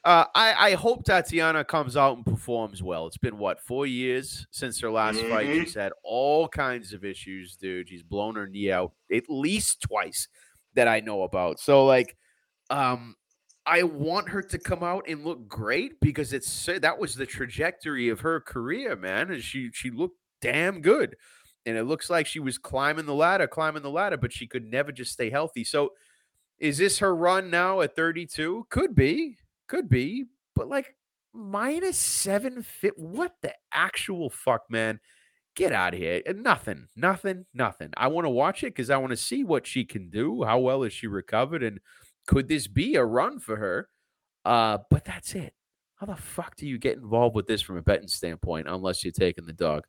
uh, 0.06 0.26
I, 0.34 0.72
I 0.72 0.74
hope 0.76 1.04
Tatiana 1.04 1.64
comes 1.66 1.98
out 1.98 2.16
and 2.16 2.26
performs 2.26 2.82
well. 2.82 3.06
It's 3.08 3.18
been 3.18 3.38
what 3.38 3.60
four 3.62 3.86
years 3.86 4.48
since 4.52 4.80
her 4.80 4.90
last 4.90 5.18
mm-hmm. 5.18 5.30
fight. 5.30 5.48
She's 5.48 5.74
had 5.74 5.92
all 6.04 6.48
kinds 6.48 6.94
of 6.94 7.04
issues, 7.04 7.56
dude. 7.58 7.90
She's 7.90 8.04
blown 8.04 8.36
her 8.36 8.48
knee 8.48 8.72
out 8.72 8.94
at 9.12 9.24
least 9.28 9.82
twice 9.82 10.28
that 10.76 10.88
I 10.88 11.02
know 11.02 11.24
about. 11.24 11.60
So 11.60 11.86
like, 11.86 12.16
um, 12.70 13.16
I 13.66 13.84
want 13.84 14.30
her 14.30 14.42
to 14.42 14.58
come 14.58 14.84
out 14.84 15.06
and 15.08 15.26
look 15.26 15.48
great 15.48 16.00
because 16.00 16.34
it's 16.34 16.70
that 16.82 16.98
was 16.98 17.14
the 17.14 17.26
trajectory 17.26 18.10
of 18.10 18.22
her 18.22 18.40
career, 18.40 18.96
man. 18.96 19.32
And 19.32 19.44
she 19.44 19.70
she 19.74 19.92
looked 19.92 20.18
damn 20.42 20.82
good. 20.82 21.18
And 21.66 21.78
it 21.78 21.84
looks 21.84 22.10
like 22.10 22.26
she 22.26 22.40
was 22.40 22.58
climbing 22.58 23.06
the 23.06 23.14
ladder, 23.14 23.46
climbing 23.46 23.84
the 23.84 23.90
ladder, 23.90 24.18
but 24.18 24.32
she 24.32 24.48
could 24.48 24.66
never 24.66 24.92
just 24.94 25.12
stay 25.12 25.30
healthy. 25.30 25.66
So 25.66 25.92
is 26.60 26.78
this 26.78 27.00
her 27.00 27.16
run 27.16 27.50
now 27.50 27.82
at 27.82 27.96
32? 27.96 28.68
Could 28.70 28.96
be. 28.96 29.38
Could 29.68 29.90
be. 29.90 30.26
But 30.56 30.68
like 30.68 30.96
minus 31.34 31.98
seven 31.98 32.62
fit. 32.64 32.98
What 32.98 33.36
the 33.42 33.54
actual 33.72 34.30
fuck, 34.30 34.64
man? 34.70 35.00
Get 35.56 35.72
out 35.72 35.94
of 35.94 36.00
here. 36.00 36.22
Nothing, 36.36 36.88
nothing, 36.96 37.46
nothing. 37.54 37.92
I 37.98 38.08
want 38.08 38.26
to 38.26 38.30
watch 38.30 38.64
it 38.64 38.68
because 38.68 38.90
I 38.90 38.98
want 38.98 39.12
to 39.12 39.18
see 39.18 39.44
what 39.44 39.68
she 39.68 39.84
can 39.84 40.10
do. 40.10 40.44
How 40.44 40.60
well 40.60 40.84
is 40.84 40.94
she 40.94 41.08
recovered? 41.08 41.64
And 41.64 41.80
could 42.28 42.48
this 42.48 42.68
be 42.68 42.96
a 42.96 43.04
run 43.04 43.40
for 43.40 43.56
her? 43.58 43.90
Uh, 44.46 44.80
but 44.90 45.06
that's 45.06 45.36
it. 45.36 45.54
How 45.96 46.06
the 46.06 46.16
fuck 46.16 46.56
do 46.56 46.66
you 46.66 46.78
get 46.78 46.98
involved 46.98 47.36
with 47.36 47.48
this 47.48 47.62
from 47.62 47.78
a 47.78 47.82
betting 47.82 48.08
standpoint 48.08 48.68
unless 48.70 49.04
you're 49.04 49.12
taking 49.12 49.46
the 49.46 49.54
dog? 49.54 49.84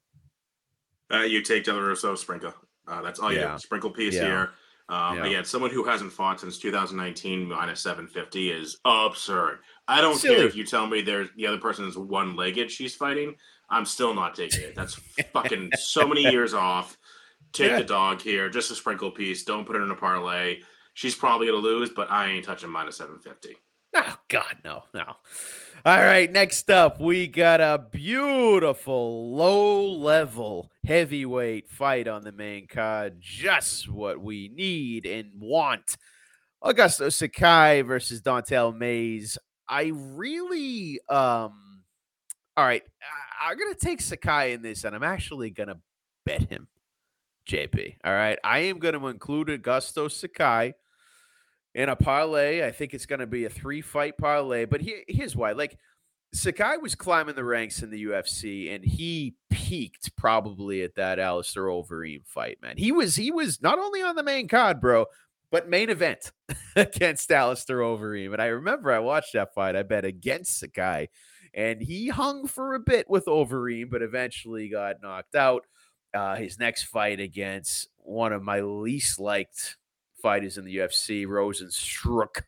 Uh, 1.12 1.22
you 1.22 1.42
take 1.42 1.64
De 1.64 1.72
La 1.72 1.78
Rosa 1.78 2.16
Sprinkle. 2.16 2.54
Uh, 2.88 3.02
that's 3.02 3.20
all 3.20 3.32
you 3.32 3.38
yeah. 3.38 3.52
do. 3.52 3.58
Sprinkle 3.58 3.90
piece 3.90 4.14
yeah. 4.14 4.24
here. 4.24 4.50
Um, 4.90 5.18
yeah. 5.18 5.26
Again, 5.26 5.44
someone 5.44 5.70
who 5.70 5.84
hasn't 5.84 6.12
fought 6.12 6.40
since 6.40 6.58
2019 6.58 7.48
minus 7.48 7.80
750 7.80 8.50
is 8.50 8.78
absurd. 8.84 9.60
I 9.88 10.00
don't 10.00 10.16
Silly. 10.16 10.36
care 10.36 10.46
if 10.46 10.56
you 10.56 10.64
tell 10.66 10.86
me 10.86 11.00
there's 11.00 11.28
the 11.36 11.46
other 11.46 11.58
person 11.58 11.86
is 11.86 11.96
one 11.96 12.36
legged 12.36 12.70
she's 12.70 12.94
fighting. 12.94 13.36
I'm 13.68 13.86
still 13.86 14.14
not 14.14 14.34
taking 14.34 14.62
it. 14.62 14.74
That's 14.74 14.94
fucking 15.32 15.70
so 15.78 16.06
many 16.06 16.22
years 16.22 16.54
off. 16.54 16.98
Take 17.52 17.70
yeah. 17.70 17.78
the 17.78 17.84
dog 17.84 18.20
here, 18.20 18.48
just 18.48 18.70
a 18.70 18.74
sprinkle 18.74 19.10
piece. 19.10 19.44
Don't 19.44 19.66
put 19.66 19.76
it 19.76 19.82
in 19.82 19.90
a 19.90 19.96
parlay 19.96 20.60
she's 20.94 21.14
probably 21.14 21.46
going 21.46 21.60
to 21.60 21.66
lose, 21.66 21.90
but 21.90 22.10
I 22.10 22.28
ain't 22.28 22.44
touching 22.44 22.70
minus 22.70 22.98
750. 22.98 23.56
Oh, 23.96 24.16
God, 24.28 24.58
no, 24.64 24.84
no. 24.94 25.16
All 25.82 25.96
right, 25.96 26.30
next 26.30 26.70
up, 26.70 27.00
we 27.00 27.26
got 27.26 27.62
a 27.62 27.82
beautiful 27.90 29.34
low 29.34 29.86
level 29.86 30.70
heavyweight 30.84 31.70
fight 31.70 32.06
on 32.06 32.22
the 32.22 32.32
main 32.32 32.66
card. 32.66 33.16
Just 33.18 33.88
what 33.88 34.20
we 34.20 34.48
need 34.48 35.06
and 35.06 35.30
want. 35.38 35.96
Augusto 36.62 37.10
Sakai 37.10 37.80
versus 37.80 38.20
Don'Tale 38.20 38.72
Mayes. 38.72 39.38
I 39.66 39.92
really, 39.94 41.00
um, 41.08 41.82
all 42.58 42.64
right, 42.66 42.82
I, 43.40 43.50
I'm 43.50 43.56
to 43.74 43.80
take 43.80 44.02
Sakai 44.02 44.52
in 44.52 44.60
this, 44.60 44.84
and 44.84 44.94
I'm 44.94 45.02
actually 45.02 45.50
to 45.70 45.78
bet 46.26 46.50
him. 46.50 46.68
JP. 47.48 47.96
All 48.04 48.12
right. 48.12 48.38
I 48.44 48.58
am 48.60 48.78
to 49.00 49.06
include 49.06 49.48
Augusto 49.48 50.10
Sakai 50.10 50.74
in 51.74 51.88
a 51.88 51.96
parlay. 51.96 52.66
I 52.66 52.70
think 52.70 52.94
it's 52.94 53.06
going 53.06 53.20
to 53.20 53.26
be 53.26 53.44
a 53.44 53.50
three 53.50 53.80
fight 53.80 54.16
parlay. 54.18 54.64
But 54.64 54.80
he, 54.80 55.02
here's 55.08 55.36
why. 55.36 55.52
Like, 55.52 55.78
Sakai 56.32 56.76
was 56.76 56.94
climbing 56.94 57.34
the 57.34 57.44
ranks 57.44 57.82
in 57.82 57.90
the 57.90 58.04
UFC, 58.04 58.72
and 58.72 58.84
he 58.84 59.34
peaked 59.50 60.14
probably 60.16 60.82
at 60.82 60.94
that 60.94 61.18
Alistair 61.18 61.64
Overeem 61.64 62.24
fight, 62.24 62.58
man. 62.62 62.76
He 62.76 62.92
was 62.92 63.16
he 63.16 63.32
was 63.32 63.60
not 63.60 63.78
only 63.78 64.02
on 64.02 64.14
the 64.14 64.22
main 64.22 64.46
card, 64.46 64.80
bro, 64.80 65.06
but 65.50 65.68
main 65.68 65.90
event 65.90 66.30
against 66.76 67.32
Alistair 67.32 67.78
Overeem. 67.78 68.32
And 68.32 68.40
I 68.40 68.46
remember 68.46 68.92
I 68.92 69.00
watched 69.00 69.32
that 69.32 69.54
fight. 69.54 69.74
I 69.74 69.82
bet 69.82 70.04
against 70.04 70.60
Sakai, 70.60 71.08
and 71.52 71.82
he 71.82 72.08
hung 72.08 72.46
for 72.46 72.74
a 72.74 72.80
bit 72.80 73.10
with 73.10 73.26
Overeem, 73.26 73.90
but 73.90 74.02
eventually 74.02 74.68
got 74.68 75.02
knocked 75.02 75.34
out. 75.34 75.66
Uh, 76.14 76.36
his 76.36 76.58
next 76.58 76.84
fight 76.84 77.20
against 77.20 77.88
one 77.98 78.32
of 78.32 78.42
my 78.42 78.60
least 78.60 79.20
liked 79.20 79.76
fighters 80.20 80.58
in 80.58 80.64
the 80.64 80.76
UFC, 80.76 81.26
Rozenstruik. 81.26 82.42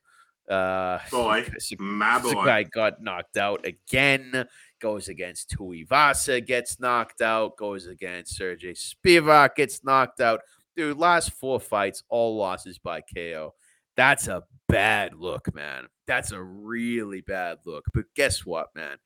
Uh, 0.48 0.98
boy, 1.10 1.46
my 1.78 2.18
boy. 2.20 2.32
guy 2.32 2.62
got 2.64 3.02
knocked 3.02 3.36
out 3.36 3.64
again. 3.64 4.46
Goes 4.80 5.08
against 5.08 5.50
Tuivasa, 5.56 6.44
gets 6.44 6.80
knocked 6.80 7.22
out. 7.22 7.56
Goes 7.56 7.86
against 7.86 8.36
Sergey 8.36 8.74
Spivak, 8.74 9.54
gets 9.56 9.84
knocked 9.84 10.20
out. 10.20 10.40
Dude, 10.76 10.98
last 10.98 11.32
four 11.32 11.60
fights, 11.60 12.02
all 12.08 12.36
losses 12.36 12.78
by 12.78 13.02
KO. 13.02 13.54
That's 13.96 14.26
a 14.26 14.42
bad 14.68 15.14
look, 15.14 15.54
man. 15.54 15.86
That's 16.06 16.32
a 16.32 16.42
really 16.42 17.20
bad 17.20 17.58
look. 17.64 17.84
But 17.94 18.06
guess 18.14 18.44
what, 18.44 18.68
man? 18.74 18.96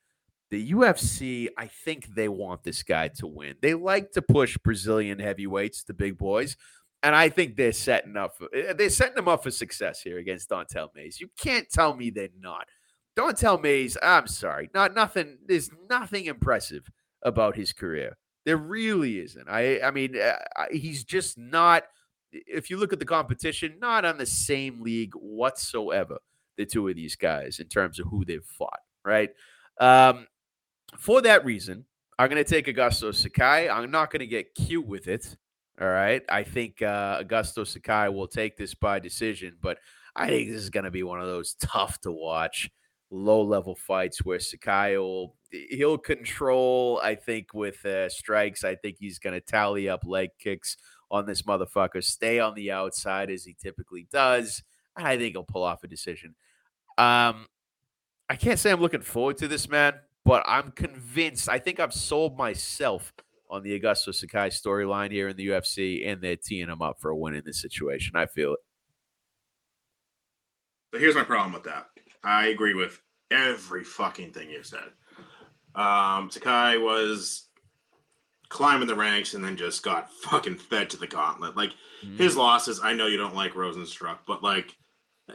the 0.51 0.73
UFC, 0.73 1.49
I 1.59 1.67
think 1.67 2.07
they 2.15 2.29
want 2.29 2.63
this 2.63 2.83
guy 2.83 3.09
to 3.17 3.27
win. 3.27 3.57
They 3.61 3.75
like 3.75 4.13
to 4.13 4.23
push 4.23 4.57
Brazilian 4.59 5.19
heavyweights, 5.19 5.85
the 5.85 5.95
big 5.95 6.17
boys, 6.19 6.57
and 7.07 7.15
I 7.15 7.29
think 7.29 7.55
they're 7.55 7.71
setting 7.71 8.17
up. 8.17 8.37
For, 8.37 8.49
eh, 8.53 8.73
they're 8.73 8.91
setting 8.91 9.15
them 9.15 9.29
up 9.29 9.45
for 9.45 9.53
success 9.53 10.03
here 10.03 10.19
against 10.19 10.49
Don'Tale 10.49 10.91
Mayes. 10.93 11.21
You 11.21 11.29
can't 11.39 11.71
tell 11.71 11.95
me 11.95 12.11
they're 12.11 12.29
not. 12.41 12.67
Don'Tale 13.15 13.59
Mayes, 13.59 13.97
I'm 14.03 14.27
sorry, 14.27 14.71
not 14.75 14.93
nothing. 14.93 15.39
There's 15.47 15.71
nothing 15.89 16.25
impressive 16.25 16.91
about 17.23 17.55
his 17.55 17.73
career. 17.73 18.17
There 18.45 18.57
really 18.57 19.21
isn't. 19.21 19.49
I 19.49 19.81
I 19.83 19.93
mean, 19.93 20.19
uh, 20.19 20.35
he's 20.73 21.05
just 21.05 21.39
not. 21.39 21.85
If 22.33 22.71
you 22.71 22.77
look 22.77 22.93
at 22.93 22.99
the 22.99 23.05
competition, 23.05 23.77
not 23.81 24.05
on 24.05 24.19
the 24.19 24.27
same 24.27 24.83
league 24.83 25.15
whatsoever. 25.15 26.19
The 26.57 26.67
two 26.67 26.89
of 26.89 26.97
these 26.97 27.15
guys 27.15 27.61
in 27.61 27.69
terms 27.69 28.01
of 28.01 28.09
who 28.09 28.25
they've 28.25 28.45
fought, 28.45 28.81
right? 29.05 29.31
Um, 29.79 30.27
for 30.99 31.21
that 31.23 31.45
reason, 31.45 31.85
I'm 32.19 32.31
going 32.31 32.43
to 32.43 32.51
take 32.51 32.67
Augusto 32.67 33.15
Sakai. 33.15 33.69
I'm 33.69 33.93
not 33.93 34.11
going 34.11 34.21
to 34.21 34.27
get 34.27 34.57
cute 34.57 34.87
with 34.87 35.07
it. 35.07 35.37
All 35.81 35.89
right. 35.89 36.23
I 36.29 36.43
think 36.43 36.81
uh, 36.81 37.23
Augusto 37.23 37.67
Sakai 37.67 38.09
will 38.09 38.29
take 38.29 38.57
this 38.57 38.75
by 38.75 38.99
decision, 38.99 39.57
but 39.61 39.79
I 40.15 40.29
think 40.29 40.49
this 40.49 40.63
is 40.63 40.71
going 40.71 40.85
to 40.85 40.91
be 40.91 41.03
one 41.03 41.21
of 41.21 41.27
those 41.27 41.55
tough 41.61 42.01
to 42.01 42.13
watch 42.13 42.71
low 43.11 43.43
level 43.43 43.77
fights 43.77 44.25
where 44.25 44.41
Sakai 44.41 44.97
will 44.97 45.37
he'll 45.71 45.99
control. 45.99 47.01
I 47.03 47.15
think 47.15 47.53
with 47.53 47.85
uh, 47.85 48.09
strikes, 48.09 48.65
I 48.65 48.75
think 48.75 48.97
he's 48.99 49.19
going 49.19 49.35
to 49.35 49.41
tally 49.41 49.89
up 49.89 50.05
leg 50.05 50.31
kicks 50.39 50.77
on 51.11 51.27
this 51.27 51.43
motherfucker. 51.43 52.03
Stay 52.03 52.41
on 52.41 52.55
the 52.55 52.73
outside 52.73 53.31
as 53.31 53.45
he 53.45 53.55
typically 53.61 54.09
does. 54.11 54.63
I 54.97 55.17
think 55.19 55.35
he'll 55.35 55.45
pull 55.45 55.63
off 55.63 55.85
a 55.85 55.89
decision. 55.89 56.35
Um, 56.99 57.47
I 58.29 58.37
can't 58.37 58.59
say 58.59 58.71
I'm 58.71 58.81
looking 58.81 59.03
forward 59.03 59.37
to 59.39 59.49
this 59.49 59.69
man, 59.69 59.95
but 60.25 60.43
I'm 60.47 60.73
convinced. 60.73 61.49
I 61.49 61.59
think 61.59 61.79
I've 61.79 61.93
sold 61.93 62.37
myself 62.37 63.13
on 63.51 63.63
the 63.63 63.79
Augusto 63.79 64.15
Sakai 64.15 64.49
storyline 64.49 65.11
here 65.11 65.29
in 65.29 65.37
the 65.37 65.49
UFC, 65.49 66.07
and 66.07 66.21
they're 66.21 66.37
teeing 66.37 66.69
him 66.69 66.83
up 66.83 67.01
for 67.01 67.11
a 67.11 67.17
win 67.17 67.35
in 67.35 67.43
this 67.45 67.61
situation. 67.61 68.17
I 68.17 68.27
feel 68.27 68.55
it. 68.55 68.61
But 70.93 71.01
here's 71.01 71.15
my 71.15 71.25
problem 71.25 71.53
with 71.53 71.65
that. 71.65 71.87
I 72.23 72.47
agree 72.47 72.75
with 72.75 73.01
every 73.31 73.85
fucking 73.85 74.33
thing 74.33 74.51
you 74.51 74.63
said. 74.63 74.91
Um, 75.75 76.31
Sakai 76.31 76.79
was 76.79 77.49
climbing 78.49 78.89
the 78.89 78.95
ranks 78.95 79.35
and 79.35 79.45
then 79.45 79.57
just 79.57 79.83
got 79.83 80.11
fucking 80.13 80.57
fed 80.57 80.91
to 80.91 80.97
the 80.97 81.07
gauntlet. 81.07 81.57
Like 81.57 81.71
mm-hmm. 82.05 82.17
his 82.17 82.37
losses, 82.37 82.81
I 82.83 82.95
know 82.95 83.07
you 83.07 83.17
don't 83.17 83.35
like 83.35 83.55
Rozenstruik, 83.55 84.19
but 84.27 84.43
like 84.43 84.75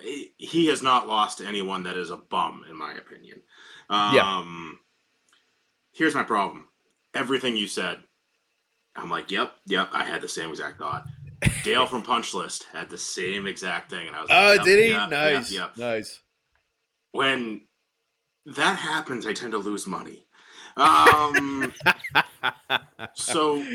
he 0.01 0.67
has 0.67 0.81
not 0.81 1.07
lost 1.07 1.39
to 1.39 1.47
anyone 1.47 1.83
that 1.83 1.97
is 1.97 2.09
a 2.09 2.17
bum, 2.17 2.65
in 2.69 2.77
my 2.77 2.93
opinion. 2.93 3.41
Um, 3.89 4.15
yeah. 4.15 4.77
Here's 5.93 6.15
my 6.15 6.23
problem. 6.23 6.67
Everything 7.13 7.57
you 7.57 7.67
said, 7.67 7.97
I'm 8.95 9.09
like, 9.09 9.31
yep, 9.31 9.53
yep. 9.65 9.89
I 9.91 10.03
had 10.03 10.21
the 10.21 10.29
same 10.29 10.49
exact 10.49 10.79
thought. 10.79 11.05
Dale 11.63 11.85
from 11.85 12.03
Punch 12.03 12.33
List 12.33 12.65
had 12.71 12.89
the 12.89 12.97
same 12.97 13.47
exact 13.47 13.89
thing, 13.89 14.07
and 14.07 14.15
I 14.15 14.21
was 14.21 14.29
like, 14.29 14.37
oh, 14.39 14.53
yep, 14.53 14.63
did 14.63 14.83
he? 14.83 14.91
Yep, 14.91 15.09
nice, 15.09 15.51
yep, 15.51 15.77
nice. 15.77 16.19
When 17.11 17.61
that 18.45 18.77
happens, 18.77 19.25
I 19.25 19.33
tend 19.33 19.51
to 19.53 19.57
lose 19.57 19.87
money. 19.87 20.25
Um, 20.77 21.73
so 23.15 23.65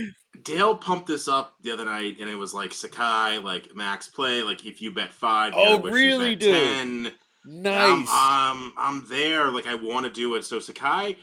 Dale 0.43 0.77
pumped 0.77 1.07
this 1.07 1.29
up 1.29 1.55
the 1.63 1.73
other 1.73 1.85
night, 1.85 2.17
and 2.21 2.31
it 2.31 2.37
was 2.37 2.55
like 2.55 2.73
Sakai, 2.73 3.39
like 3.39 3.75
max 3.75 4.09
play, 4.09 4.43
like 4.43 4.65
if 4.65 4.81
you 4.81 4.93
bet 4.93 5.13
five, 5.13 5.53
oh 5.57 5.81
really, 5.81 6.37
dude? 6.37 6.55
Ten, 6.55 7.13
nice. 7.45 8.09
I'm, 8.11 8.73
I'm 8.77 9.07
there, 9.09 9.51
like 9.51 9.67
I 9.67 9.75
want 9.75 10.07
to 10.07 10.13
do 10.13 10.35
it. 10.37 10.45
So 10.45 10.59
Sakai, 10.59 11.17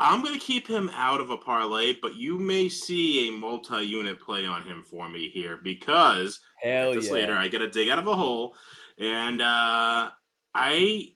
I'm 0.00 0.22
gonna 0.22 0.38
keep 0.38 0.66
him 0.66 0.90
out 0.94 1.20
of 1.20 1.30
a 1.30 1.36
parlay, 1.36 1.96
but 2.00 2.14
you 2.14 2.38
may 2.38 2.68
see 2.68 3.28
a 3.28 3.32
multi-unit 3.32 4.20
play 4.20 4.46
on 4.46 4.62
him 4.62 4.84
for 4.88 5.08
me 5.08 5.28
here 5.28 5.58
because 5.62 6.40
Hell 6.62 6.94
this 6.94 7.06
yeah. 7.06 7.12
later 7.12 7.34
I 7.34 7.48
gotta 7.48 7.68
dig 7.68 7.88
out 7.88 7.98
of 7.98 8.06
a 8.06 8.14
hole, 8.14 8.54
and 8.98 9.42
uh 9.42 10.10
I 10.54 11.12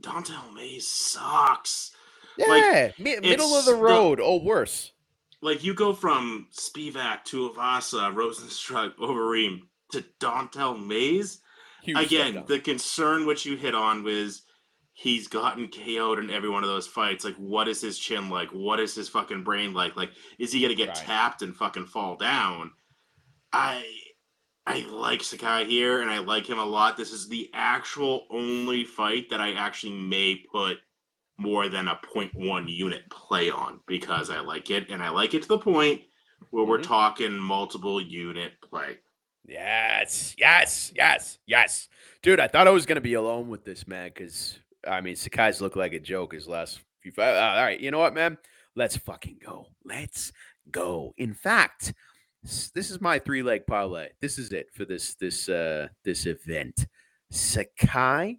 Don'Tale 0.00 0.52
Mayes 0.54 0.86
sucks. 0.86 1.92
Yeah, 2.38 2.46
like, 2.48 2.98
middle 2.98 3.54
of 3.54 3.66
the 3.66 3.74
road. 3.74 4.18
The, 4.18 4.22
oh, 4.22 4.42
worse. 4.42 4.92
Like 5.42 5.64
you 5.64 5.74
go 5.74 5.92
from 5.92 6.46
Spivak 6.52 7.24
to 7.24 7.50
Avasa, 7.50 8.14
Rozenstruik, 8.14 8.96
Overeem 8.96 9.62
to 9.92 10.04
Don'Tale 10.18 10.78
Mayes. 10.78 11.40
Huge 11.82 11.98
Again, 11.98 12.44
the 12.46 12.58
concern 12.60 13.26
which 13.26 13.46
you 13.46 13.56
hit 13.56 13.74
on 13.74 14.04
was 14.04 14.42
he's 15.00 15.28
gotten 15.28 15.68
KO'd 15.68 16.18
in 16.18 16.28
every 16.28 16.50
one 16.50 16.62
of 16.62 16.68
those 16.68 16.86
fights. 16.86 17.24
Like, 17.24 17.36
what 17.36 17.68
is 17.68 17.80
his 17.80 17.98
chin 17.98 18.28
like? 18.28 18.50
What 18.50 18.78
is 18.78 18.94
his 18.94 19.08
fucking 19.08 19.44
brain 19.44 19.72
like? 19.72 19.96
Like, 19.96 20.10
is 20.38 20.52
he 20.52 20.60
gonna 20.60 20.74
get 20.74 20.88
right. 20.88 20.96
tapped 20.96 21.40
and 21.40 21.56
fucking 21.56 21.86
fall 21.86 22.16
down? 22.16 22.72
I 23.50 23.82
I 24.66 24.80
like 24.90 25.22
Sakai 25.22 25.64
here 25.64 26.02
and 26.02 26.10
I 26.10 26.18
like 26.18 26.46
him 26.46 26.58
a 26.58 26.64
lot. 26.64 26.98
This 26.98 27.12
is 27.12 27.28
the 27.28 27.50
actual 27.54 28.26
only 28.30 28.84
fight 28.84 29.30
that 29.30 29.40
I 29.40 29.54
actually 29.54 29.94
may 29.94 30.36
put 30.52 30.76
more 31.38 31.70
than 31.70 31.88
a 31.88 31.98
0.1 32.14 32.68
unit 32.68 33.08
play 33.08 33.50
on 33.50 33.80
because 33.86 34.28
I 34.28 34.40
like 34.40 34.68
it 34.68 34.90
and 34.90 35.02
I 35.02 35.08
like 35.08 35.32
it 35.32 35.40
to 35.42 35.48
the 35.48 35.58
point 35.58 36.02
where 36.50 36.62
mm-hmm. 36.62 36.70
we're 36.70 36.82
talking 36.82 37.32
multiple 37.32 38.02
unit 38.02 38.52
play. 38.60 38.98
Yes, 39.46 40.34
yes, 40.36 40.92
yes, 40.94 41.38
yes. 41.46 41.88
Dude, 42.22 42.38
I 42.38 42.46
thought 42.46 42.68
I 42.68 42.70
was 42.70 42.84
going 42.84 42.96
to 42.96 43.00
be 43.00 43.14
alone 43.14 43.48
with 43.48 43.64
this, 43.64 43.88
man, 43.88 44.10
because, 44.14 44.58
I 44.86 45.00
mean, 45.00 45.16
Sakai's 45.16 45.60
look 45.60 45.76
like 45.76 45.92
a 45.92 46.00
joke 46.00 46.32
his 46.32 46.48
last 46.48 46.80
few 47.00 47.12
fights. 47.12 47.36
Uh, 47.36 47.40
all 47.40 47.62
right, 47.62 47.80
you 47.80 47.90
know 47.90 47.98
what, 47.98 48.14
man? 48.14 48.38
Let's 48.76 48.96
fucking 48.96 49.38
go. 49.44 49.66
Let's 49.84 50.32
go. 50.70 51.14
In 51.18 51.34
fact, 51.34 51.92
this 52.42 52.90
is 52.90 53.00
my 53.00 53.18
three 53.18 53.42
leg 53.42 53.66
parlay. 53.66 54.08
This 54.20 54.38
is 54.38 54.52
it 54.52 54.68
for 54.72 54.84
this 54.84 55.14
this 55.16 55.48
uh 55.48 55.88
this 56.04 56.26
event. 56.26 56.86
Sakai, 57.30 58.38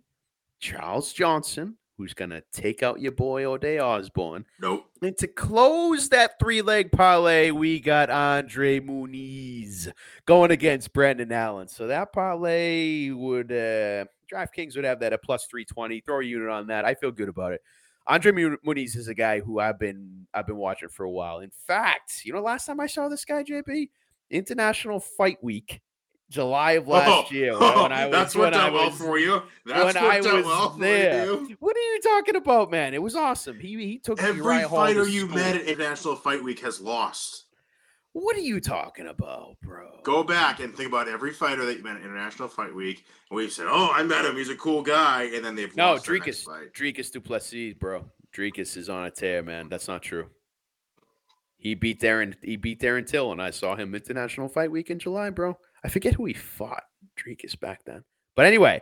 Charles 0.59 1.13
Johnson, 1.13 1.77
who's 1.97 2.13
gonna 2.13 2.41
take 2.51 2.81
out 2.81 2.99
your 2.99 3.11
boy 3.11 3.43
Ode 3.43 3.79
Osborne. 3.79 4.45
Nope. 4.59 4.85
And 5.01 5.17
to 5.17 5.27
close 5.27 6.09
that 6.09 6.39
three 6.39 6.61
leg 6.61 6.91
parlay, 6.91 7.51
we 7.51 7.79
got 7.79 8.09
Andre 8.09 8.79
Muniz 8.79 9.91
going 10.25 10.51
against 10.51 10.93
Brendan 10.93 11.31
Allen. 11.31 11.67
So 11.67 11.87
that 11.87 12.11
parlay 12.11 13.11
would 13.11 13.51
uh 13.51 14.05
DraftKings 14.31 14.75
would 14.75 14.85
have 14.85 14.99
that 14.99 15.13
at 15.13 15.23
plus 15.23 15.45
three 15.45 15.65
twenty. 15.65 16.01
Throw 16.01 16.19
a 16.19 16.23
unit 16.23 16.49
on 16.49 16.67
that. 16.67 16.85
I 16.85 16.93
feel 16.93 17.11
good 17.11 17.29
about 17.29 17.53
it. 17.53 17.61
Andre 18.07 18.31
Muniz 18.31 18.95
is 18.95 19.07
a 19.07 19.13
guy 19.13 19.39
who 19.39 19.59
I've 19.59 19.79
been 19.79 20.27
I've 20.33 20.47
been 20.47 20.57
watching 20.57 20.89
for 20.89 21.03
a 21.03 21.09
while. 21.09 21.39
In 21.39 21.51
fact, 21.51 22.25
you 22.25 22.33
know, 22.33 22.41
last 22.41 22.65
time 22.65 22.79
I 22.79 22.87
saw 22.87 23.07
this 23.07 23.25
guy, 23.25 23.43
JP, 23.43 23.89
International 24.29 24.99
Fight 24.99 25.43
Week, 25.43 25.81
July 26.29 26.73
of 26.73 26.87
last 26.87 27.27
oh, 27.31 27.33
year. 27.33 27.51
Oh, 27.53 27.81
when 27.83 27.91
I 27.91 28.07
was, 28.07 28.11
that's 28.13 28.35
worked 28.35 28.55
out 28.55 28.73
well 28.73 28.89
for 28.89 29.19
you. 29.19 29.43
That's 29.65 29.93
when 29.93 30.03
I 30.03 30.17
was 30.19 30.45
well 30.45 30.69
there. 30.69 31.27
What 31.59 31.75
are 31.75 31.79
you 31.79 31.99
talking 32.01 32.35
about, 32.35 32.71
man? 32.71 32.93
It 32.93 33.01
was 33.01 33.15
awesome. 33.15 33.59
He 33.59 33.77
he 33.77 33.99
took 33.99 34.21
every 34.21 34.63
fighter 34.63 35.07
you 35.07 35.27
met 35.27 35.55
at 35.55 35.61
International 35.63 36.15
Fight 36.15 36.43
Week 36.43 36.59
has 36.61 36.81
lost. 36.81 37.40
What 38.13 38.35
are 38.35 38.41
you 38.41 38.59
talking 38.59 39.07
about, 39.07 39.55
bro? 39.61 39.99
Go 40.03 40.23
back 40.23 40.59
and 40.59 40.75
think 40.75 40.89
about 40.89 41.07
every 41.07 41.31
fighter 41.31 41.65
that 41.65 41.77
you 41.77 41.83
met 41.83 41.95
at 41.95 42.01
International 42.01 42.49
Fight 42.49 42.75
Week. 42.75 43.05
And 43.29 43.37
we 43.37 43.49
said, 43.49 43.67
"Oh, 43.69 43.89
I 43.93 44.03
met 44.03 44.25
him. 44.25 44.35
He's 44.35 44.49
a 44.49 44.55
cool 44.55 44.81
guy," 44.81 45.23
and 45.33 45.45
then 45.45 45.55
they've 45.55 45.73
no 45.77 45.95
Dricus. 45.95 46.45
Dricus 46.73 47.11
Du 47.11 47.21
Plessis, 47.21 47.73
bro. 47.73 48.05
Dricus 48.35 48.75
is 48.75 48.89
on 48.89 49.05
a 49.05 49.11
tear, 49.11 49.43
man. 49.43 49.69
That's 49.69 49.87
not 49.87 50.01
true. 50.01 50.29
He 51.57 51.73
beat 51.73 52.01
Darren. 52.01 52.35
He 52.41 52.57
beat 52.57 52.81
Darren 52.81 53.07
Till, 53.07 53.31
and 53.31 53.41
I 53.41 53.51
saw 53.51 53.75
him 53.75 53.95
at 53.95 54.01
International 54.01 54.49
Fight 54.49 54.71
Week 54.71 54.89
in 54.89 54.99
July, 54.99 55.29
bro. 55.29 55.57
I 55.83 55.89
forget 55.89 56.15
who 56.15 56.25
he 56.25 56.33
fought. 56.33 56.83
Dricus 57.17 57.57
back 57.59 57.85
then. 57.85 58.03
But 58.35 58.45
anyway, 58.45 58.81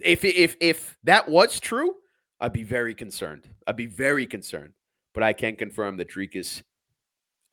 if 0.00 0.24
if 0.24 0.56
if 0.60 0.96
that 1.04 1.28
was 1.28 1.60
true, 1.60 1.94
I'd 2.40 2.52
be 2.52 2.64
very 2.64 2.94
concerned. 2.94 3.48
I'd 3.66 3.76
be 3.76 3.86
very 3.86 4.26
concerned. 4.26 4.72
But 5.14 5.22
I 5.22 5.32
can 5.32 5.56
confirm 5.56 5.96
that 5.96 6.10
Dricus 6.10 6.62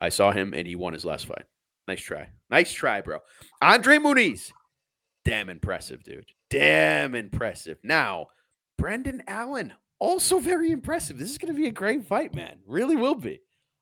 I 0.00 0.08
saw 0.10 0.32
him 0.32 0.52
and 0.54 0.66
he 0.66 0.76
won 0.76 0.92
his 0.92 1.04
last 1.04 1.26
fight. 1.26 1.44
Nice 1.88 2.00
try. 2.00 2.28
Nice 2.50 2.72
try, 2.72 3.00
bro. 3.00 3.18
Andre 3.62 3.98
Muniz. 3.98 4.52
Damn 5.24 5.48
impressive, 5.48 6.02
dude. 6.04 6.26
Damn 6.50 7.14
impressive. 7.14 7.78
Now, 7.82 8.26
Brendan 8.78 9.22
Allen, 9.26 9.72
also 9.98 10.38
very 10.38 10.70
impressive. 10.70 11.18
This 11.18 11.30
is 11.30 11.38
going 11.38 11.52
to 11.52 11.58
be 11.58 11.66
a 11.66 11.72
great 11.72 12.04
fight, 12.04 12.34
man. 12.34 12.58
Really 12.66 12.96
will 12.96 13.14
be. 13.14 13.40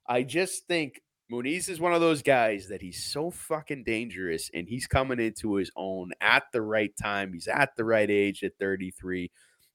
I 0.09 0.23
just 0.23 0.67
think 0.67 1.01
Muniz 1.33 1.69
is 1.69 1.81
one 1.81 1.95
of 1.95 2.01
those 2.01 2.23
guys 2.23 2.69
that 2.69 2.83
he's 2.83 3.05
so 3.05 3.31
fucking 3.31 3.85
dangerous 3.85 4.51
and 4.55 4.69
he's 4.69 4.87
coming 4.87 5.19
into 5.19 5.55
his 5.55 5.71
own 5.77 6.13
at 6.21 6.45
the 6.53 6.63
right 6.63 6.95
time. 6.97 7.33
He's 7.33 7.49
at 7.49 7.75
the 7.77 7.85
right 7.85 8.11
age 8.11 8.45
at 8.45 8.53
33. 8.61 9.31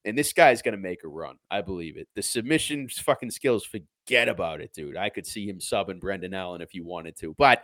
And 0.05 0.17
this 0.17 0.31
guy's 0.33 0.61
going 0.61 0.75
to 0.75 0.81
make 0.81 1.03
a 1.03 1.09
run. 1.09 1.35
I 1.51 1.61
believe 1.61 1.97
it. 1.97 2.07
The 2.15 2.21
submission 2.21 2.87
fucking 2.87 3.31
skills, 3.31 3.65
forget 3.65 4.29
about 4.29 4.61
it, 4.61 4.73
dude. 4.73 4.97
I 4.97 5.09
could 5.09 5.25
see 5.25 5.47
him 5.47 5.59
subbing 5.59 5.99
Brendan 5.99 6.33
Allen 6.33 6.61
if 6.61 6.71
he 6.71 6.81
wanted 6.81 7.17
to. 7.17 7.35
But 7.37 7.63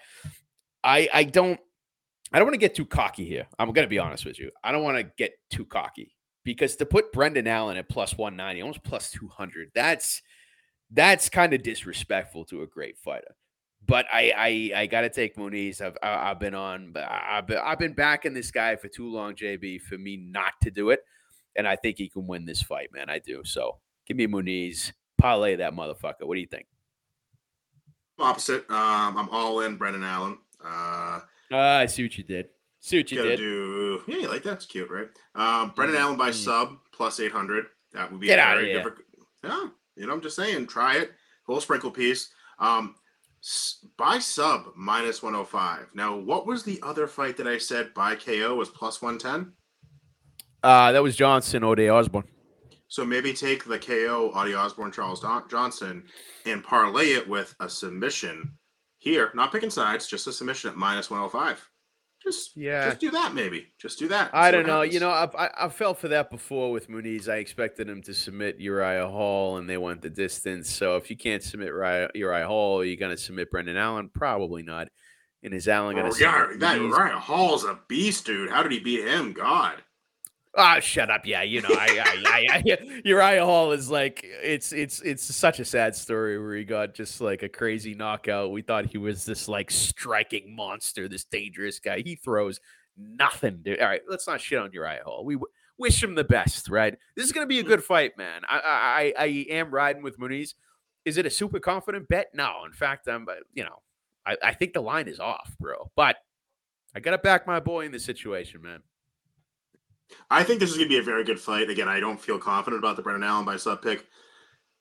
I 0.84 1.10
I 1.14 1.24
don't 1.24 1.60
I 2.32 2.40
don't 2.40 2.48
want 2.48 2.56
to 2.56 2.60
get 2.60 2.76
too 2.76 2.86
cocky 2.86 3.26
here. 3.26 3.48
I'm 3.60 3.72
going 3.72 3.86
to 3.86 3.90
be 3.90 4.00
honest 4.00 4.26
with 4.26 4.40
you. 4.40 4.52
I 4.64 4.72
don't 4.72 4.84
want 4.84 4.98
to 4.98 5.12
get 5.18 5.34
too 5.50 5.66
cocky 5.66 6.16
because 6.44 6.76
to 6.78 6.86
put 6.86 7.12
Brendan 7.12 7.48
Allen 7.48 7.78
at 7.78 7.90
plus 7.90 8.18
190, 8.18 8.62
almost 8.62 8.84
plus 8.84 9.12
200, 9.12 9.72
that's 9.74 10.22
that's 10.92 11.30
kind 11.30 11.54
of 11.54 11.64
disrespectful 11.64 12.46
to 12.46 12.62
a 12.62 12.68
great 12.68 12.98
fighter. 12.98 13.36
But 13.88 14.06
I 14.12 14.72
I, 14.76 14.82
I 14.82 14.86
got 14.88 15.02
to 15.02 15.10
take 15.10 15.36
Muniz. 15.38 15.82
I've 15.82 15.98
I, 16.04 16.30
have 16.30 16.40
been 16.40 16.56
on 16.56 16.94
I've 16.98 17.48
been, 17.48 17.60
I've 17.64 17.80
been 17.80 17.94
backing 17.94 18.34
this 18.34 18.52
guy 18.52 18.76
for 18.76 18.88
too 18.88 19.08
long, 19.08 19.36
JB, 19.36 19.82
for 19.82 19.98
me 19.98 20.18
not 20.18 20.54
to 20.64 20.72
do 20.72 20.90
it 20.90 21.00
and 21.56 21.68
I 21.68 21.76
think 21.76 21.98
he 21.98 22.10
can 22.10 22.28
win 22.28 22.46
this 22.46 22.62
fight, 22.62 22.90
man. 22.94 23.10
I 23.10 23.20
do. 23.20 23.44
So 23.44 23.78
give 24.08 24.18
me 24.18 24.28
Muniz, 24.28 24.92
parlay 25.18 25.56
that 25.58 25.74
motherfucker. 25.74 26.24
What 26.24 26.36
do 26.36 26.42
you 26.42 26.48
think? 26.48 26.66
opposite. 28.20 28.70
Um, 28.70 29.18
I'm 29.18 29.30
all 29.30 29.62
in 29.62 29.76
Brendan 29.78 30.04
Allen. 30.04 30.38
Uh, 30.64 31.20
uh, 31.52 31.58
I 31.58 31.86
see 31.86 32.04
what 32.04 32.18
you 32.18 32.24
did. 32.24 32.48
See 32.80 32.98
what 32.98 33.12
you 33.12 33.22
did. 33.22 33.38
do. 33.38 34.02
Yeah, 34.08 34.18
you 34.18 34.28
like 34.30 34.44
that? 34.44 34.54
It's 34.54 34.66
cute, 34.66 34.90
right? 34.90 35.08
Um, 35.36 35.74
Brendan 35.76 35.98
Mm, 35.98 36.02
Allen 36.02 36.18
by 36.18 36.30
mm. 36.30 36.34
sub 36.34 36.78
plus 36.94 37.20
800. 37.20 37.66
That 37.94 38.12
would 38.12 38.22
be 38.22 38.28
Get 38.28 38.40
a 38.40 38.44
outta 38.44 38.60
very 38.62 38.68
here. 38.68 38.78
different. 38.78 39.00
Yeah, 39.44 39.68
you 39.96 40.08
know, 40.08 40.14
I'm 40.14 40.22
just 40.22 40.36
saying, 40.36 40.68
try 40.68 40.98
it. 40.98 41.12
Whole 41.46 41.62
sprinkle 41.62 41.92
piece. 41.92 42.30
Um, 42.60 42.96
by 43.98 44.20
sub 44.20 44.68
minus 44.76 45.22
105. 45.22 45.88
Now, 45.94 46.16
what 46.16 46.48
was 46.48 46.64
the 46.64 46.80
other 46.82 47.08
fight 47.08 47.38
that 47.38 47.48
I 47.48 47.58
said 47.58 47.94
by 47.94 48.16
KO 48.16 48.56
was 48.56 48.70
plus 48.70 49.02
110? 49.02 49.52
Uh, 50.66 50.92
that 50.92 51.04
was 51.04 51.16
Johnson, 51.16 51.64
Ode 51.64 51.82
Osborne. 51.90 52.28
So 52.88 53.06
maybe 53.06 53.34
take 53.34 53.66
the 53.66 53.78
KO 53.80 54.32
Ode 54.34 54.56
Osborne 54.56 54.92
Charles 54.92 55.20
Don- 55.20 55.48
Johnson 55.50 56.06
and 56.46 56.64
parlay 56.64 57.12
it 57.12 57.28
with 57.28 57.56
a 57.60 57.70
submission 57.70 58.54
here. 58.98 59.32
Not 59.36 59.52
picking 59.52 59.70
sides, 59.70 60.08
just 60.08 60.26
a 60.28 60.32
submission 60.32 60.72
at 60.72 60.76
minus 60.76 61.10
105. 61.10 61.70
Just 62.24 62.58
Yeah. 62.58 62.86
just 62.90 63.00
do 63.00 63.12
that 63.12 63.36
maybe. 63.36 63.68
Just 63.80 64.00
do 64.00 64.08
that. 64.08 64.32
I 64.34 64.50
don't 64.50 64.66
know. 64.66 64.78
happens. 64.78 64.94
You 64.96 65.00
know, 65.02 65.12
I've, 65.12 65.36
I 65.36 65.50
I 65.56 65.70
fell 65.70 65.94
for 65.94 66.08
that 66.08 66.32
before 66.32 66.72
with 66.72 66.90
Muniz. 66.90 67.30
I 67.30 67.36
expected 67.36 67.88
him 67.88 68.02
to 68.04 68.14
submit 68.16 68.60
Uriah 68.60 69.08
Hall, 69.08 69.58
and 69.58 69.70
they 69.70 69.78
went 69.78 70.02
the 70.02 70.10
distance. 70.10 70.72
So 70.72 70.96
if 70.96 71.12
you 71.12 71.18
can't 71.18 71.44
submit 71.44 71.68
Uriah, 71.68 72.10
Uriah 72.16 72.48
Hall, 72.48 72.80
are 72.80 72.84
you 72.86 72.98
going 72.98 73.16
to 73.16 73.22
submit 73.22 73.52
Brendan 73.52 73.78
Allen? 73.78 74.10
Probably 74.12 74.64
not. 74.64 74.88
And 75.44 75.54
is 75.54 75.68
Allen 75.68 75.96
going 75.96 76.08
Oh, 76.08 76.12
to 76.12 76.20
yeah, 76.20 76.42
submit 76.46 76.60
that 76.62 76.80
Muniz? 76.80 76.92
Ryan 76.98 77.18
Hall's 77.20 77.64
a 77.66 77.80
beast, 77.88 78.26
dude. 78.26 78.50
How 78.50 78.64
did 78.64 78.72
he 78.72 78.80
beat 78.80 79.06
him? 79.08 79.32
God. 79.32 79.84
Ah, 80.58 80.80
shut 80.80 81.12
up. 81.12 81.26
Yeah, 81.26 81.44
you 81.44 81.62
know, 81.62 81.70
I, 81.72 82.02
I, 82.26 82.64
I, 82.66 83.02
Uriah 83.06 83.44
Hall 83.44 83.74
is 83.74 83.90
like 83.90 84.22
it's 84.24 84.72
it's 84.72 85.02
it's 85.02 85.24
such 85.24 85.60
a 85.60 85.66
sad 85.66 85.96
story 85.96 86.40
where 86.40 86.56
he 86.56 86.64
got 86.64 86.94
just 86.94 87.20
like 87.20 87.44
a 87.44 87.50
crazy 87.50 87.94
knockout. 87.94 88.52
We 88.52 88.62
thought 88.62 88.86
he 88.86 88.98
was 88.98 89.26
this 89.26 89.50
like 89.50 89.70
striking 89.70 90.56
monster, 90.56 91.10
this 91.10 91.26
dangerous 91.26 91.80
guy. 91.80 92.02
He 92.06 92.16
throws 92.16 92.62
nothing. 92.98 93.60
Dude. 93.64 93.82
All 93.82 93.88
right, 93.88 94.02
let's 94.08 94.28
not 94.28 94.40
shit 94.40 94.60
on 94.60 94.72
Uriah 94.72 95.04
Hall. 95.04 95.26
We 95.26 95.36
w- 95.36 95.52
wish 95.78 96.02
him 96.02 96.16
the 96.16 96.24
best, 96.24 96.70
right? 96.70 96.96
This 97.18 97.26
is 97.26 97.34
gonna 97.34 97.48
be 97.48 97.60
a 97.60 97.64
good 97.64 97.84
fight, 97.84 98.18
man. 98.18 98.44
I 98.48 99.14
I, 99.18 99.24
I, 99.24 99.26
am 99.50 99.72
riding 99.72 100.04
with 100.04 100.18
Muniz. 100.18 100.54
Is 101.04 101.18
it 101.18 101.26
a 101.26 101.30
super 101.30 101.60
confident 101.60 102.08
bet? 102.08 102.28
No. 102.34 102.64
In 102.66 102.72
fact, 102.72 103.10
I'm 103.10 103.28
you 103.54 103.66
know, 103.66 103.82
I, 104.26 104.38
I 104.42 104.54
think 104.54 104.72
the 104.72 104.82
line 104.82 105.10
is 105.10 105.20
off, 105.20 105.54
bro. 105.60 105.92
But 105.98 106.16
I 106.96 107.02
gotta 107.02 107.18
back 107.18 107.46
my 107.46 107.60
boy 107.60 107.86
in 107.86 107.92
this 107.92 108.06
situation, 108.06 108.62
man. 108.62 108.80
I 110.30 110.44
think 110.44 110.60
this 110.60 110.70
is 110.72 110.78
going 110.78 110.90
to 110.90 110.94
be 110.94 111.00
a 111.00 111.04
very 111.04 111.24
good 111.24 111.40
fight. 111.40 111.70
Again, 111.70 111.88
I 111.88 112.00
don't 112.00 112.20
feel 112.20 112.40
confident 112.40 112.82
about 112.82 112.96
the 112.96 113.02
Brendan 113.02 113.24
Allen 113.24 113.46
by 113.46 113.58
sub 113.58 113.82
pick. 113.82 114.06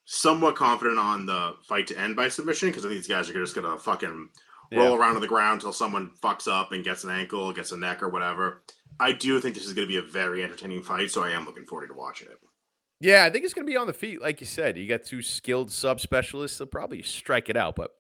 Somewhat 0.07 0.57
confident 0.57 0.99
on 0.99 1.27
the 1.27 1.55
fight 1.67 1.87
to 1.87 1.99
end 1.99 2.15
by 2.15 2.29
submission 2.29 2.69
because 2.69 2.85
I 2.85 2.89
think 2.89 3.01
these 3.01 3.09
guys 3.09 3.31
are 3.31 3.33
just 3.33 3.55
going 3.55 3.71
to 3.71 3.79
fucking 3.79 4.29
roll 4.73 4.97
around 4.97 5.15
on 5.15 5.23
the 5.23 5.29
ground 5.29 5.61
until 5.61 5.73
someone 5.73 6.11
fucks 6.23 6.49
up 6.49 6.73
and 6.73 6.85
gets 6.85 7.05
an 7.05 7.11
ankle, 7.11 7.53
gets 7.53 7.73
a 7.73 7.77
neck, 7.77 8.03
or 8.03 8.09
whatever. 8.09 8.63
I 9.01 9.13
do 9.13 9.41
think 9.41 9.55
this 9.55 9.67
is 9.67 9.73
going 9.73 9.89
to 9.89 9.93
be 9.93 9.99
a 9.99 10.03
very 10.03 10.43
entertaining 10.43 10.83
fight, 10.83 11.11
so 11.11 11.23
I 11.23 11.31
am 11.31 11.47
looking 11.47 11.65
forward 11.65 11.89
to 11.89 11.95
watching 11.95 12.29
it. 12.29 12.39
Yeah, 13.01 13.25
I 13.25 13.31
think 13.31 13.45
it's 13.45 13.55
going 13.55 13.67
to 13.67 13.71
be 13.71 13.77
on 13.77 13.87
the 13.87 13.93
feet, 13.93 14.23
like 14.23 14.41
you 14.41 14.47
said. 14.47 14.77
You 14.77 14.89
got 14.89 15.05
two 15.05 15.21
skilled 15.21 15.71
sub 15.71 16.01
specialists. 16.01 16.59
They'll 16.59 16.67
probably 16.67 17.03
strike 17.03 17.49
it 17.49 17.57
out, 17.57 17.77
but 17.77 17.91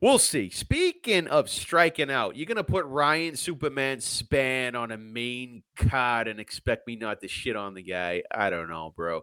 we'll 0.00 0.18
see. 0.18 0.50
Speaking 0.50 1.26
of 1.28 1.48
striking 1.48 2.10
out, 2.10 2.36
you're 2.36 2.46
going 2.46 2.56
to 2.56 2.64
put 2.64 2.84
Ryan 2.86 3.36
Superman 3.36 3.98
Spann 3.98 4.74
on 4.74 4.90
a 4.90 4.98
main 4.98 5.62
card 5.76 6.28
and 6.28 6.40
expect 6.40 6.86
me 6.86 6.96
not 6.96 7.20
to 7.20 7.28
shit 7.28 7.56
on 7.56 7.74
the 7.74 7.82
guy. 7.82 8.22
I 8.30 8.50
don't 8.50 8.68
know, 8.68 8.92
bro. 8.96 9.22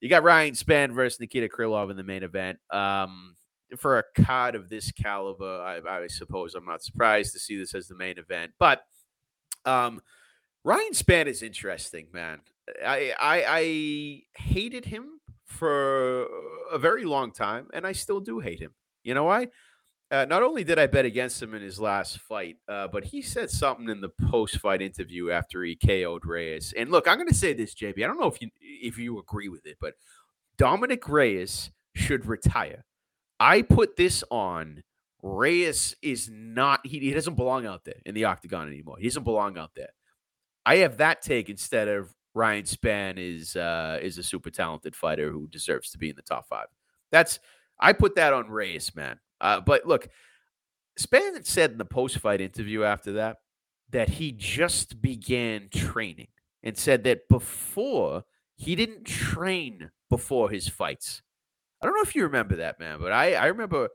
You 0.00 0.08
got 0.08 0.22
Ryan 0.22 0.54
Spann 0.54 0.94
versus 0.94 1.20
Nikita 1.20 1.48
Krylov 1.48 1.90
in 1.90 1.96
the 1.96 2.04
main 2.04 2.22
event. 2.22 2.58
Um, 2.70 3.34
for 3.76 3.98
a 3.98 4.22
card 4.22 4.54
of 4.54 4.68
this 4.68 4.92
caliber, 4.92 5.60
I, 5.60 5.80
I 5.88 6.06
suppose 6.06 6.54
I'm 6.54 6.66
not 6.66 6.82
surprised 6.82 7.32
to 7.32 7.40
see 7.40 7.56
this 7.56 7.74
as 7.74 7.88
the 7.88 7.96
main 7.96 8.18
event, 8.18 8.52
but 8.58 8.82
um, 9.64 10.00
Ryan 10.64 10.92
Spann 10.92 11.26
is 11.26 11.42
interesting, 11.42 12.08
man. 12.12 12.40
I, 12.84 13.12
I 13.18 13.44
I 13.48 14.22
hated 14.42 14.84
him 14.84 15.20
for 15.44 16.26
a 16.72 16.78
very 16.78 17.04
long 17.04 17.32
time, 17.32 17.68
and 17.72 17.86
I 17.86 17.92
still 17.92 18.20
do 18.20 18.40
hate 18.40 18.60
him. 18.60 18.72
You 19.02 19.14
know 19.14 19.24
why? 19.24 19.48
Uh, 20.10 20.24
not 20.24 20.42
only 20.42 20.62
did 20.62 20.78
I 20.78 20.86
bet 20.86 21.04
against 21.04 21.42
him 21.42 21.52
in 21.52 21.62
his 21.62 21.80
last 21.80 22.20
fight, 22.20 22.58
uh, 22.68 22.86
but 22.86 23.04
he 23.04 23.22
said 23.22 23.50
something 23.50 23.88
in 23.88 24.00
the 24.00 24.12
post-fight 24.30 24.80
interview 24.80 25.30
after 25.32 25.64
he 25.64 25.74
KO'd 25.74 26.24
Reyes. 26.24 26.72
And 26.76 26.90
look, 26.90 27.08
I'm 27.08 27.16
going 27.16 27.28
to 27.28 27.34
say 27.34 27.54
this, 27.54 27.74
JB. 27.74 28.04
I 28.04 28.06
don't 28.06 28.20
know 28.20 28.28
if 28.28 28.40
you 28.40 28.50
if 28.60 28.98
you 28.98 29.18
agree 29.18 29.48
with 29.48 29.66
it, 29.66 29.78
but 29.80 29.94
Dominic 30.56 31.08
Reyes 31.08 31.70
should 31.94 32.24
retire. 32.24 32.84
I 33.40 33.62
put 33.62 33.96
this 33.96 34.22
on. 34.30 34.84
Reyes 35.22 35.96
is 36.02 36.30
not. 36.32 36.86
He, 36.86 37.00
he 37.00 37.10
doesn't 37.10 37.34
belong 37.34 37.66
out 37.66 37.84
there 37.84 38.00
in 38.04 38.14
the 38.14 38.26
octagon 38.26 38.68
anymore. 38.68 38.98
He 38.98 39.08
doesn't 39.08 39.24
belong 39.24 39.58
out 39.58 39.72
there. 39.74 39.90
I 40.64 40.76
have 40.76 40.98
that 40.98 41.20
take 41.20 41.48
instead 41.48 41.88
of 41.88 42.14
Ryan 42.32 42.64
Spann 42.64 43.14
is 43.16 43.56
uh, 43.56 43.98
is 44.00 44.18
a 44.18 44.22
super 44.22 44.50
talented 44.50 44.94
fighter 44.94 45.32
who 45.32 45.48
deserves 45.48 45.90
to 45.90 45.98
be 45.98 46.10
in 46.10 46.16
the 46.16 46.22
top 46.22 46.46
five. 46.48 46.66
That's 47.10 47.40
I 47.80 47.92
put 47.92 48.14
that 48.14 48.32
on 48.32 48.48
Reyes, 48.48 48.94
man. 48.94 49.18
Uh, 49.40 49.60
but 49.60 49.86
look, 49.86 50.08
Spann 50.98 51.44
said 51.44 51.72
in 51.72 51.78
the 51.78 51.84
post 51.84 52.18
fight 52.18 52.40
interview 52.40 52.82
after 52.84 53.12
that 53.12 53.38
that 53.90 54.08
he 54.08 54.32
just 54.32 55.00
began 55.00 55.68
training 55.68 56.28
and 56.62 56.76
said 56.76 57.04
that 57.04 57.28
before 57.28 58.24
he 58.56 58.74
didn't 58.74 59.04
train 59.04 59.90
before 60.10 60.50
his 60.50 60.68
fights. 60.68 61.22
I 61.82 61.86
don't 61.86 61.94
know 61.94 62.02
if 62.02 62.14
you 62.14 62.24
remember 62.24 62.56
that, 62.56 62.80
man, 62.80 62.98
but 63.00 63.12
I 63.12 63.34
I 63.34 63.46
remember. 63.46 63.88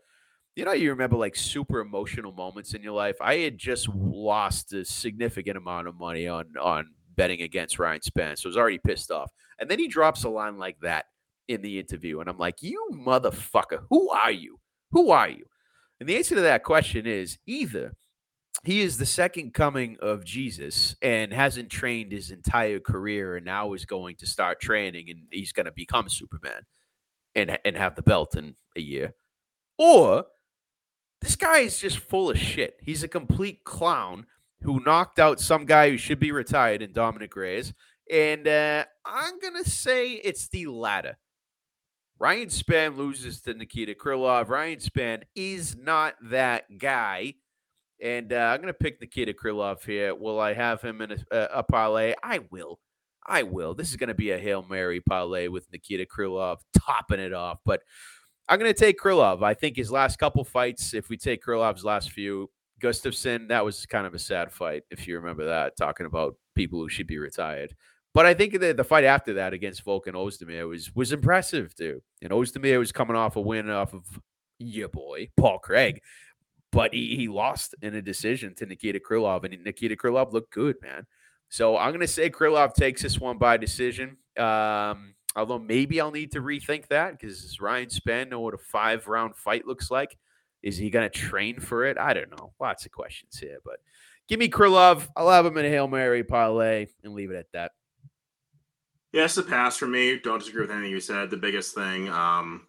You 0.55 0.65
know, 0.65 0.73
you 0.73 0.89
remember 0.89 1.15
like 1.15 1.35
super 1.37 1.79
emotional 1.79 2.33
moments 2.33 2.73
in 2.73 2.83
your 2.83 2.91
life. 2.91 3.15
I 3.21 3.35
had 3.37 3.57
just 3.57 3.87
lost 3.87 4.73
a 4.73 4.83
significant 4.83 5.55
amount 5.57 5.87
of 5.87 5.95
money 5.95 6.27
on 6.27 6.53
on 6.61 6.87
betting 7.15 7.41
against 7.41 7.79
Ryan 7.79 8.01
Spann, 8.01 8.37
so 8.37 8.47
I 8.47 8.49
was 8.49 8.57
already 8.57 8.79
pissed 8.79 9.11
off. 9.11 9.31
And 9.59 9.69
then 9.71 9.79
he 9.79 9.87
drops 9.87 10.25
a 10.25 10.29
line 10.29 10.57
like 10.57 10.77
that 10.81 11.05
in 11.47 11.61
the 11.61 11.79
interview, 11.79 12.19
and 12.19 12.29
I'm 12.29 12.37
like, 12.37 12.61
"You 12.61 12.89
motherfucker, 12.93 13.85
who 13.89 14.09
are 14.09 14.31
you? 14.31 14.59
Who 14.91 15.11
are 15.11 15.29
you?" 15.29 15.45
And 15.99 16.07
the 16.07 16.17
answer 16.17 16.35
to 16.35 16.41
that 16.41 16.63
question 16.63 17.05
is 17.05 17.37
either 17.45 17.93
he 18.63 18.81
is 18.81 18.97
the 18.97 19.05
second 19.05 19.53
coming 19.53 19.97
of 20.01 20.23
Jesus 20.25 20.95
and 21.01 21.33
hasn't 21.33 21.69
trained 21.69 22.11
his 22.11 22.31
entire 22.31 22.79
career, 22.79 23.35
and 23.35 23.45
now 23.45 23.73
is 23.73 23.85
going 23.85 24.15
to 24.17 24.27
start 24.27 24.61
training, 24.61 25.09
and 25.09 25.21
he's 25.31 25.51
going 25.51 25.65
to 25.65 25.71
become 25.71 26.09
Superman 26.09 26.63
and 27.35 27.57
and 27.65 27.77
have 27.77 27.95
the 27.95 28.01
belt 28.01 28.35
in 28.35 28.55
a 28.75 28.81
year, 28.81 29.13
or 29.77 30.25
this 31.21 31.35
guy 31.35 31.59
is 31.59 31.79
just 31.79 31.99
full 31.99 32.29
of 32.31 32.37
shit. 32.37 32.77
He's 32.81 33.03
a 33.03 33.07
complete 33.07 33.63
clown 33.63 34.25
who 34.63 34.79
knocked 34.83 35.19
out 35.19 35.39
some 35.39 35.65
guy 35.65 35.89
who 35.89 35.97
should 35.97 36.19
be 36.19 36.31
retired 36.31 36.81
in 36.81 36.93
Dominic 36.93 37.35
Reyes. 37.35 37.73
And 38.11 38.47
uh, 38.47 38.85
I'm 39.05 39.39
going 39.39 39.63
to 39.63 39.69
say 39.69 40.13
it's 40.13 40.49
the 40.49 40.67
latter. 40.67 41.17
Ryan 42.21 42.49
Spann 42.49 42.97
loses 42.97 43.41
to 43.41 43.55
Nikita 43.55 43.95
Krylov. 43.95 44.49
Ryan 44.49 44.77
Spann 44.77 45.23
is 45.35 45.75
not 45.75 46.13
that 46.21 46.77
guy. 46.77 47.33
And 47.99 48.31
uh, 48.31 48.35
I'm 48.35 48.61
going 48.61 48.71
to 48.71 48.77
pick 48.77 49.01
Nikita 49.01 49.33
Krylov 49.33 49.83
here. 49.83 50.13
Will 50.13 50.39
I 50.39 50.53
have 50.53 50.83
him 50.83 51.01
in 51.01 51.13
a, 51.13 51.17
a, 51.31 51.47
a 51.55 51.63
parlay? 51.63 52.13
I 52.21 52.41
will. 52.51 52.79
I 53.25 53.41
will. 53.41 53.73
This 53.73 53.89
is 53.89 53.95
going 53.95 54.09
to 54.09 54.13
be 54.13 54.29
a 54.29 54.37
Hail 54.37 54.63
Mary 54.69 55.01
parlay 55.01 55.47
with 55.47 55.65
Nikita 55.71 56.05
Krylov 56.05 56.57
topping 56.77 57.19
it 57.19 57.33
off. 57.33 57.57
But 57.65 57.81
I'm 58.47 58.59
going 58.59 58.71
to 58.71 58.79
take 58.79 58.99
Krylov. 58.99 59.41
I 59.41 59.55
think 59.55 59.75
his 59.75 59.91
last 59.91 60.19
couple 60.19 60.43
fights, 60.43 60.93
if 60.93 61.09
we 61.09 61.17
take 61.17 61.43
Krylov's 61.43 61.83
last 61.83 62.11
few, 62.11 62.51
Gustafsson, 62.83 63.47
that 63.47 63.65
was 63.65 63.87
kind 63.87 64.05
of 64.05 64.13
a 64.13 64.19
sad 64.19 64.51
fight, 64.51 64.83
if 64.91 65.07
you 65.07 65.17
remember 65.17 65.45
that, 65.45 65.75
talking 65.75 66.05
about 66.05 66.35
people 66.53 66.77
who 66.77 66.87
should 66.87 67.07
be 67.07 67.17
retired. 67.17 67.73
But 68.13 68.25
I 68.25 68.33
think 68.33 68.59
the, 68.59 68.73
the 68.73 68.83
fight 68.83 69.05
after 69.05 69.33
that 69.35 69.53
against 69.53 69.85
Volkan 69.85 70.13
Ozdemir 70.13 70.67
was 70.67 70.93
was 70.93 71.11
impressive, 71.11 71.73
too. 71.75 72.01
And 72.21 72.31
Ozdemir 72.31 72.77
was 72.79 72.91
coming 72.91 73.15
off 73.15 73.35
a 73.35 73.41
win 73.41 73.69
off 73.69 73.93
of 73.93 74.03
your 74.59 74.89
boy, 74.89 75.29
Paul 75.37 75.59
Craig. 75.59 76.01
But 76.71 76.93
he, 76.93 77.15
he 77.15 77.27
lost 77.27 77.75
in 77.81 77.95
a 77.95 78.01
decision 78.01 78.55
to 78.55 78.65
Nikita 78.65 78.99
Krylov, 78.99 79.43
and 79.43 79.63
Nikita 79.63 79.95
Krylov 79.95 80.31
looked 80.31 80.53
good, 80.53 80.75
man. 80.81 81.05
So 81.49 81.77
I'm 81.77 81.91
to 81.99 82.07
say 82.07 82.29
Krylov 82.29 82.73
takes 82.73 83.01
this 83.01 83.19
one 83.19 83.37
by 83.37 83.57
decision. 83.57 84.17
Um, 84.37 85.15
Although 85.35 85.59
maybe 85.59 86.01
I'll 86.01 86.11
need 86.11 86.33
to 86.33 86.41
rethink 86.41 86.87
that 86.87 87.11
because 87.11 87.59
Ryan 87.61 87.87
Spann 87.87 88.29
know 88.29 88.41
what 88.41 88.53
a 88.53 88.57
five 88.57 89.07
round 89.07 89.35
fight 89.35 89.65
looks 89.65 89.89
like? 89.89 90.17
Is 90.61 90.77
he 90.77 90.89
to 90.91 91.09
train 91.09 91.59
for 91.59 91.85
it? 91.85 91.97
I 91.97 92.13
don't 92.13 92.29
know. 92.31 92.53
Lots 92.59 92.85
of 92.85 92.91
questions 92.91 93.39
here, 93.39 93.59
but 93.63 93.77
give 94.27 94.39
me 94.39 94.49
Krylov. 94.49 95.07
I'll 95.15 95.29
have 95.29 95.45
him 95.45 95.57
in 95.57 95.65
a 95.65 95.69
Hail 95.69 95.87
Mary 95.87 96.23
parlay 96.23 96.87
and 97.03 97.13
leave 97.13 97.31
it 97.31 97.37
at 97.37 97.51
that. 97.53 97.71
Yeah, 99.11 99.25
it's 99.25 99.37
a 99.37 99.43
pass 99.43 99.77
for 99.77 99.87
me. 99.87 100.19
Don't 100.19 100.39
disagree 100.39 100.61
with 100.61 100.71
anything 100.71 100.91
you 100.91 101.01
said. 101.01 101.29
The 101.29 101.37
biggest 101.37 101.75
thing, 101.75 102.07
um, 102.09 102.67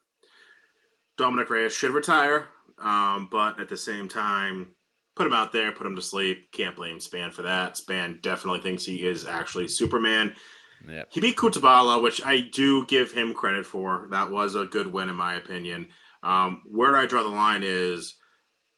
Dominic 1.16 1.50
Reyes 1.50 1.72
should 1.72 1.92
retire, 1.92 2.48
um, 2.78 3.28
but 3.30 3.60
at 3.60 3.68
the 3.68 3.76
same 3.76 4.08
time, 4.08 4.74
put 5.14 5.26
him 5.26 5.32
out 5.32 5.52
there, 5.52 5.72
put 5.72 5.86
him 5.86 5.94
to 5.96 6.02
sleep. 6.02 6.50
Can't 6.52 6.74
blame 6.74 6.98
Spann 6.98 7.32
for 7.32 7.42
that. 7.42 7.74
Spann 7.74 8.20
definitely 8.22 8.60
thinks 8.60 8.84
he 8.84 9.06
is 9.06 9.26
actually 9.26 9.68
Superman. 9.68 10.34
Yeah. 10.88 11.04
He 11.10 11.20
beat 11.20 11.36
Cutelaba, 11.36 12.02
which 12.02 12.24
I 12.24 12.40
do 12.40 12.86
give 12.86 13.12
him 13.12 13.34
credit 13.34 13.64
for. 13.64 14.08
That 14.10 14.30
was 14.30 14.56
a 14.56 14.64
good 14.64 14.92
win, 14.92 15.08
in 15.08 15.14
my 15.14 15.34
opinion. 15.34 15.88
Um, 16.24 16.62
where 16.66 16.96
I 16.96 17.06
draw 17.06 17.22
the 17.22 17.28
line 17.28 17.62
is 17.64 18.16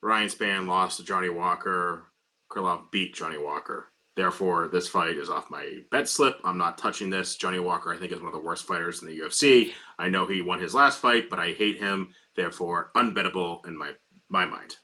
Ryan 0.03 0.29
Spann 0.29 0.67
lost 0.67 0.99
to 0.99 1.05
Johnny 1.05 1.31
Walker. 1.31 2.11
Krylov 2.51 2.91
beat 2.91 3.15
Johnny 3.15 3.39
Walker. 3.39 3.89
Therefore, 4.17 4.69
this 4.69 4.89
fight 4.89 5.17
is 5.17 5.29
off 5.29 5.51
my 5.51 5.79
bet 5.91 6.09
slip. 6.09 6.39
I'm 6.45 6.59
not 6.59 6.79
touching 6.79 7.11
this. 7.11 7.35
Johnny 7.35 7.59
Walker, 7.59 7.93
I 7.93 7.97
think, 7.97 8.13
is 8.13 8.21
one 8.21 8.29
of 8.29 8.33
the 8.33 8.39
worst 8.39 8.65
fighters 8.65 9.03
in 9.03 9.09
the 9.09 9.19
UFC. 9.19 9.73
I 9.99 10.09
know 10.09 10.25
he 10.27 10.41
won 10.41 10.61
his 10.61 10.75
last 10.75 11.01
fight, 11.01 11.29
but 11.29 11.41
I 11.41 11.53
hate 11.53 11.79
him. 11.79 12.11
Therefore, 12.37 12.93
unbettable 12.97 13.67
in 13.67 13.77
my 13.77 13.93
my 14.29 14.47
mind. 14.47 14.77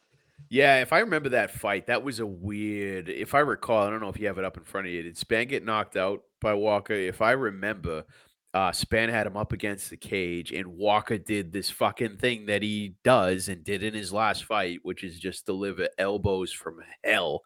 Yeah, 0.49 0.81
if 0.81 0.93
I 0.93 0.99
remember 1.01 1.29
that 1.29 1.53
fight, 1.53 1.87
that 1.87 2.03
was 2.03 2.19
a 2.19 2.27
weird. 2.27 3.09
If 3.09 3.35
I 3.35 3.39
recall, 3.41 3.87
I 3.87 3.91
don't 3.91 4.01
know 4.01 4.09
if 4.09 4.19
you 4.19 4.27
have 4.27 4.39
it 4.39 4.45
up 4.45 4.57
in 4.57 4.65
front 4.65 4.89
of 4.89 4.93
you. 4.93 5.05
Did 5.05 5.17
Spann 5.17 5.49
get 5.49 5.65
knocked 5.65 5.97
out 5.97 6.23
by 6.41 6.55
Walker? 6.55 6.93
If 6.93 7.23
I 7.23 7.33
remember, 7.33 8.05
uh, 8.53 8.71
Spann 8.71 9.11
had 9.11 9.29
him 9.29 9.37
up 9.37 9.53
against 9.53 9.91
the 9.91 9.97
cage, 9.97 10.51
and 10.51 10.67
Walker 10.67 11.19
did 11.19 11.53
this 11.53 11.71
fucking 11.71 12.17
thing 12.17 12.47
that 12.47 12.63
he 12.63 12.97
does 13.05 13.49
and 13.49 13.63
did 13.63 13.85
in 13.85 13.95
his 13.95 14.13
last 14.13 14.45
fight, 14.45 14.81
which 14.83 15.05
is 15.05 15.21
just 15.21 15.47
deliver 15.47 15.89
elbows 15.99 16.53
from 16.53 16.81
hell 17.05 17.43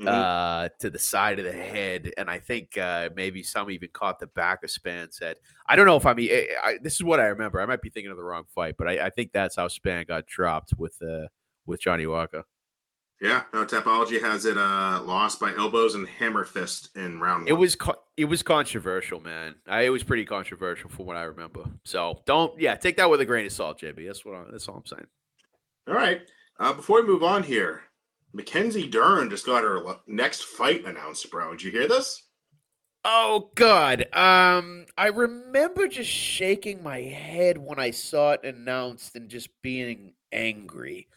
Mhm. 0.00 0.08
uh, 0.08 0.68
to 0.80 0.88
the 0.90 0.98
side 0.98 1.38
of 1.38 1.44
the 1.44 1.52
head, 1.52 2.12
and 2.16 2.30
I 2.30 2.38
think 2.38 2.78
uh, 2.78 3.10
maybe 3.14 3.42
some 3.42 3.70
even 3.70 3.90
caught 3.92 4.18
the 4.18 4.26
back 4.28 4.64
of 4.64 4.70
Spann's 4.70 5.18
head. 5.18 5.36
I 5.68 5.76
don't 5.76 5.86
know 5.86 5.96
if 5.96 6.06
I 6.06 6.14
mean 6.14 6.30
I, 6.32 6.48
I, 6.64 6.78
this 6.82 6.94
is 6.94 7.04
what 7.04 7.20
I 7.20 7.24
remember. 7.26 7.60
I 7.60 7.66
might 7.66 7.82
be 7.82 7.90
thinking 7.90 8.10
of 8.10 8.16
the 8.16 8.24
wrong 8.24 8.44
fight, 8.54 8.76
but 8.78 8.88
I, 8.88 9.06
I 9.06 9.10
think 9.10 9.32
that's 9.32 9.56
how 9.56 9.68
Spann 9.68 10.06
got 10.08 10.26
dropped 10.26 10.72
with 10.78 10.96
uh, 11.02 11.26
with 11.66 11.80
Johnny 11.80 12.06
Walker. 12.06 12.42
yeah, 13.20 13.42
no, 13.52 13.64
Tapology 13.66 14.20
has 14.20 14.46
it 14.46 14.56
uh, 14.56 15.00
lost 15.04 15.38
by 15.38 15.52
elbows 15.56 15.94
and 15.94 16.08
hammer 16.08 16.44
fist 16.44 16.88
in 16.96 17.20
round 17.20 17.42
one. 17.42 17.48
It 17.48 17.52
was 17.52 17.76
co- 17.76 18.02
it 18.16 18.24
was 18.24 18.42
controversial, 18.42 19.20
man. 19.20 19.56
I, 19.68 19.82
it 19.82 19.90
was 19.90 20.02
pretty 20.02 20.24
controversial 20.24 20.88
from 20.88 21.04
what 21.06 21.16
I 21.18 21.24
remember. 21.24 21.64
So 21.84 22.22
don't 22.24 22.58
yeah, 22.58 22.74
take 22.76 22.96
that 22.96 23.10
with 23.10 23.20
a 23.20 23.26
grain 23.26 23.44
of 23.46 23.52
salt, 23.52 23.78
JB. 23.80 24.06
That's 24.06 24.24
what 24.24 24.34
I, 24.36 24.44
that's 24.50 24.66
all 24.68 24.76
I'm 24.76 24.86
saying. 24.86 25.06
All 25.86 25.94
right. 25.94 26.22
Uh, 26.58 26.72
before 26.72 27.02
we 27.02 27.06
move 27.06 27.22
on 27.22 27.42
here, 27.42 27.82
Mackenzie 28.32 28.88
Dern 28.88 29.28
just 29.30 29.46
got 29.46 29.62
her 29.64 29.82
next 30.06 30.44
fight 30.44 30.84
announced, 30.86 31.30
bro. 31.30 31.50
Did 31.52 31.62
you 31.62 31.70
hear 31.70 31.88
this? 31.88 32.22
Oh 33.04 33.50
God. 33.54 34.06
Um 34.14 34.86
I 34.96 35.08
remember 35.08 35.88
just 35.88 36.10
shaking 36.10 36.82
my 36.82 37.00
head 37.00 37.58
when 37.58 37.78
I 37.78 37.90
saw 37.90 38.32
it 38.32 38.44
announced 38.44 39.16
and 39.16 39.28
just 39.28 39.48
being 39.60 40.14
angry. 40.30 41.08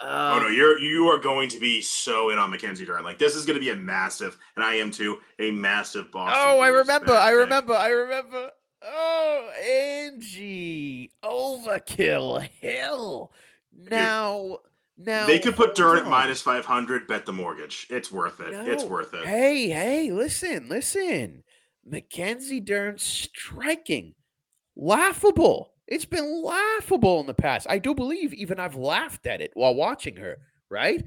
oh 0.00 0.38
no, 0.40 0.46
Um, 0.48 0.54
you're 0.54 0.78
you 0.78 1.06
are 1.08 1.18
going 1.18 1.48
to 1.50 1.60
be 1.60 1.80
so 1.82 2.30
in 2.30 2.38
on 2.38 2.50
Mackenzie 2.50 2.84
Dern. 2.84 3.04
Like 3.04 3.18
this 3.18 3.36
is 3.36 3.46
going 3.46 3.58
to 3.58 3.64
be 3.64 3.70
a 3.70 3.76
massive, 3.76 4.36
and 4.56 4.64
I 4.64 4.74
am 4.74 4.90
too, 4.90 5.18
a 5.38 5.50
massive 5.52 6.10
boss. 6.10 6.34
Oh, 6.36 6.60
I 6.60 6.68
remember. 6.68 7.12
I 7.12 7.30
remember. 7.30 7.74
I 7.74 7.88
remember. 7.88 8.50
Oh, 8.82 9.50
Angie, 9.62 11.12
overkill 11.22 12.42
hill. 12.60 13.30
Now, 13.72 14.58
now 15.04 15.26
They 15.26 15.38
could 15.38 15.56
put 15.56 15.74
Dern 15.74 15.98
at 15.98 16.06
minus 16.06 16.40
five 16.42 16.64
hundred. 16.64 17.06
Bet 17.06 17.26
the 17.26 17.32
mortgage. 17.32 17.86
It's 17.90 18.10
worth 18.12 18.40
it. 18.40 18.52
It's 18.68 18.84
worth 18.84 19.14
it. 19.14 19.24
Hey, 19.26 19.68
hey, 19.68 20.10
listen, 20.12 20.68
listen. 20.68 21.42
Mackenzie 21.84 22.60
Dern 22.60 22.98
striking. 22.98 24.14
Laughable. 24.76 25.72
It's 25.86 26.04
been 26.04 26.42
laughable 26.42 27.20
in 27.20 27.26
the 27.26 27.34
past. 27.34 27.66
I 27.68 27.78
do 27.78 27.94
believe 27.94 28.32
even 28.32 28.60
I've 28.60 28.76
laughed 28.76 29.26
at 29.26 29.40
it 29.40 29.50
while 29.54 29.74
watching 29.74 30.16
her, 30.16 30.38
right? 30.70 31.04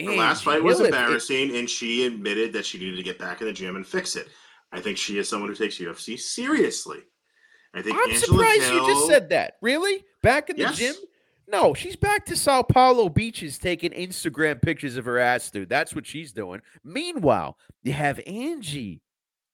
Her 0.00 0.12
last 0.14 0.44
fight 0.44 0.62
was 0.62 0.78
Hill, 0.78 0.86
if 0.86 0.92
it- 0.92 0.96
embarrassing, 0.96 1.56
and 1.56 1.68
she 1.68 2.06
admitted 2.06 2.52
that 2.54 2.64
she 2.66 2.78
needed 2.78 2.96
to 2.96 3.02
get 3.02 3.18
back 3.18 3.40
in 3.40 3.46
the 3.46 3.52
gym 3.52 3.76
and 3.76 3.86
fix 3.86 4.16
it. 4.16 4.28
I 4.72 4.80
think 4.80 4.96
she 4.96 5.18
is 5.18 5.28
someone 5.28 5.50
who 5.50 5.54
takes 5.56 5.78
UFC 5.78 6.16
seriously. 6.18 7.00
I 7.74 7.82
think 7.82 7.96
I'm 7.96 8.10
Angela 8.10 8.18
surprised 8.26 8.72
you 8.72 8.86
just 8.86 9.06
said 9.06 9.28
that. 9.30 9.54
Really? 9.60 10.04
Back 10.22 10.50
in 10.50 10.56
the 10.56 10.62
Yes. 10.62 10.78
gym? 10.78 10.94
No, 11.52 11.74
she's 11.74 11.96
back 11.96 12.24
to 12.26 12.36
Sao 12.36 12.62
Paulo 12.62 13.08
beaches 13.10 13.58
taking 13.58 13.90
Instagram 13.90 14.60
pictures 14.62 14.96
of 14.96 15.04
her 15.04 15.18
ass, 15.18 15.50
dude. 15.50 15.68
That's 15.68 15.94
what 15.94 16.06
she's 16.06 16.32
doing. 16.32 16.62
Meanwhile, 16.82 17.58
you 17.82 17.92
have 17.92 18.18
Angie 18.26 19.02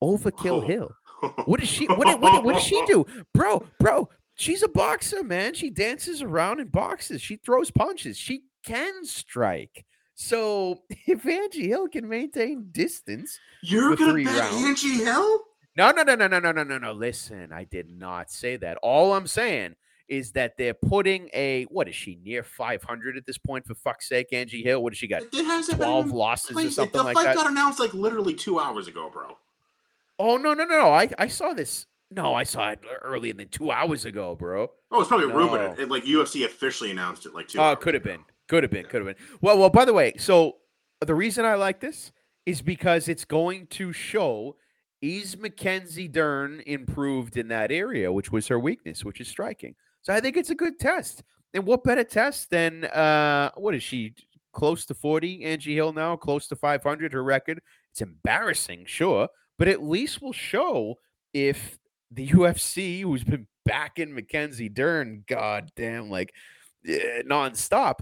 Overkill. 0.02 0.64
Hill. 0.66 0.92
What 1.46 1.58
does 1.58 1.68
she 1.68 1.86
what, 1.88 2.06
did- 2.06 2.20
what, 2.20 2.32
did- 2.36 2.44
what 2.44 2.54
does 2.54 2.62
she 2.62 2.80
do? 2.86 3.04
Bro, 3.34 3.66
bro, 3.80 4.08
she's 4.36 4.62
a 4.62 4.68
boxer, 4.68 5.24
man. 5.24 5.52
She 5.54 5.68
dances 5.68 6.22
around 6.22 6.60
and 6.60 6.70
boxes. 6.70 7.20
She 7.20 7.34
throws 7.36 7.72
punches. 7.72 8.16
She 8.16 8.42
can 8.64 9.04
strike. 9.04 9.84
So 10.14 10.82
if 11.08 11.26
Angie 11.26 11.66
Hill 11.66 11.88
can 11.88 12.08
maintain 12.08 12.68
distance, 12.70 13.40
You're 13.64 13.96
gonna 13.96 14.22
bet 14.22 14.26
rounds. 14.38 14.64
Angie 14.64 15.02
Hill? 15.04 15.40
no, 15.76 15.90
no, 15.90 16.02
no, 16.04 16.14
no, 16.14 16.28
no, 16.28 16.38
no, 16.38 16.52
no, 16.52 16.62
no, 16.62 16.78
no. 16.78 16.92
Listen, 16.92 17.52
I 17.52 17.64
did 17.64 17.90
not 17.90 18.30
say 18.30 18.56
that. 18.56 18.78
All 18.80 19.12
I'm 19.14 19.26
saying 19.26 19.74
is 20.08 20.32
that 20.32 20.56
they're 20.56 20.74
putting 20.74 21.28
a 21.34 21.64
what 21.64 21.88
is 21.88 21.94
she 21.94 22.18
near 22.24 22.42
500 22.42 23.16
at 23.16 23.26
this 23.26 23.38
point? 23.38 23.66
For 23.66 23.74
fuck's 23.74 24.08
sake, 24.08 24.32
Angie 24.32 24.62
Hill. 24.62 24.82
What 24.82 24.92
does 24.92 24.98
she 24.98 25.06
got? 25.06 25.22
It 25.22 25.44
hasn't 25.44 25.78
been 25.78 25.86
12 25.88 26.06
in 26.06 26.12
losses 26.12 26.56
or 26.56 26.70
something 26.70 26.98
the 26.98 27.02
like 27.04 27.14
fight 27.14 27.24
that. 27.24 27.36
got 27.36 27.50
announced 27.50 27.78
like 27.80 27.92
literally 27.94 28.34
two 28.34 28.58
hours 28.58 28.88
ago, 28.88 29.10
bro. 29.12 29.36
Oh 30.18 30.36
no, 30.36 30.54
no, 30.54 30.64
no, 30.64 30.78
no. 30.78 30.90
I 30.92 31.08
I 31.18 31.28
saw 31.28 31.52
this. 31.52 31.86
No, 32.10 32.34
I 32.34 32.42
saw 32.44 32.70
it 32.70 32.80
earlier 33.02 33.34
than 33.34 33.48
two 33.48 33.70
hours 33.70 34.06
ago, 34.06 34.34
bro. 34.34 34.70
Oh, 34.90 35.00
it's 35.00 35.08
probably 35.08 35.26
No. 35.28 35.36
rumored. 35.36 35.78
It, 35.78 35.90
like 35.90 36.04
UFC 36.04 36.44
officially 36.46 36.90
announced 36.90 37.26
it 37.26 37.34
like 37.34 37.48
two. 37.48 37.58
Oh, 37.60 37.76
could 37.76 37.92
have 37.94 38.02
been. 38.02 38.24
Could 38.48 38.62
have 38.64 38.72
been. 38.72 38.86
Could 38.86 39.04
have 39.06 39.16
been. 39.16 39.26
Well, 39.42 39.58
well. 39.58 39.68
By 39.68 39.84
the 39.84 39.92
way, 39.92 40.14
so 40.16 40.56
the 41.04 41.14
reason 41.14 41.44
I 41.44 41.54
like 41.56 41.80
this 41.80 42.12
is 42.46 42.62
because 42.62 43.08
it's 43.08 43.26
going 43.26 43.66
to 43.66 43.92
show 43.92 44.56
is 45.02 45.36
Mackenzie 45.36 46.08
Dern 46.08 46.62
improved 46.66 47.36
in 47.36 47.48
that 47.48 47.70
area, 47.70 48.10
which 48.10 48.32
was 48.32 48.48
her 48.48 48.58
weakness, 48.58 49.04
which 49.04 49.20
is 49.20 49.28
striking. 49.28 49.74
So 50.02 50.12
I 50.12 50.20
think 50.20 50.36
it's 50.36 50.50
a 50.50 50.54
good 50.54 50.78
test. 50.78 51.22
And 51.54 51.64
what 51.64 51.84
better 51.84 52.04
test 52.04 52.50
than 52.50 52.84
uh 52.84 53.50
what 53.56 53.74
is 53.74 53.82
she 53.82 54.14
close 54.52 54.84
to 54.86 54.94
40 54.94 55.44
Angie 55.44 55.74
Hill 55.74 55.92
now, 55.92 56.16
close 56.16 56.48
to 56.48 56.56
500 56.56 57.12
her 57.12 57.22
record. 57.22 57.60
It's 57.92 58.00
embarrassing, 58.00 58.84
sure, 58.86 59.28
but 59.58 59.68
at 59.68 59.82
least 59.82 60.20
will 60.20 60.32
show 60.32 60.96
if 61.32 61.78
the 62.10 62.28
UFC 62.28 63.02
who's 63.02 63.24
been 63.24 63.46
backing 63.64 64.14
Mackenzie 64.14 64.68
Dern 64.68 65.24
goddamn 65.26 66.10
like 66.10 66.32
eh, 66.86 67.22
nonstop 67.26 68.00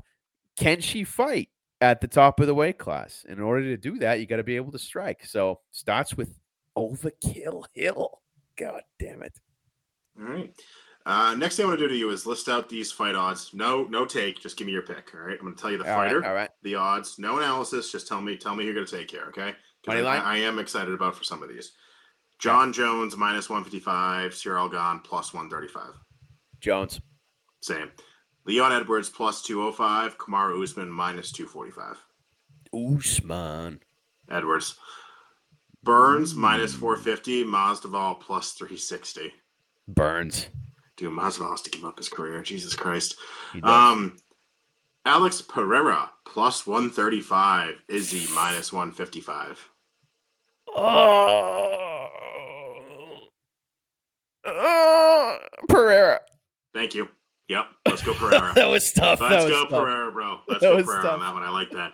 can 0.56 0.80
she 0.80 1.04
fight 1.04 1.50
at 1.80 2.00
the 2.00 2.08
top 2.08 2.40
of 2.40 2.46
the 2.46 2.54
weight 2.54 2.78
class? 2.78 3.24
In 3.28 3.40
order 3.40 3.62
to 3.64 3.76
do 3.76 3.98
that, 3.98 4.20
you 4.20 4.26
got 4.26 4.36
to 4.36 4.42
be 4.42 4.56
able 4.56 4.72
to 4.72 4.78
strike. 4.78 5.24
So 5.24 5.60
starts 5.70 6.16
with 6.16 6.38
Overkill 6.76 7.64
Hill. 7.72 8.20
God 8.56 8.82
damn 8.98 9.22
it. 9.22 9.38
All 10.18 10.26
right. 10.26 10.54
Uh, 11.06 11.36
next 11.36 11.54
thing 11.56 11.64
I 11.64 11.68
want 11.68 11.78
to 11.78 11.84
do 11.84 11.88
to 11.88 11.96
you 11.96 12.10
is 12.10 12.26
list 12.26 12.48
out 12.48 12.68
these 12.68 12.90
fight 12.90 13.14
odds. 13.14 13.52
No, 13.54 13.84
no 13.84 14.04
take. 14.04 14.40
Just 14.40 14.56
give 14.56 14.66
me 14.66 14.72
your 14.72 14.82
pick. 14.82 15.12
All 15.14 15.20
right. 15.20 15.36
I'm 15.38 15.44
going 15.44 15.54
to 15.54 15.60
tell 15.60 15.70
you 15.70 15.78
the 15.78 15.84
All 15.88 16.00
right, 16.00 16.06
fighter, 16.08 16.26
all 16.26 16.34
right. 16.34 16.50
the 16.64 16.74
odds, 16.74 17.16
no 17.18 17.38
analysis. 17.38 17.92
Just 17.92 18.08
tell 18.08 18.20
me, 18.20 18.36
tell 18.36 18.56
me 18.56 18.64
who 18.64 18.66
you're 18.66 18.74
going 18.74 18.86
to 18.86 18.96
take 18.98 19.10
here. 19.10 19.26
Okay. 19.28 19.54
Money 19.86 20.00
I, 20.00 20.02
line? 20.02 20.20
I, 20.22 20.38
am 20.38 20.58
excited 20.58 20.92
about 20.92 21.14
for 21.14 21.22
some 21.22 21.44
of 21.44 21.48
these. 21.48 21.72
Jon 22.40 22.72
Jones 22.72 23.16
minus 23.16 23.48
155, 23.48 24.32
Ciryl 24.32 24.68
Gane 24.70 25.00
plus 25.04 25.32
135. 25.32 25.94
Jones. 26.60 27.00
Same. 27.60 27.90
Leon 28.44 28.72
Edwards 28.72 29.08
plus 29.08 29.42
205, 29.42 30.18
Kamaru 30.18 30.60
Usman 30.60 30.90
minus 30.90 31.30
245. 31.30 31.96
Usman. 32.74 33.80
Edwards. 34.28 34.74
Burns 35.84 36.34
Mm. 36.34 36.68
450, 36.80 37.44
Masvidal 37.44 38.20
plus 38.20 38.52
360. 38.52 39.32
Burns. 39.86 40.48
Dude, 40.96 41.12
Masvidal 41.12 41.50
has 41.50 41.62
to 41.62 41.70
give 41.70 41.84
up 41.84 41.98
his 41.98 42.08
career. 42.08 42.42
Jesus 42.42 42.74
Christ. 42.74 43.16
Um, 43.62 44.16
Alex 45.04 45.42
Pereira 45.42 46.10
plus 46.26 46.66
135. 46.66 47.82
Izzy 47.88 48.32
minus 48.34 48.72
155. 48.72 49.68
oh. 50.74 52.08
Oh. 54.48 55.38
Pereira. 55.68 56.20
Thank 56.74 56.94
you. 56.94 57.08
Yep. 57.48 57.66
Let's 57.86 58.02
go 58.02 58.14
Pereira. 58.14 58.52
that 58.56 58.68
was 58.68 58.92
tough. 58.92 59.20
Let's 59.20 59.44
was 59.44 59.52
go 59.52 59.64
tough. 59.66 59.70
Pereira, 59.84 60.10
bro. 60.12 60.38
Let's 60.48 60.62
That 60.62 60.72
go 60.76 60.82
Pereira 60.82 61.02
tough. 61.02 61.12
on 61.14 61.20
that 61.20 61.34
one. 61.34 61.42
I 61.42 61.50
like 61.50 61.70
that. 61.72 61.92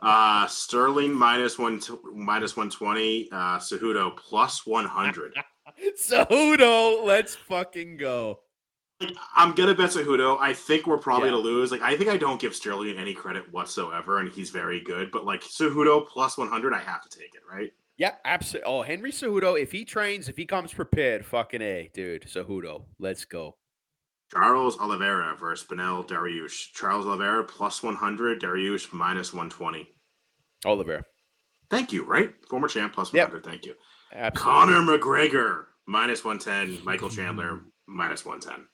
Uh, 0.00 0.46
Sterling 0.46 1.12
minus 1.12 1.58
one 1.58 1.80
minus 2.14 2.56
120. 2.56 3.30
Uh, 3.30 3.58
Cejudo 3.58 4.16
plus 4.16 4.66
100. 4.66 5.34
Cejudo, 6.00 7.04
let's 7.04 7.34
fucking 7.34 7.96
go. 7.96 8.40
I'm 9.34 9.54
gonna 9.54 9.74
bet 9.74 9.90
Cejudo. 9.90 10.38
I 10.40 10.52
think 10.52 10.86
we're 10.86 10.98
probably 10.98 11.28
Yeah. 11.28 11.36
to 11.36 11.38
lose. 11.38 11.70
Like 11.72 11.82
I 11.82 11.96
think 11.96 12.10
I 12.10 12.16
don't 12.16 12.40
give 12.40 12.54
Sterling 12.54 12.96
any 12.98 13.14
credit 13.14 13.50
whatsoever, 13.52 14.18
and 14.18 14.30
he's 14.30 14.50
very 14.50 14.80
good. 14.80 15.10
But 15.10 15.24
like 15.24 15.42
Cejudo 15.42 16.06
plus 16.08 16.36
100, 16.38 16.72
I 16.74 16.78
have 16.80 17.02
to 17.02 17.08
take 17.18 17.34
it, 17.34 17.42
right? 17.50 17.72
Yeah, 17.96 18.16
absolutely. 18.24 18.66
Oh, 18.70 18.82
Henry 18.82 19.12
Cejudo, 19.12 19.60
if 19.60 19.70
he 19.72 19.84
trains, 19.84 20.28
if 20.28 20.36
he 20.36 20.46
comes 20.46 20.72
prepared, 20.72 21.24
fucking 21.24 21.62
A, 21.62 21.90
dude. 21.94 22.24
Cejudo, 22.24 22.86
let's 22.98 23.24
go. 23.24 23.56
Charles 24.32 24.78
Oliveira 24.80 25.36
versus 25.38 25.66
Beneil 25.68 26.04
Dariush. 26.08 26.72
Charles 26.72 27.06
Oliveira 27.06 27.44
plus 27.44 27.82
100, 27.82 28.40
Dariush 28.40 28.92
minus 28.92 29.32
120. 29.32 29.88
Oliver. 30.64 31.04
Thank 31.70 31.92
you, 31.92 32.04
right? 32.04 32.34
Former 32.48 32.66
champ 32.68 32.92
plus 32.94 33.12
Yep. 33.12 33.28
100. 33.28 33.44
Thank 33.44 33.66
you. 33.66 33.74
Absolutely. 34.12 34.52
Conor 34.74 34.98
McGregor 34.98 35.66
minus 35.86 36.24
110. 36.24 36.82
Michael 36.84 37.10
Chandler 37.10 37.60
minus 37.86 38.24
110. 38.24 38.66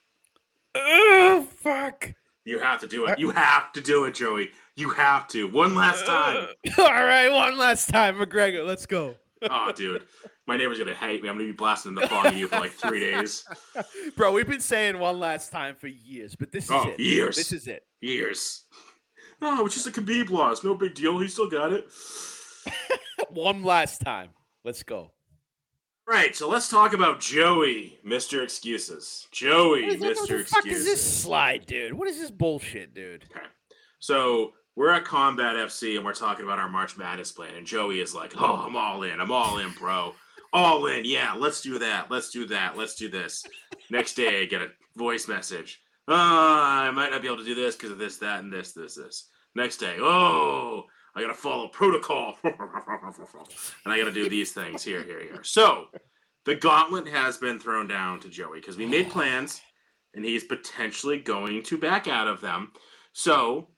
Oh, 0.75 1.47
fuck. 1.59 2.13
You 2.45 2.59
have 2.59 2.81
to 2.81 2.87
do 2.87 3.07
it. 3.07 3.19
You 3.19 3.31
have 3.31 3.73
to 3.73 3.81
do 3.81 4.05
it, 4.05 4.15
Joey. 4.15 4.51
You 4.77 4.91
have 4.91 5.29
to. 5.29 5.47
One 5.49 5.75
last 5.75 6.07
time. 6.07 6.47
All 6.79 6.85
right, 7.05 7.29
one 7.31 7.59
last 7.59 7.89
time, 7.89 8.17
McGregor. 8.17 8.67
Let's 8.67 8.87
go. 8.87 9.15
oh, 9.49 9.73
dude. 9.77 10.03
My 10.47 10.57
neighbor's 10.57 10.79
gonna 10.79 10.95
hate 10.95 11.23
me. 11.23 11.29
I'm 11.29 11.37
gonna 11.37 11.47
be 11.47 11.53
blasting 11.53 11.95
the 11.95 12.13
of 12.27 12.35
you 12.37 12.49
for 12.49 12.59
like 12.59 12.73
three 12.73 13.01
days. 13.13 13.45
Bro, 14.17 14.33
we've 14.33 14.49
been 14.49 14.61
saying 14.61 14.99
one 14.99 15.21
last 15.21 15.53
time 15.53 15.77
for 15.77 15.87
years, 15.87 16.35
but 16.35 16.51
this 16.51 16.65
is 16.65 16.71
Oh, 16.73 16.89
it. 16.89 16.99
years. 16.99 17.37
This 17.37 17.53
is 17.53 17.67
it. 17.69 17.85
Years. 18.01 18.65
No, 19.41 19.65
it's 19.65 19.75
just 19.75 19.87
a 19.87 19.91
Khabib 19.91 20.31
loss. 20.31 20.65
No 20.65 20.75
big 20.75 20.95
deal. 20.95 21.19
He 21.21 21.29
still 21.29 21.49
got 21.49 21.73
it. 21.73 21.89
one 23.31 23.63
last 23.63 24.01
time. 24.01 24.31
Let's 24.65 24.83
go. 24.83 25.13
Right. 26.11 26.35
So 26.35 26.49
let's 26.49 26.69
talk 26.69 26.93
about 26.93 27.21
Joey, 27.21 28.01
Mr. 28.05 28.43
Excuses. 28.43 29.29
Joey, 29.31 29.85
is, 29.85 30.01
what 30.01 30.17
Mr. 30.17 30.39
the 30.39 30.45
fuck 30.45 30.67
is 30.67 30.85
this 30.85 31.01
slide, 31.01 31.67
dude? 31.67 31.93
What 31.93 32.09
is 32.09 32.19
this 32.19 32.33
bullshit, 32.33 32.93
dude? 32.93 33.27
Okay. 33.31 33.47
So 34.01 34.55
we're 34.75 34.91
at 34.91 35.05
Combat 35.05 35.55
FC 35.55 35.95
and 35.95 36.05
we're 36.05 36.13
talking 36.13 36.45
about 36.45 36.59
our 36.59 36.69
March 36.69 36.97
Madness 36.97 37.31
plan. 37.31 37.55
And 37.55 37.65
Joey 37.65 38.01
is 38.01 38.13
like, 38.13 38.33
Oh, 38.37 38.57
I'm 38.57 38.75
all 38.75 39.05
in. 39.05 39.21
I'm 39.21 39.31
all 39.31 39.59
in, 39.59 39.71
bro. 39.79 40.17
All 40.53 40.87
in. 40.87 41.05
Yeah, 41.05 41.35
let's 41.39 41.61
do 41.61 41.79
that. 41.79 42.11
Let's 42.11 42.31
do 42.31 42.45
that. 42.49 42.77
Let's 42.77 42.97
do 42.97 43.09
this. 43.09 43.45
Next 43.89 44.15
day, 44.15 44.43
I 44.43 44.47
get 44.47 44.63
a 44.63 44.71
voice 44.97 45.29
message. 45.29 45.81
Uh, 46.09 46.15
I 46.17 46.91
might 46.91 47.13
not 47.13 47.23
be 47.23 47.29
able 47.29 47.37
to 47.37 47.45
do 47.45 47.55
this 47.55 47.77
because 47.77 47.93
of 47.93 47.99
this, 47.99 48.17
that, 48.17 48.41
and 48.41 48.53
this, 48.53 48.73
this, 48.73 48.97
this. 48.97 49.29
Next 49.55 49.77
day, 49.77 49.95
oh, 50.01 50.87
I 51.15 51.21
gotta 51.23 51.35
follow 51.35 51.69
protocol. 51.69 52.39
and 52.45 52.55
I 53.87 53.99
gotta 53.99 54.13
do 54.13 54.29
these 54.29 54.53
things 54.53 54.83
here, 54.83 55.03
here, 55.03 55.21
here. 55.21 55.43
So 55.43 55.87
the 56.45 56.55
gauntlet 56.55 57.09
has 57.09 57.37
been 57.37 57.59
thrown 57.59 57.87
down 57.87 58.21
to 58.21 58.29
Joey 58.29 58.61
because 58.61 58.77
we 58.77 58.87
made 58.87 59.11
plans 59.11 59.61
and 60.15 60.25
he's 60.25 60.45
potentially 60.45 61.19
going 61.19 61.63
to 61.65 61.79
back 61.79 62.09
out 62.09 62.29
of 62.29 62.41
them. 62.41 62.73
So 63.13 63.69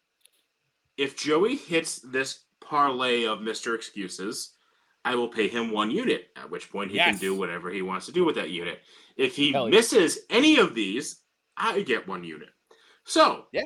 if 0.97 1.17
Joey 1.17 1.57
hits 1.57 1.99
this 2.01 2.41
parlay 2.61 3.25
of 3.25 3.41
Mr. 3.41 3.75
Excuses, 3.75 4.53
I 5.05 5.15
will 5.15 5.29
pay 5.29 5.49
him 5.49 5.73
one 5.73 5.91
unit, 5.91 6.29
at 6.37 6.49
which 6.51 6.71
point 6.71 6.91
he 6.91 6.99
can 6.99 7.17
do 7.17 7.35
whatever 7.35 7.71
he 7.71 7.83
wants 7.83 8.07
to 8.07 8.13
do 8.13 8.25
with 8.25 8.37
that 8.37 8.51
unit. 8.51 8.81
If 9.17 9.35
he 9.35 9.53
Hell 9.53 9.69
yeah. 9.69 9.75
misses 9.77 10.21
any 10.31 10.59
of 10.59 10.75
these, 10.75 11.21
I 11.57 11.81
get 11.83 12.07
one 12.07 12.23
unit. 12.25 12.51
So 13.05 13.47
Yeah. 13.53 13.65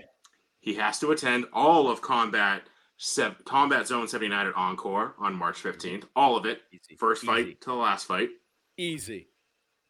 he 0.61 0.75
has 0.75 0.99
to 1.01 1.11
attend 1.11 1.47
all 1.53 1.91
of 1.91 2.01
Combat 2.01 2.63
Sev- 2.99 3.45
Combat 3.45 3.87
Zone 3.87 4.09
79 4.09 4.47
at 4.49 4.55
Encore 4.57 5.15
on 5.19 5.35
March 5.35 5.63
15th. 5.63 5.83
Mm-hmm. 5.99 6.07
All 6.17 6.37
of 6.37 6.47
it, 6.47 6.63
Easy. 6.73 6.97
first 6.97 7.23
Easy. 7.23 7.27
fight 7.27 7.61
to 7.63 7.71
the 7.71 7.75
last 7.77 8.07
fight. 8.07 8.31
Easy. 8.79 9.29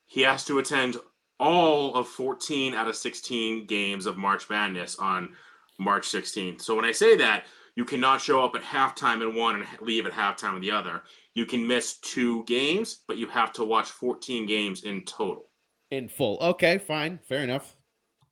He 0.07 0.23
has 0.23 0.45
to 0.47 0.59
attend 0.59 0.97
all 1.39 1.95
of 1.95 2.09
14 2.09 2.75
out 2.75 2.89
of 2.89 2.97
16 2.97 3.67
games 3.67 4.07
of 4.07 4.17
March 4.17 4.49
Madness 4.49 4.97
on 4.99 5.31
March 5.79 6.07
16th. 6.09 6.63
So 6.63 6.75
when 6.75 6.85
I 6.85 6.93
say 6.93 7.17
that, 7.17 7.45
you 7.75 7.85
cannot 7.85 8.23
show 8.23 8.43
up 8.43 8.55
at 8.55 8.63
halftime 8.63 9.21
in 9.21 9.35
one 9.37 9.57
and 9.57 9.67
leave 9.81 10.07
at 10.07 10.13
halftime 10.13 10.57
in 10.57 10.63
the 10.63 10.71
other. 10.71 11.03
You 11.35 11.45
can 11.45 11.67
miss 11.67 11.99
two 11.99 12.43
games, 12.45 13.01
but 13.07 13.19
you 13.19 13.27
have 13.27 13.53
to 13.55 13.65
watch 13.65 13.91
14 13.91 14.47
games 14.47 14.85
in 14.85 15.03
total. 15.03 15.51
In 15.91 16.09
full. 16.09 16.39
Okay, 16.41 16.79
fine. 16.79 17.19
Fair 17.29 17.41
enough. 17.43 17.77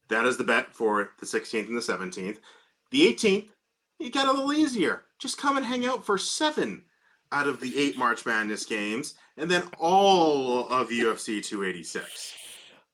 That 0.09 0.25
is 0.25 0.39
the 0.39 0.45
bet 0.45 0.73
for 0.73 1.11
the 1.21 1.27
16th 1.27 1.69
and 1.69 1.77
the 1.77 1.81
17th. 1.81 2.39
The 2.91 3.13
18th, 3.13 3.49
you 3.99 4.11
got 4.11 4.29
a 4.29 4.33
little 4.33 4.53
easier. 4.53 5.03
Just 5.19 5.39
come 5.39 5.57
and 5.57 5.67
hang 5.67 5.87
out 5.87 6.05
for 6.05 6.19
seven 6.19 6.83
out 7.33 7.47
of 7.47 7.61
the 7.61 7.77
eight 7.79 7.97
March 7.97 8.25
Madness 8.27 8.65
games, 8.65 9.15
and 9.37 9.51
then 9.51 9.63
all 9.79 10.69
of 10.69 10.89
UFC 10.89 11.45
286. 11.45 12.35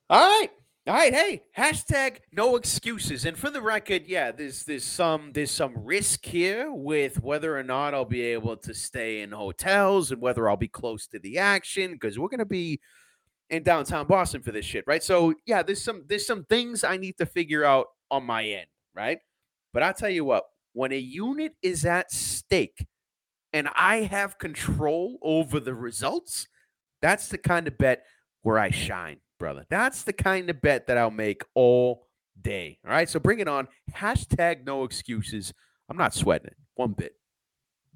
All 0.09 0.19
right. 0.19 0.49
All 0.87 0.95
right, 0.95 1.13
hey, 1.13 1.43
hashtag 1.55 2.17
no 2.33 2.55
excuses. 2.55 3.25
And 3.25 3.37
for 3.37 3.51
the 3.51 3.61
record, 3.61 4.07
yeah, 4.07 4.31
there's 4.31 4.63
there's 4.63 4.83
some 4.83 5.31
there's 5.31 5.51
some 5.51 5.75
risk 5.77 6.25
here 6.25 6.71
with 6.73 7.21
whether 7.21 7.55
or 7.55 7.61
not 7.61 7.93
I'll 7.93 8.03
be 8.03 8.23
able 8.23 8.57
to 8.57 8.73
stay 8.73 9.21
in 9.21 9.31
hotels 9.31 10.11
and 10.11 10.19
whether 10.19 10.49
I'll 10.49 10.57
be 10.57 10.67
close 10.67 11.05
to 11.09 11.19
the 11.19 11.37
action 11.37 11.91
because 11.91 12.17
we're 12.17 12.29
gonna 12.29 12.45
be 12.45 12.79
in 13.51 13.61
downtown 13.61 14.07
Boston 14.07 14.41
for 14.41 14.51
this 14.51 14.65
shit, 14.65 14.83
right? 14.87 15.03
So 15.03 15.35
yeah, 15.45 15.61
there's 15.61 15.83
some 15.83 16.03
there's 16.07 16.25
some 16.25 16.45
things 16.45 16.83
I 16.83 16.97
need 16.97 17.15
to 17.19 17.27
figure 17.27 17.63
out 17.63 17.85
on 18.09 18.25
my 18.25 18.43
end, 18.43 18.67
right? 18.95 19.19
But 19.73 19.83
I'll 19.83 19.93
tell 19.93 20.09
you 20.09 20.25
what, 20.25 20.45
when 20.73 20.91
a 20.91 20.97
unit 20.97 21.53
is 21.61 21.85
at 21.85 22.11
stake 22.11 22.85
and 23.53 23.69
I 23.75 24.01
have 24.01 24.37
control 24.37 25.17
over 25.21 25.59
the 25.59 25.73
results, 25.73 26.47
that's 27.01 27.27
the 27.27 27.37
kind 27.37 27.67
of 27.67 27.77
bet 27.77 28.03
where 28.43 28.57
I 28.57 28.69
shine, 28.69 29.17
brother. 29.39 29.65
That's 29.69 30.03
the 30.03 30.13
kind 30.13 30.49
of 30.49 30.61
bet 30.61 30.87
that 30.87 30.97
I'll 30.97 31.11
make 31.11 31.43
all 31.53 32.07
day. 32.41 32.79
All 32.85 32.91
right. 32.91 33.09
So 33.09 33.19
bring 33.19 33.39
it 33.39 33.47
on. 33.47 33.67
Hashtag 33.95 34.65
no 34.65 34.83
excuses. 34.83 35.53
I'm 35.89 35.97
not 35.97 36.13
sweating 36.13 36.47
it 36.47 36.57
one 36.75 36.93
bit. 36.93 37.13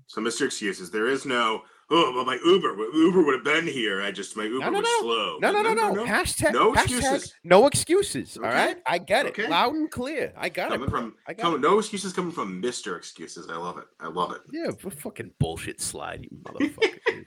So, 0.08 0.22
Mr. 0.22 0.46
Excuses, 0.46 0.92
there 0.92 1.08
is 1.08 1.26
no, 1.26 1.64
oh, 1.92 2.12
well, 2.16 2.26
my 2.26 2.38
Uber, 2.46 2.76
Uber 2.94 3.24
would 3.24 3.36
have 3.36 3.44
been 3.44 3.68
here. 3.68 4.02
I 4.02 4.12
just, 4.12 4.36
my 4.36 4.44
Uber 4.44 4.72
no, 4.72 4.80
was 4.80 4.82
no. 4.84 5.02
slow. 5.02 5.38
No, 5.40 5.52
no, 5.52 5.62
no, 5.62 5.74
no. 5.74 6.06
Hashtag 6.06 6.54
No 6.54 6.74
hashtag 6.74 6.84
excuses. 6.84 7.34
no 7.44 7.68
excuses. 7.68 8.38
All 8.38 8.46
Okay. 8.46 8.56
right. 8.56 8.78
I 8.88 8.98
get 8.98 9.26
it. 9.26 9.30
Okay. 9.30 9.48
Loud 9.48 9.74
and 9.76 9.90
clear. 9.92 10.34
I 10.38 10.50
got 10.50 10.70
Coming 10.70 10.88
it. 10.88 10.92
from, 10.92 11.16
I 11.28 11.34
got 11.34 11.42
coming, 11.44 11.60
it. 11.60 11.62
no 11.62 11.78
excuses 11.80 12.14
coming 12.14 12.32
from 12.32 12.62
Mr. 12.62 12.98
Excuses. 12.98 13.50
I 13.50 13.56
love 13.58 13.78
it. 13.78 13.86
I 14.00 14.08
love 14.08 14.32
it. 14.32 14.42
Yeah, 14.52 14.72
fucking 14.90 15.32
bullshit 15.40 15.80
slide, 15.82 16.26
you 16.30 16.38
motherfucker. 16.44 17.26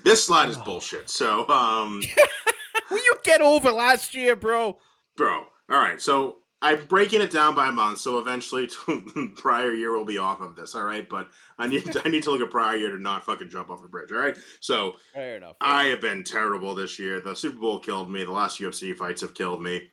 this 0.04 0.24
slide 0.24 0.48
is 0.50 0.56
Oh. 0.58 0.64
bullshit. 0.64 1.08
So, 1.08 1.48
um, 1.48 2.02
Will 2.90 2.98
you 2.98 3.14
get 3.22 3.40
over 3.40 3.70
last 3.70 4.14
year, 4.14 4.34
bro? 4.36 4.78
bro, 5.16 5.44
all 5.70 5.78
right. 5.78 6.00
So 6.00 6.38
I'm 6.62 6.84
breaking 6.86 7.22
it 7.22 7.30
down 7.30 7.54
by 7.54 7.70
month. 7.70 7.98
So 7.98 8.18
eventually, 8.18 8.68
prior 9.36 9.72
year 9.72 9.96
will 9.96 10.04
be 10.04 10.18
off 10.18 10.40
of 10.40 10.56
this. 10.56 10.74
All 10.74 10.84
right, 10.84 11.08
but 11.08 11.30
I 11.58 11.66
need 11.66 11.96
I 12.04 12.08
need 12.08 12.22
to 12.24 12.30
look 12.30 12.42
at 12.42 12.50
prior 12.50 12.76
year 12.76 12.90
to 12.90 13.00
not 13.00 13.24
fucking 13.24 13.48
jump 13.48 13.70
off 13.70 13.84
a 13.84 13.88
bridge. 13.88 14.12
All 14.12 14.18
right. 14.18 14.36
So 14.60 14.96
Fair 15.14 15.36
enough. 15.36 15.56
I 15.60 15.84
have 15.84 16.00
been 16.00 16.22
terrible 16.22 16.74
this 16.74 16.98
year. 16.98 17.20
The 17.20 17.34
Super 17.34 17.58
Bowl 17.58 17.78
killed 17.78 18.10
me. 18.10 18.24
The 18.24 18.32
last 18.32 18.60
UFC 18.60 18.96
fights 18.96 19.22
have 19.22 19.34
killed 19.34 19.62
me. 19.62 19.88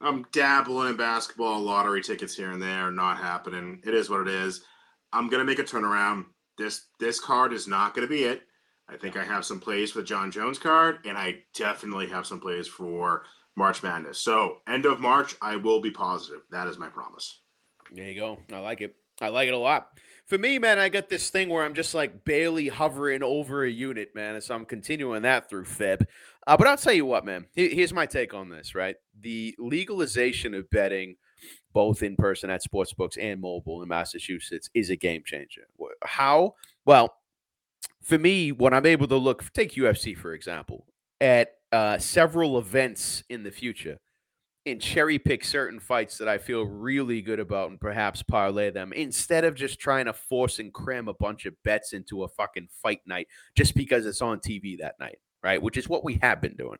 I'm 0.00 0.26
dabbling 0.32 0.90
in 0.90 0.96
basketball, 0.96 1.60
lottery 1.60 2.02
tickets 2.02 2.34
here 2.34 2.50
and 2.50 2.60
there, 2.60 2.90
not 2.90 3.18
happening. 3.18 3.80
It 3.84 3.94
is 3.94 4.10
what 4.10 4.22
it 4.22 4.28
is. 4.28 4.62
I'm 5.12 5.28
gonna 5.28 5.44
make 5.44 5.58
a 5.58 5.64
turnaround. 5.64 6.26
This 6.56 6.86
this 7.00 7.18
card 7.18 7.52
is 7.52 7.66
not 7.66 7.94
gonna 7.94 8.06
be 8.06 8.24
it. 8.24 8.42
I 8.88 8.96
think 8.96 9.16
I 9.16 9.24
have 9.24 9.44
some 9.44 9.60
plays 9.60 9.92
for 9.92 10.00
the 10.00 10.04
Jon 10.04 10.30
Jones 10.30 10.58
card, 10.58 10.98
and 11.04 11.16
I 11.16 11.42
definitely 11.54 12.08
have 12.08 12.26
some 12.26 12.40
plays 12.40 12.68
for 12.68 13.24
March 13.56 13.82
Madness. 13.82 14.18
So 14.18 14.58
end 14.66 14.86
of 14.86 15.00
March, 15.00 15.36
I 15.42 15.56
will 15.56 15.80
be 15.80 15.90
positive. 15.90 16.40
That 16.50 16.68
is 16.68 16.78
my 16.78 16.88
promise. 16.88 17.40
There 17.92 18.08
you 18.08 18.18
go. 18.18 18.38
I 18.52 18.58
like 18.58 18.80
it. 18.80 18.96
I 19.20 19.28
like 19.28 19.48
it 19.48 19.54
a 19.54 19.58
lot. 19.58 19.88
For 20.26 20.38
me, 20.38 20.58
man, 20.58 20.78
I 20.78 20.88
got 20.88 21.08
this 21.08 21.30
thing 21.30 21.48
where 21.48 21.64
I'm 21.64 21.74
just 21.74 21.94
like 21.94 22.24
barely 22.24 22.68
hovering 22.68 23.22
over 23.22 23.64
a 23.64 23.70
unit, 23.70 24.14
man. 24.14 24.34
And 24.34 24.42
so 24.42 24.54
I'm 24.54 24.64
continuing 24.64 25.22
that 25.22 25.50
through 25.50 25.64
Feb. 25.64 26.06
Uh, 26.46 26.56
but 26.56 26.66
I'll 26.66 26.76
tell 26.76 26.92
you 26.92 27.06
what, 27.06 27.24
man. 27.24 27.46
Here's 27.54 27.92
my 27.92 28.06
take 28.06 28.32
on 28.32 28.48
this, 28.48 28.74
right? 28.74 28.96
The 29.20 29.54
legalization 29.58 30.54
of 30.54 30.70
betting, 30.70 31.16
both 31.72 32.02
in 32.02 32.16
person 32.16 32.50
at 32.50 32.62
sportsbooks 32.64 33.18
and 33.20 33.40
mobile 33.40 33.82
in 33.82 33.88
Massachusetts, 33.88 34.70
is 34.74 34.90
a 34.90 34.96
game 34.96 35.22
changer. 35.24 35.62
How? 36.02 36.54
Well, 36.84 37.14
for 38.02 38.18
me, 38.18 38.52
when 38.52 38.72
I'm 38.72 38.86
able 38.86 39.08
to 39.08 39.16
look, 39.16 39.52
take 39.52 39.72
UFC, 39.72 40.16
for 40.16 40.34
example, 40.34 40.86
at 41.20 41.52
uh, 41.72 41.98
several 41.98 42.58
events 42.58 43.24
in 43.28 43.42
the 43.42 43.50
future 43.50 43.98
and 44.64 44.80
cherry 44.80 45.18
pick 45.18 45.44
certain 45.44 45.80
fights 45.80 46.18
that 46.18 46.28
I 46.28 46.38
feel 46.38 46.64
really 46.64 47.20
good 47.20 47.40
about 47.40 47.70
and 47.70 47.80
perhaps 47.80 48.22
parlay 48.22 48.70
them 48.70 48.92
instead 48.92 49.44
of 49.44 49.54
just 49.54 49.80
trying 49.80 50.04
to 50.04 50.12
force 50.12 50.58
and 50.58 50.72
cram 50.72 51.08
a 51.08 51.14
bunch 51.14 51.46
of 51.46 51.54
bets 51.64 51.92
into 51.92 52.22
a 52.22 52.28
fucking 52.28 52.68
fight 52.82 53.00
night 53.06 53.26
just 53.56 53.74
because 53.74 54.06
it's 54.06 54.22
on 54.22 54.38
TV 54.38 54.78
that 54.78 54.94
night, 55.00 55.18
right? 55.42 55.60
Which 55.60 55.76
is 55.76 55.88
what 55.88 56.04
we 56.04 56.18
have 56.22 56.40
been 56.40 56.54
doing. 56.54 56.78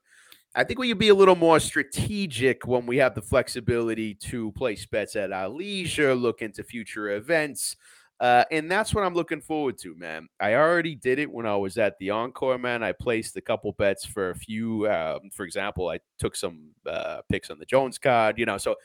I 0.54 0.64
think 0.64 0.78
we 0.78 0.90
can 0.90 0.98
be 0.98 1.08
a 1.08 1.14
little 1.14 1.34
more 1.34 1.58
strategic 1.58 2.66
when 2.66 2.84
we 2.84 2.98
have 2.98 3.14
the 3.14 3.22
flexibility 3.22 4.14
to 4.14 4.52
place 4.52 4.84
bets 4.84 5.16
at 5.16 5.32
our 5.32 5.48
leisure, 5.48 6.14
look 6.14 6.42
into 6.42 6.62
future 6.62 7.10
events. 7.10 7.76
Uh, 8.22 8.44
and 8.52 8.70
that's 8.70 8.94
what 8.94 9.02
I'm 9.02 9.14
looking 9.14 9.40
forward 9.40 9.76
to, 9.78 9.96
man. 9.96 10.28
I 10.38 10.54
already 10.54 10.94
did 10.94 11.18
it 11.18 11.28
when 11.28 11.44
I 11.44 11.56
was 11.56 11.76
at 11.76 11.98
the 11.98 12.10
Encore, 12.10 12.56
man. 12.56 12.84
I 12.84 12.92
placed 12.92 13.36
a 13.36 13.40
couple 13.40 13.72
bets 13.72 14.06
for 14.06 14.30
a 14.30 14.34
few. 14.36 14.88
Um, 14.88 15.28
for 15.32 15.44
example, 15.44 15.88
I 15.88 15.98
took 16.20 16.36
some 16.36 16.70
uh, 16.88 17.22
picks 17.28 17.50
on 17.50 17.58
the 17.58 17.66
Jones 17.66 17.98
card, 17.98 18.38
you 18.38 18.46
know. 18.46 18.58
So 18.58 18.76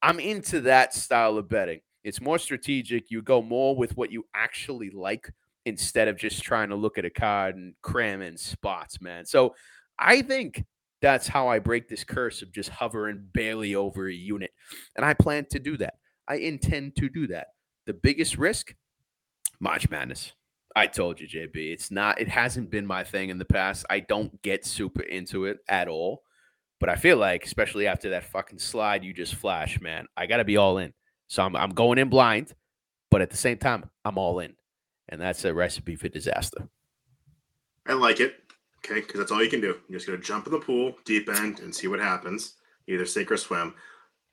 I'm 0.00 0.18
into 0.18 0.62
that 0.62 0.94
style 0.94 1.36
of 1.36 1.50
betting. 1.50 1.80
It's 2.02 2.22
more 2.22 2.38
strategic. 2.38 3.10
You 3.10 3.20
go 3.20 3.42
more 3.42 3.76
with 3.76 3.94
what 3.98 4.10
you 4.10 4.24
actually 4.34 4.88
like 4.88 5.30
instead 5.66 6.08
of 6.08 6.16
just 6.16 6.42
trying 6.42 6.70
to 6.70 6.74
look 6.74 6.96
at 6.96 7.04
a 7.04 7.10
card 7.10 7.56
and 7.56 7.74
cram 7.82 8.22
in 8.22 8.38
spots, 8.38 9.02
man. 9.02 9.26
So 9.26 9.54
I 9.98 10.22
think 10.22 10.64
that's 11.02 11.28
how 11.28 11.46
I 11.46 11.58
break 11.58 11.90
this 11.90 12.04
curse 12.04 12.40
of 12.40 12.50
just 12.50 12.70
hovering 12.70 13.28
barely 13.34 13.74
over 13.74 14.08
a 14.08 14.14
unit. 14.14 14.52
And 14.96 15.04
I 15.04 15.12
plan 15.12 15.44
to 15.50 15.58
do 15.58 15.76
that. 15.76 15.98
I 16.26 16.36
intend 16.36 16.96
to 16.96 17.10
do 17.10 17.26
that. 17.26 17.48
The 17.86 17.94
biggest 17.94 18.38
risk, 18.38 18.74
March 19.60 19.90
Madness. 19.90 20.32
I 20.74 20.86
told 20.86 21.20
you, 21.20 21.28
JB. 21.28 21.72
It's 21.72 21.90
not, 21.90 22.20
it 22.20 22.28
hasn't 22.28 22.70
been 22.70 22.86
my 22.86 23.04
thing 23.04 23.28
in 23.28 23.38
the 23.38 23.44
past. 23.44 23.84
I 23.90 24.00
don't 24.00 24.40
get 24.42 24.64
super 24.64 25.02
into 25.02 25.44
it 25.44 25.58
at 25.68 25.88
all. 25.88 26.22
But 26.80 26.88
I 26.88 26.96
feel 26.96 27.16
like, 27.16 27.44
especially 27.44 27.86
after 27.86 28.10
that 28.10 28.24
fucking 28.24 28.58
slide 28.58 29.04
you 29.04 29.12
just 29.12 29.36
flashed, 29.36 29.80
man, 29.80 30.06
I 30.16 30.26
got 30.26 30.38
to 30.38 30.44
be 30.44 30.56
all 30.56 30.78
in. 30.78 30.92
So 31.28 31.42
I'm, 31.42 31.54
I'm 31.54 31.70
going 31.70 31.98
in 31.98 32.08
blind, 32.08 32.54
but 33.10 33.22
at 33.22 33.30
the 33.30 33.36
same 33.36 33.58
time, 33.58 33.88
I'm 34.04 34.18
all 34.18 34.40
in. 34.40 34.54
And 35.08 35.20
that's 35.20 35.44
a 35.44 35.54
recipe 35.54 35.94
for 35.94 36.08
disaster. 36.08 36.68
I 37.86 37.92
like 37.92 38.20
it. 38.20 38.34
Okay, 38.84 39.00
because 39.00 39.20
that's 39.20 39.30
all 39.30 39.42
you 39.42 39.50
can 39.50 39.60
do. 39.60 39.78
You're 39.88 39.98
just 39.98 40.08
gonna 40.08 40.20
jump 40.20 40.46
in 40.46 40.52
the 40.52 40.58
pool, 40.58 40.94
deep 41.04 41.28
end, 41.28 41.60
and 41.60 41.72
see 41.72 41.86
what 41.86 42.00
happens. 42.00 42.54
Either 42.88 43.06
sink 43.06 43.30
or 43.30 43.36
swim. 43.36 43.74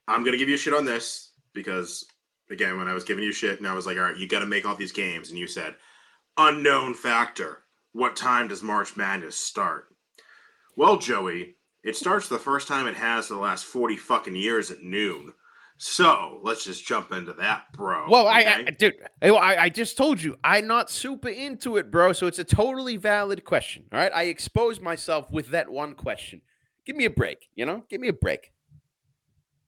I'm 0.07 0.23
gonna 0.23 0.37
give 0.37 0.49
you 0.49 0.57
shit 0.57 0.73
on 0.73 0.85
this 0.85 1.33
because 1.53 2.05
again, 2.49 2.77
when 2.77 2.87
I 2.87 2.93
was 2.93 3.03
giving 3.03 3.23
you 3.23 3.31
shit 3.31 3.59
and 3.59 3.67
I 3.67 3.73
was 3.73 3.85
like, 3.85 3.97
all 3.97 4.03
right, 4.03 4.17
you 4.17 4.27
gotta 4.27 4.45
make 4.45 4.65
all 4.65 4.75
these 4.75 4.91
games, 4.91 5.29
and 5.29 5.39
you 5.39 5.47
said, 5.47 5.75
unknown 6.37 6.93
factor. 6.93 7.63
What 7.93 8.15
time 8.15 8.47
does 8.47 8.63
March 8.63 8.95
Madness 8.95 9.35
start? 9.35 9.87
Well, 10.75 10.97
Joey, 10.97 11.55
it 11.83 11.95
starts 11.95 12.27
the 12.27 12.37
first 12.39 12.67
time 12.67 12.87
it 12.87 12.95
has 12.95 13.27
the 13.27 13.37
last 13.37 13.65
40 13.65 13.97
fucking 13.97 14.35
years 14.35 14.71
at 14.71 14.83
noon. 14.83 15.33
So 15.81 16.41
let's 16.43 16.65
just 16.65 16.85
jump 16.85 17.13
into 17.13 17.31
that, 17.33 17.71
bro. 17.71 18.09
Well, 18.09 18.27
I. 18.27 18.63
I 18.67 18.71
dude, 18.71 18.95
I, 19.21 19.55
I 19.55 19.69
just 19.69 19.95
told 19.95 20.21
you 20.21 20.35
I'm 20.43 20.67
not 20.67 20.89
super 20.89 21.29
into 21.29 21.77
it, 21.77 21.89
bro. 21.89 22.11
So 22.11 22.27
it's 22.27 22.37
a 22.37 22.43
totally 22.43 22.97
valid 22.97 23.45
question. 23.45 23.85
All 23.93 23.99
right, 23.99 24.11
I 24.13 24.23
exposed 24.23 24.81
myself 24.81 25.31
with 25.31 25.47
that 25.51 25.69
one 25.69 25.95
question. 25.95 26.41
Give 26.85 26.97
me 26.97 27.05
a 27.05 27.09
break, 27.09 27.47
you 27.55 27.65
know. 27.65 27.85
Give 27.89 28.01
me 28.01 28.09
a 28.09 28.13
break. 28.13 28.51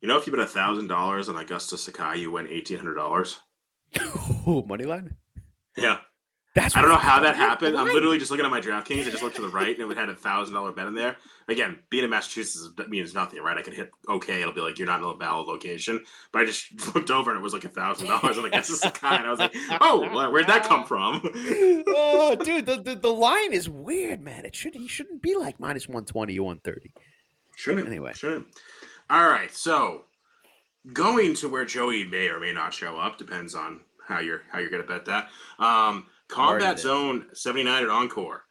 You 0.02 0.08
know, 0.08 0.18
if 0.18 0.26
you 0.26 0.34
bet 0.34 0.41
a 0.41 0.47
thousand 0.47 0.88
dollars 0.88 1.30
on 1.30 1.36
Augusto 1.36 1.78
Sakai, 1.78 2.20
you 2.20 2.32
win 2.32 2.47
eighteen 2.47 2.78
hundred 2.78 2.95
dollars. 2.95 3.39
oh, 4.47 4.64
money 4.68 4.86
line. 4.86 5.16
Yeah. 5.78 5.99
That's 6.54 6.76
I 6.76 6.82
don't 6.82 6.89
know 6.89 6.97
how 6.97 7.22
that 7.22 7.38
happened. 7.38 7.78
I'm 7.78 7.86
literally 7.86 8.18
just 8.18 8.30
looking 8.30 8.45
at 8.45 8.52
my 8.52 8.60
DraftKings. 8.60 9.08
I 9.08 9.10
just 9.10 9.24
looked 9.24 9.38
to 9.38 9.41
the 9.41 9.47
right 9.47 9.78
and 9.78 9.89
it 9.89 9.97
had 9.97 10.10
a 10.10 10.16
thousand 10.16 10.54
dollar 10.54 10.74
bet 10.74 10.86
in 10.86 10.95
there. 10.95 11.16
Again, 11.47 11.80
being 11.89 12.04
in 12.04 12.10
Massachusetts 12.10 12.70
means 12.89 13.14
nothing, 13.14 13.41
right? 13.41 13.58
I 13.58 13.62
can 13.62 13.74
hit 13.74 13.89
okay. 14.10 14.41
It'll 14.41 14.54
be 14.54 14.60
like 14.60 14.78
you're 14.78 14.88
not 14.88 14.99
in 14.99 15.06
a 15.06 15.16
valid 15.16 15.47
location, 15.47 16.04
but 16.34 16.41
I 16.41 16.45
just 16.45 16.66
looked 16.95 17.10
over 17.10 17.32
and 17.32 17.39
it 17.39 17.43
was 17.43 17.54
like 17.54 17.64
a 17.64 17.70
thousand 17.70 18.08
dollars. 18.08 18.38
Like, 18.38 18.52
this 18.52 18.70
is 18.70 18.84
and 18.84 18.93
I 19.02 19.30
was 19.30 19.39
like, 19.39 19.56
oh, 19.80 20.02
well, 20.14 20.30
where'd 20.30 20.47
that 20.47 20.66
come 20.66 20.84
from? 20.84 21.22
oh, 21.88 22.36
dude, 22.43 22.66
the, 22.66 22.82
the, 22.82 22.95
the 22.95 23.14
line 23.14 23.54
is 23.54 23.70
weird, 23.70 24.20
man. 24.20 24.43
It 24.43 24.54
should 24.54 24.76
he 24.76 24.89
shouldn't 24.89 25.22
be 25.22 25.36
like 25.36 25.58
minus 25.58 25.88
one 25.88 26.04
twenty 26.04 26.38
or 26.38 26.47
one 26.47 26.60
thirty. 26.60 26.91
Shouldn't 27.56 27.88
Anyway. 27.88 28.12
Shouldn't. 28.14 28.47
All 29.12 29.28
right, 29.28 29.53
so 29.53 30.05
going 30.93 31.34
to 31.36 31.49
where 31.49 31.66
Joey 31.66 32.05
may 32.05 32.28
or 32.30 32.39
may 32.39 32.53
not 32.53 32.74
show 32.74 32.97
up 32.97 33.18
depends 33.18 33.53
on 33.55 33.82
how 34.07 34.20
you're 34.20 34.43
how 34.49 34.59
you're 34.59 34.70
gonna 34.70 34.84
bet 34.84 35.03
that. 35.05 35.28
Um, 35.59 36.05
Combat. 36.30 36.80
Zone 36.80 37.26
79 37.34 37.84
at 37.84 37.89
Encore, 37.89 38.43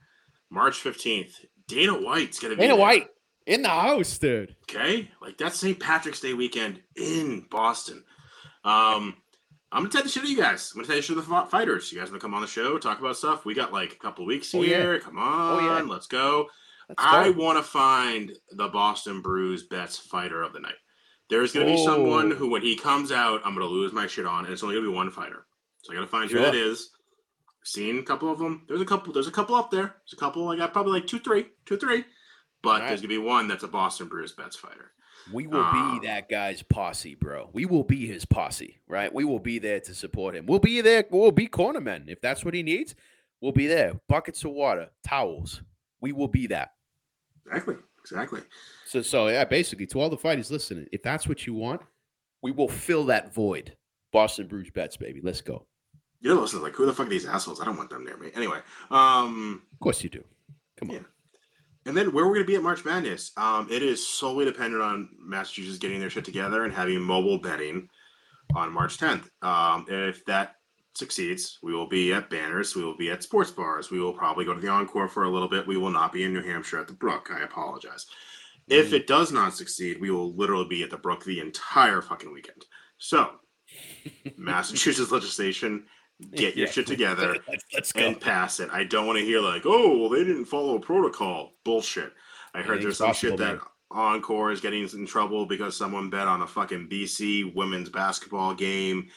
March 0.51 0.83
15th. 0.85 1.33
Dana 1.67 1.95
White's 1.95 2.39
gonna 2.39 2.57
be 2.57 2.61
Dana 2.61 2.75
there. 2.75 2.81
White 2.83 3.09
in 3.47 3.63
the 3.63 3.71
house, 3.71 4.19
dude. 4.19 4.55
Okay, 4.71 5.11
like 5.23 5.39
that's 5.39 5.59
St. 5.59 5.81
Patrick's 5.81 6.21
Day 6.21 6.35
weekend 6.35 6.81
in 6.95 7.47
Boston. 7.51 8.05
Um, 8.63 9.15
I'm 9.73 9.83
gonna 9.85 9.89
tell 9.89 10.03
the 10.03 10.11
shit 10.11 10.25
to 10.25 10.31
you 10.31 10.37
guys. 10.37 10.73
I'm 10.75 10.81
gonna 10.81 10.89
tell 10.89 10.97
you 10.97 11.03
shit 11.03 11.17
to 11.17 11.23
the 11.23 11.47
fighters. 11.49 11.91
You 11.91 11.99
guys 11.99 12.11
wanna 12.11 12.21
come 12.21 12.35
on 12.35 12.43
the 12.43 12.47
show, 12.47 12.77
talk 12.77 13.01
about 13.01 13.17
stuff? 13.17 13.47
We 13.47 13.55
got 13.55 13.73
like 13.73 13.93
a 13.93 13.97
couple 13.97 14.27
weeks 14.27 14.55
Oh, 14.55 14.61
yeah. 14.61 14.77
here. 14.83 15.01
Come 15.01 15.19
on, 15.19 15.65
yeah. 15.87 15.91
let's 15.91 16.07
go. 16.07 16.49
Let's 16.91 17.03
I 17.05 17.30
want 17.30 17.57
to 17.59 17.62
find 17.62 18.32
the 18.53 18.68
Boston 18.68 19.20
Brews 19.22 19.64
best 19.64 20.03
fighter 20.03 20.43
of 20.43 20.53
the 20.53 20.61
night. 20.61 20.74
There's 21.28 21.53
gonna 21.53 21.66
be 21.66 21.84
someone 21.84 22.32
Oh. 22.32 22.34
who, 22.34 22.51
when 22.51 22.62
he 22.62 22.74
comes 22.76 23.12
out, 23.12 23.41
I'm 23.45 23.55
gonna 23.55 23.66
lose 23.66 23.93
my 23.93 24.07
shit 24.09 24.26
on, 24.26 24.45
and 24.45 24.53
it's 24.53 24.62
only 24.64 24.74
gonna 24.74 24.88
be 24.88 24.95
one 24.95 25.11
fighter. 25.12 25.47
So 25.82 25.93
I 25.93 25.95
gotta 25.97 26.09
find 26.09 26.28
who 26.30 26.36
Sure. 26.38 26.47
that 26.47 26.55
is. 26.57 26.91
Seen 27.62 27.99
a 27.99 28.03
couple 28.03 28.30
of 28.32 28.38
them. 28.38 28.64
There's 28.68 28.80
a 28.80 28.84
couple. 28.86 29.12
There's 29.12 29.28
a 29.28 29.32
couple 29.32 29.55
up 29.55 29.70
there. 29.70 29.95
There's 30.05 30.12
a 30.14 30.16
couple. 30.16 30.49
I 30.49 30.57
got 30.57 30.72
probably 30.72 30.93
like 30.93 31.07
two, 31.07 31.18
three, 31.20 31.47
two, 31.66 31.76
three. 31.76 32.05
But 32.62 32.68
Alright. 32.70 32.88
there's 32.88 33.01
gonna 33.01 33.09
be 33.09 33.18
one 33.18 33.47
that's 33.49 33.62
a 33.62 33.68
Boston 33.68 34.09
Brews 34.09 34.32
bets 34.32 34.57
fighter. 34.57 34.93
We 35.32 35.47
will 35.47 35.61
Um, 35.62 36.01
be 36.01 36.07
that 36.07 36.28
guy's 36.28 36.62
posse, 36.62 37.14
bro. 37.14 37.51
We 37.53 37.66
will 37.66 37.84
be 37.84 38.07
his 38.07 38.24
posse, 38.24 38.80
right? 38.88 39.12
We 39.14 39.24
will 39.24 39.38
be 39.38 39.59
there 39.59 39.78
to 39.80 39.95
support 39.95 40.34
him. 40.34 40.47
We'll 40.47 40.59
be 40.59 40.80
there. 40.80 41.05
We'll 41.11 41.30
be 41.30 41.47
cornermen 41.47 42.09
if 42.09 42.20
that's 42.20 42.45
what 42.45 42.55
he 42.55 42.62
needs. 42.62 42.95
We'll 43.41 43.53
be 43.53 43.66
there. 43.66 44.01
Buckets 44.09 44.43
of 44.45 44.51
water, 44.53 44.91
towels. 45.05 45.62
We 46.01 46.12
will 46.12 46.28
be 46.28 46.47
that. 46.49 46.72
Exactly. 47.47 47.76
Exactly. 48.01 48.41
So, 48.86 49.03
so 49.03 49.28
yeah, 49.28 49.45
basically, 49.45 49.86
to 49.88 50.01
all 50.01 50.09
the 50.11 50.16
fighters 50.16 50.51
listening, 50.51 50.86
if 50.93 51.03
that's 51.03 51.28
what 51.28 51.47
you 51.47 51.55
want, 51.55 51.82
we 52.43 52.51
will 52.51 52.68
fill 52.68 53.05
that 53.07 53.32
void. 53.34 53.76
Boston 54.12 54.47
Brews 54.49 54.70
bets, 54.70 54.97
baby. 54.97 55.20
Let's 55.22 55.41
go. 55.41 55.66
You 56.20 56.34
know, 56.34 56.41
listen, 56.41 56.62
like 56.62 56.74
who 56.74 56.86
the 56.86 56.93
fuck 56.93 57.07
are 57.07 57.11
these 57.11 57.26
assholes? 57.26 57.61
I 57.61 57.64
don't 57.64 57.76
want 57.76 57.91
them 57.91 58.05
near 58.05 58.16
me. 58.16 58.30
Anyway, 58.34 58.59
um, 58.91 59.62
Of 59.72 59.80
course 59.80 60.03
you 60.03 60.11
do. 60.11 60.24
Come 60.78 60.91
on. 60.91 60.97
Yeah. 60.97 61.03
and 61.86 61.97
then 61.97 62.12
where 62.12 62.26
we're 62.26 62.34
gonna 62.34 62.47
be 62.47 62.57
at 62.57 62.62
March 62.62 62.84
Madness, 62.84 63.32
um, 63.36 63.68
it 63.70 63.82
is 63.82 64.07
solely 64.07 64.45
dependent 64.45 64.82
on 64.82 65.09
Massachusetts 65.18 65.78
getting 65.78 66.01
their 66.01 66.11
shit 66.11 66.24
together 66.24 66.64
and 66.64 66.72
having 66.74 67.01
mobile 67.01 67.38
betting 67.38 67.88
on 68.55 68.72
March 68.72 68.99
10th. 68.99 69.28
Um, 69.43 69.86
if 69.88 70.24
that 70.24 70.57
succeeds, 71.01 71.59
we 71.63 71.75
will 71.75 71.89
be 71.89 72.13
at 72.13 72.31
banners, 72.31 72.77
we 72.77 72.85
will 72.85 72.97
be 72.97 73.11
at 73.11 73.25
sports 73.25 73.51
bars, 73.51 73.91
we 73.91 73.99
will 74.01 74.13
probably 74.13 74.45
go 74.45 74.55
to 74.55 74.61
the 74.61 74.69
encore 74.69 75.09
for 75.09 75.25
a 75.25 75.29
little 75.31 75.49
bit. 75.49 75.67
We 75.67 75.77
will 75.77 75.91
not 75.91 76.13
be 76.13 76.23
in 76.23 76.33
New 76.33 76.43
Hampshire 76.43 76.79
at 76.79 76.87
the 76.87 76.93
Brook. 76.95 77.31
I 77.35 77.41
apologize. 77.41 78.07
If 78.69 78.91
Mm. 78.91 78.93
it 78.93 79.07
does 79.09 79.33
not 79.33 79.57
succeed, 79.57 80.01
we 80.01 80.13
will 80.13 80.33
literally 80.37 80.69
be 80.69 80.85
at 80.85 80.91
the 80.91 80.97
Brook 80.97 81.25
the 81.25 81.41
entire 81.41 82.01
fucking 82.03 82.33
weekend. 82.33 82.65
So, 82.99 83.41
Massachusetts 84.37 85.11
legislation, 85.11 85.87
get 86.37 86.57
your 86.57 86.67
Yeah. 86.67 86.73
shit 86.73 86.87
together 86.87 87.37
Let's, 87.73 87.91
and 87.93 88.21
pass 88.21 88.61
it. 88.61 88.69
I 88.71 88.85
don't 88.85 89.07
want 89.07 89.19
to 89.19 89.25
hear 89.25 89.41
like, 89.41 89.63
oh, 89.65 89.97
well, 89.99 90.09
they 90.11 90.23
didn't 90.25 90.45
follow 90.45 90.79
protocol. 90.79 91.55
Bullshit. 91.65 92.13
I 92.55 92.63
heard 92.63 92.83
there's 92.83 92.99
some 92.99 93.13
shit 93.15 93.37
that 93.39 93.55
man. 93.57 93.61
Encore 93.93 94.53
is 94.53 94.61
getting 94.61 94.89
in 94.89 95.07
trouble 95.07 95.47
because 95.47 95.77
someone 95.77 96.11
bet 96.11 96.29
on 96.29 96.43
a 96.43 96.47
fucking 96.47 96.89
BC 96.89 97.55
women's 97.55 97.89
basketball 97.89 98.55
game. 98.55 99.09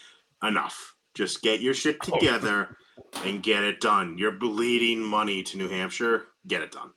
Enough. 0.41 0.92
Just 1.15 1.41
get 1.41 1.61
your 1.61 1.73
shit 1.73 1.97
Oh. 2.01 2.17
together 2.19 2.77
and 3.23 3.41
get 3.43 3.63
it 3.63 3.79
done. 3.81 4.17
You're 4.17 4.31
bleeding 4.31 4.99
money 5.01 5.43
to 5.43 5.57
New 5.57 5.69
Hampshire. 5.69 6.27
Get 6.47 6.61
it 6.61 6.71
done. 6.71 6.91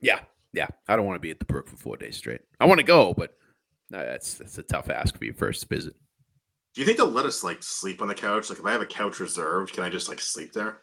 Yeah, 0.00 0.20
yeah. 0.52 0.68
I 0.88 0.96
don't 0.96 1.06
want 1.06 1.16
to 1.16 1.20
be 1.20 1.30
at 1.30 1.38
the 1.38 1.44
Brook 1.44 1.68
for 1.68 1.76
four 1.76 1.96
days 1.96 2.16
straight. 2.16 2.40
I 2.58 2.66
want 2.66 2.78
to 2.78 2.84
go, 2.84 3.12
but 3.14 3.36
that's 3.90 4.34
that's 4.34 4.56
a 4.58 4.62
tough 4.62 4.88
ask 4.88 5.16
for 5.18 5.24
your 5.24 5.34
first 5.34 5.68
visit. 5.68 5.94
Do 6.74 6.80
you 6.80 6.86
think 6.86 6.98
they'll 6.98 7.08
let 7.10 7.26
us 7.26 7.42
like 7.44 7.62
sleep 7.62 8.00
on 8.00 8.08
the 8.08 8.14
couch? 8.14 8.48
Like 8.48 8.58
if 8.58 8.64
I 8.64 8.72
have 8.72 8.80
a 8.82 8.86
couch 8.86 9.20
reserved, 9.20 9.72
can 9.74 9.82
I 9.84 9.88
just 9.90 10.08
like 10.08 10.20
sleep 10.20 10.52
there? 10.52 10.82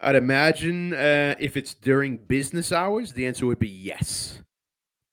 I'd 0.00 0.16
imagine 0.16 0.92
uh, 0.94 1.34
if 1.38 1.56
it's 1.56 1.74
during 1.74 2.16
business 2.16 2.72
hours, 2.72 3.12
the 3.12 3.26
answer 3.26 3.46
would 3.46 3.58
be 3.58 3.68
yes. 3.68 4.40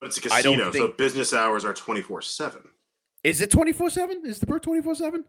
But 0.00 0.06
it's 0.08 0.18
a 0.18 0.22
casino, 0.22 0.72
so 0.72 0.88
business 0.88 1.34
hours 1.34 1.64
are 1.64 1.74
24 1.74 2.22
7. 2.22 2.62
Is 3.22 3.40
it 3.42 3.50
twenty 3.50 3.72
four 3.72 3.90
seven? 3.90 4.22
Is 4.24 4.38
the 4.38 4.46
Brook 4.46 4.62
twenty 4.62 4.80
four 4.80 4.94
seven? 4.94 5.24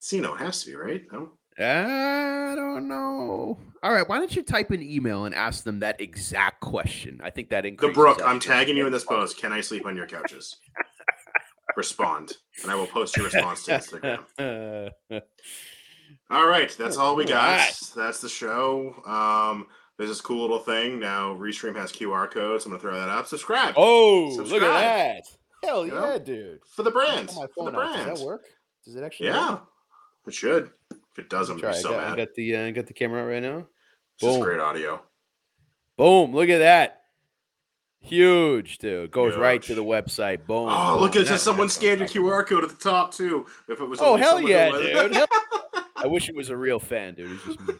Casino 0.00 0.34
it 0.34 0.38
has 0.38 0.62
to 0.64 0.70
be, 0.70 0.76
right? 0.76 1.02
No? 1.12 1.30
I 1.60 2.54
don't 2.54 2.86
know. 2.86 3.58
All 3.82 3.92
right, 3.92 4.08
why 4.08 4.18
don't 4.18 4.34
you 4.34 4.42
type 4.42 4.70
an 4.70 4.82
email 4.82 5.24
and 5.24 5.34
ask 5.34 5.64
them 5.64 5.80
that 5.80 6.00
exact 6.00 6.60
question? 6.60 7.20
I 7.22 7.30
think 7.30 7.50
that 7.50 7.62
The 7.62 7.68
increases. 7.68 7.94
Brook, 7.94 8.22
our 8.22 8.28
I'm 8.28 8.40
tagging 8.40 8.76
you 8.76 8.86
in 8.86 8.92
this 8.92 9.04
post. 9.04 9.38
Can 9.38 9.52
I 9.52 9.60
sleep 9.60 9.86
on 9.86 9.96
your 9.96 10.06
couches? 10.06 10.56
Respond, 11.76 12.36
and 12.62 12.70
I 12.70 12.74
will 12.74 12.86
post 12.86 13.16
your 13.16 13.26
response 13.26 13.64
to 13.64 13.72
Instagram. 13.72 14.90
All 16.30 16.46
right, 16.46 16.74
that's 16.76 16.96
all 16.96 17.16
we 17.16 17.24
got. 17.24 17.48
Alright. 17.48 17.80
That's 17.96 18.20
the 18.20 18.28
show. 18.28 18.94
Um, 19.06 19.66
there's 19.96 20.10
this 20.10 20.20
cool 20.20 20.42
little 20.42 20.58
thing 20.58 20.98
now. 20.98 21.34
Restream 21.34 21.76
has 21.76 21.92
QR 21.92 22.30
codes. 22.30 22.64
I'm 22.64 22.72
gonna 22.72 22.80
throw 22.80 22.94
that 22.94 23.08
up. 23.08 23.26
Subscribe 23.26 23.74
oh, 23.76 24.34
look 24.36 24.62
at 24.62 24.68
that! 24.68 25.22
Hell 25.64 25.86
You 25.86 25.94
yeah, 25.94 26.00
know? 26.00 26.18
dude! 26.18 26.60
for 26.74 26.82
the 26.82 26.90
brand. 26.90 27.30
For 27.30 27.64
the 27.64 27.70
brand. 27.70 28.06
Does 28.06 28.20
that 28.20 28.26
work? 28.26 28.44
Does 28.88 28.96
it 28.96 29.04
actually? 29.04 29.26
Yeah, 29.26 29.50
work? 29.50 29.62
it 30.28 30.32
should. 30.32 30.70
If 30.90 31.18
it 31.18 31.28
doesn't. 31.28 31.62
I'm 31.62 31.70
I 31.70 31.74
so 31.74 31.90
got, 31.90 32.04
I 32.04 32.16
got 32.16 32.34
the 32.34 32.56
uh, 32.56 32.70
got 32.70 32.86
the 32.86 32.94
camera 32.94 33.26
right 33.26 33.42
now. 33.42 33.66
Just 34.18 34.36
boom. 34.36 34.40
great 34.40 34.60
audio. 34.60 35.02
Boom! 35.98 36.34
Look 36.34 36.48
at 36.48 36.60
that. 36.60 37.02
Huge, 38.00 38.78
dude. 38.78 39.10
Goes 39.10 39.36
right 39.36 39.60
to 39.64 39.74
the 39.74 39.84
website. 39.84 40.46
Boom. 40.46 40.70
Oh, 40.70 40.94
boom. 40.94 41.02
look 41.02 41.16
at 41.16 41.26
this! 41.26 41.42
Someone 41.42 41.68
scanned 41.68 42.00
your 42.00 42.08
QR 42.08 42.46
code 42.46 42.64
at 42.64 42.70
the 42.70 42.76
top 42.76 43.12
too. 43.12 43.44
If 43.68 43.78
it 43.78 43.84
was, 43.84 44.00
Oh 44.00 44.16
hell 44.16 44.40
yeah, 44.40 44.70
dude! 44.70 45.14
Hell- 45.14 45.26
I 45.96 46.06
wish 46.06 46.30
it 46.30 46.34
was 46.34 46.48
a 46.48 46.56
real 46.56 46.78
fan, 46.78 47.14
dude. 47.14 47.38
Just 47.44 47.60
me. 47.60 47.74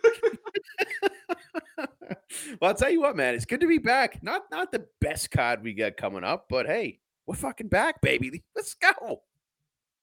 well, 2.61 2.69
I'll 2.69 2.75
tell 2.75 2.91
you 2.91 3.01
what, 3.01 3.17
man. 3.17 3.35
It's 3.35 3.47
good 3.47 3.61
to 3.63 3.67
be 3.67 3.79
back. 3.79 4.23
Not 4.23 4.43
not 4.51 4.73
the 4.73 4.85
best 5.01 5.31
card 5.31 5.63
we 5.63 5.73
got 5.73 5.97
coming 5.97 6.23
up, 6.23 6.49
but 6.51 6.67
hey, 6.67 7.01
we're 7.27 7.35
fucking 7.35 7.69
back, 7.69 8.03
baby. 8.03 8.45
Let's 8.55 8.75
go. 8.75 9.23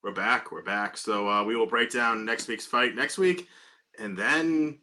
We're 0.06 0.12
back. 0.12 0.52
We're 0.52 0.62
back. 0.62 0.96
So 0.96 1.28
uh, 1.28 1.42
we 1.42 1.56
will 1.56 1.66
break 1.66 1.90
down 1.90 2.24
next 2.24 2.46
week's 2.46 2.64
fight 2.64 2.94
next 2.94 3.18
week, 3.18 3.48
and 3.98 4.16
then 4.16 4.78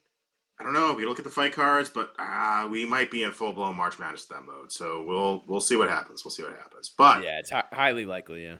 I 0.60 0.66
don't 0.66 0.74
know. 0.74 0.92
We 0.92 1.06
look 1.06 1.18
at 1.18 1.24
the 1.24 1.32
fight 1.32 1.54
cards, 1.54 1.90
but 1.90 2.14
uh, 2.20 2.68
we 2.70 2.84
might 2.84 3.10
be 3.10 3.24
in 3.24 3.32
full 3.32 3.54
blown 3.54 3.78
March 3.78 3.98
Madness 4.00 4.26
then 4.26 4.46
mode. 4.46 4.70
So 4.74 5.02
we'll 5.08 5.46
we'll 5.48 5.62
see 5.62 5.78
what 5.78 5.88
happens. 5.88 6.26
We'll 6.26 6.34
see 6.34 6.44
what 6.44 6.52
happens. 6.58 6.92
But 6.98 7.24
Yeah, 7.24 7.40
it's 7.40 7.52
hi- 7.52 7.64
highly 7.72 8.06
likely. 8.06 8.44
Yeah. 8.44 8.58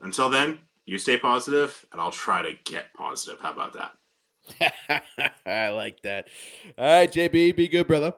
until 0.00 0.28
then, 0.28 0.58
you 0.84 0.98
stay 0.98 1.16
positive, 1.16 1.86
and 1.92 2.00
I'll 2.00 2.10
try 2.10 2.42
to 2.42 2.54
get 2.64 2.92
positive. 2.94 3.38
How 3.40 3.52
about 3.52 3.74
that? 3.74 5.04
I 5.46 5.68
like 5.68 6.02
that. 6.02 6.26
All 6.76 6.86
right, 6.86 7.12
JB, 7.12 7.54
be 7.54 7.68
good, 7.68 7.86
brother. 7.86 8.14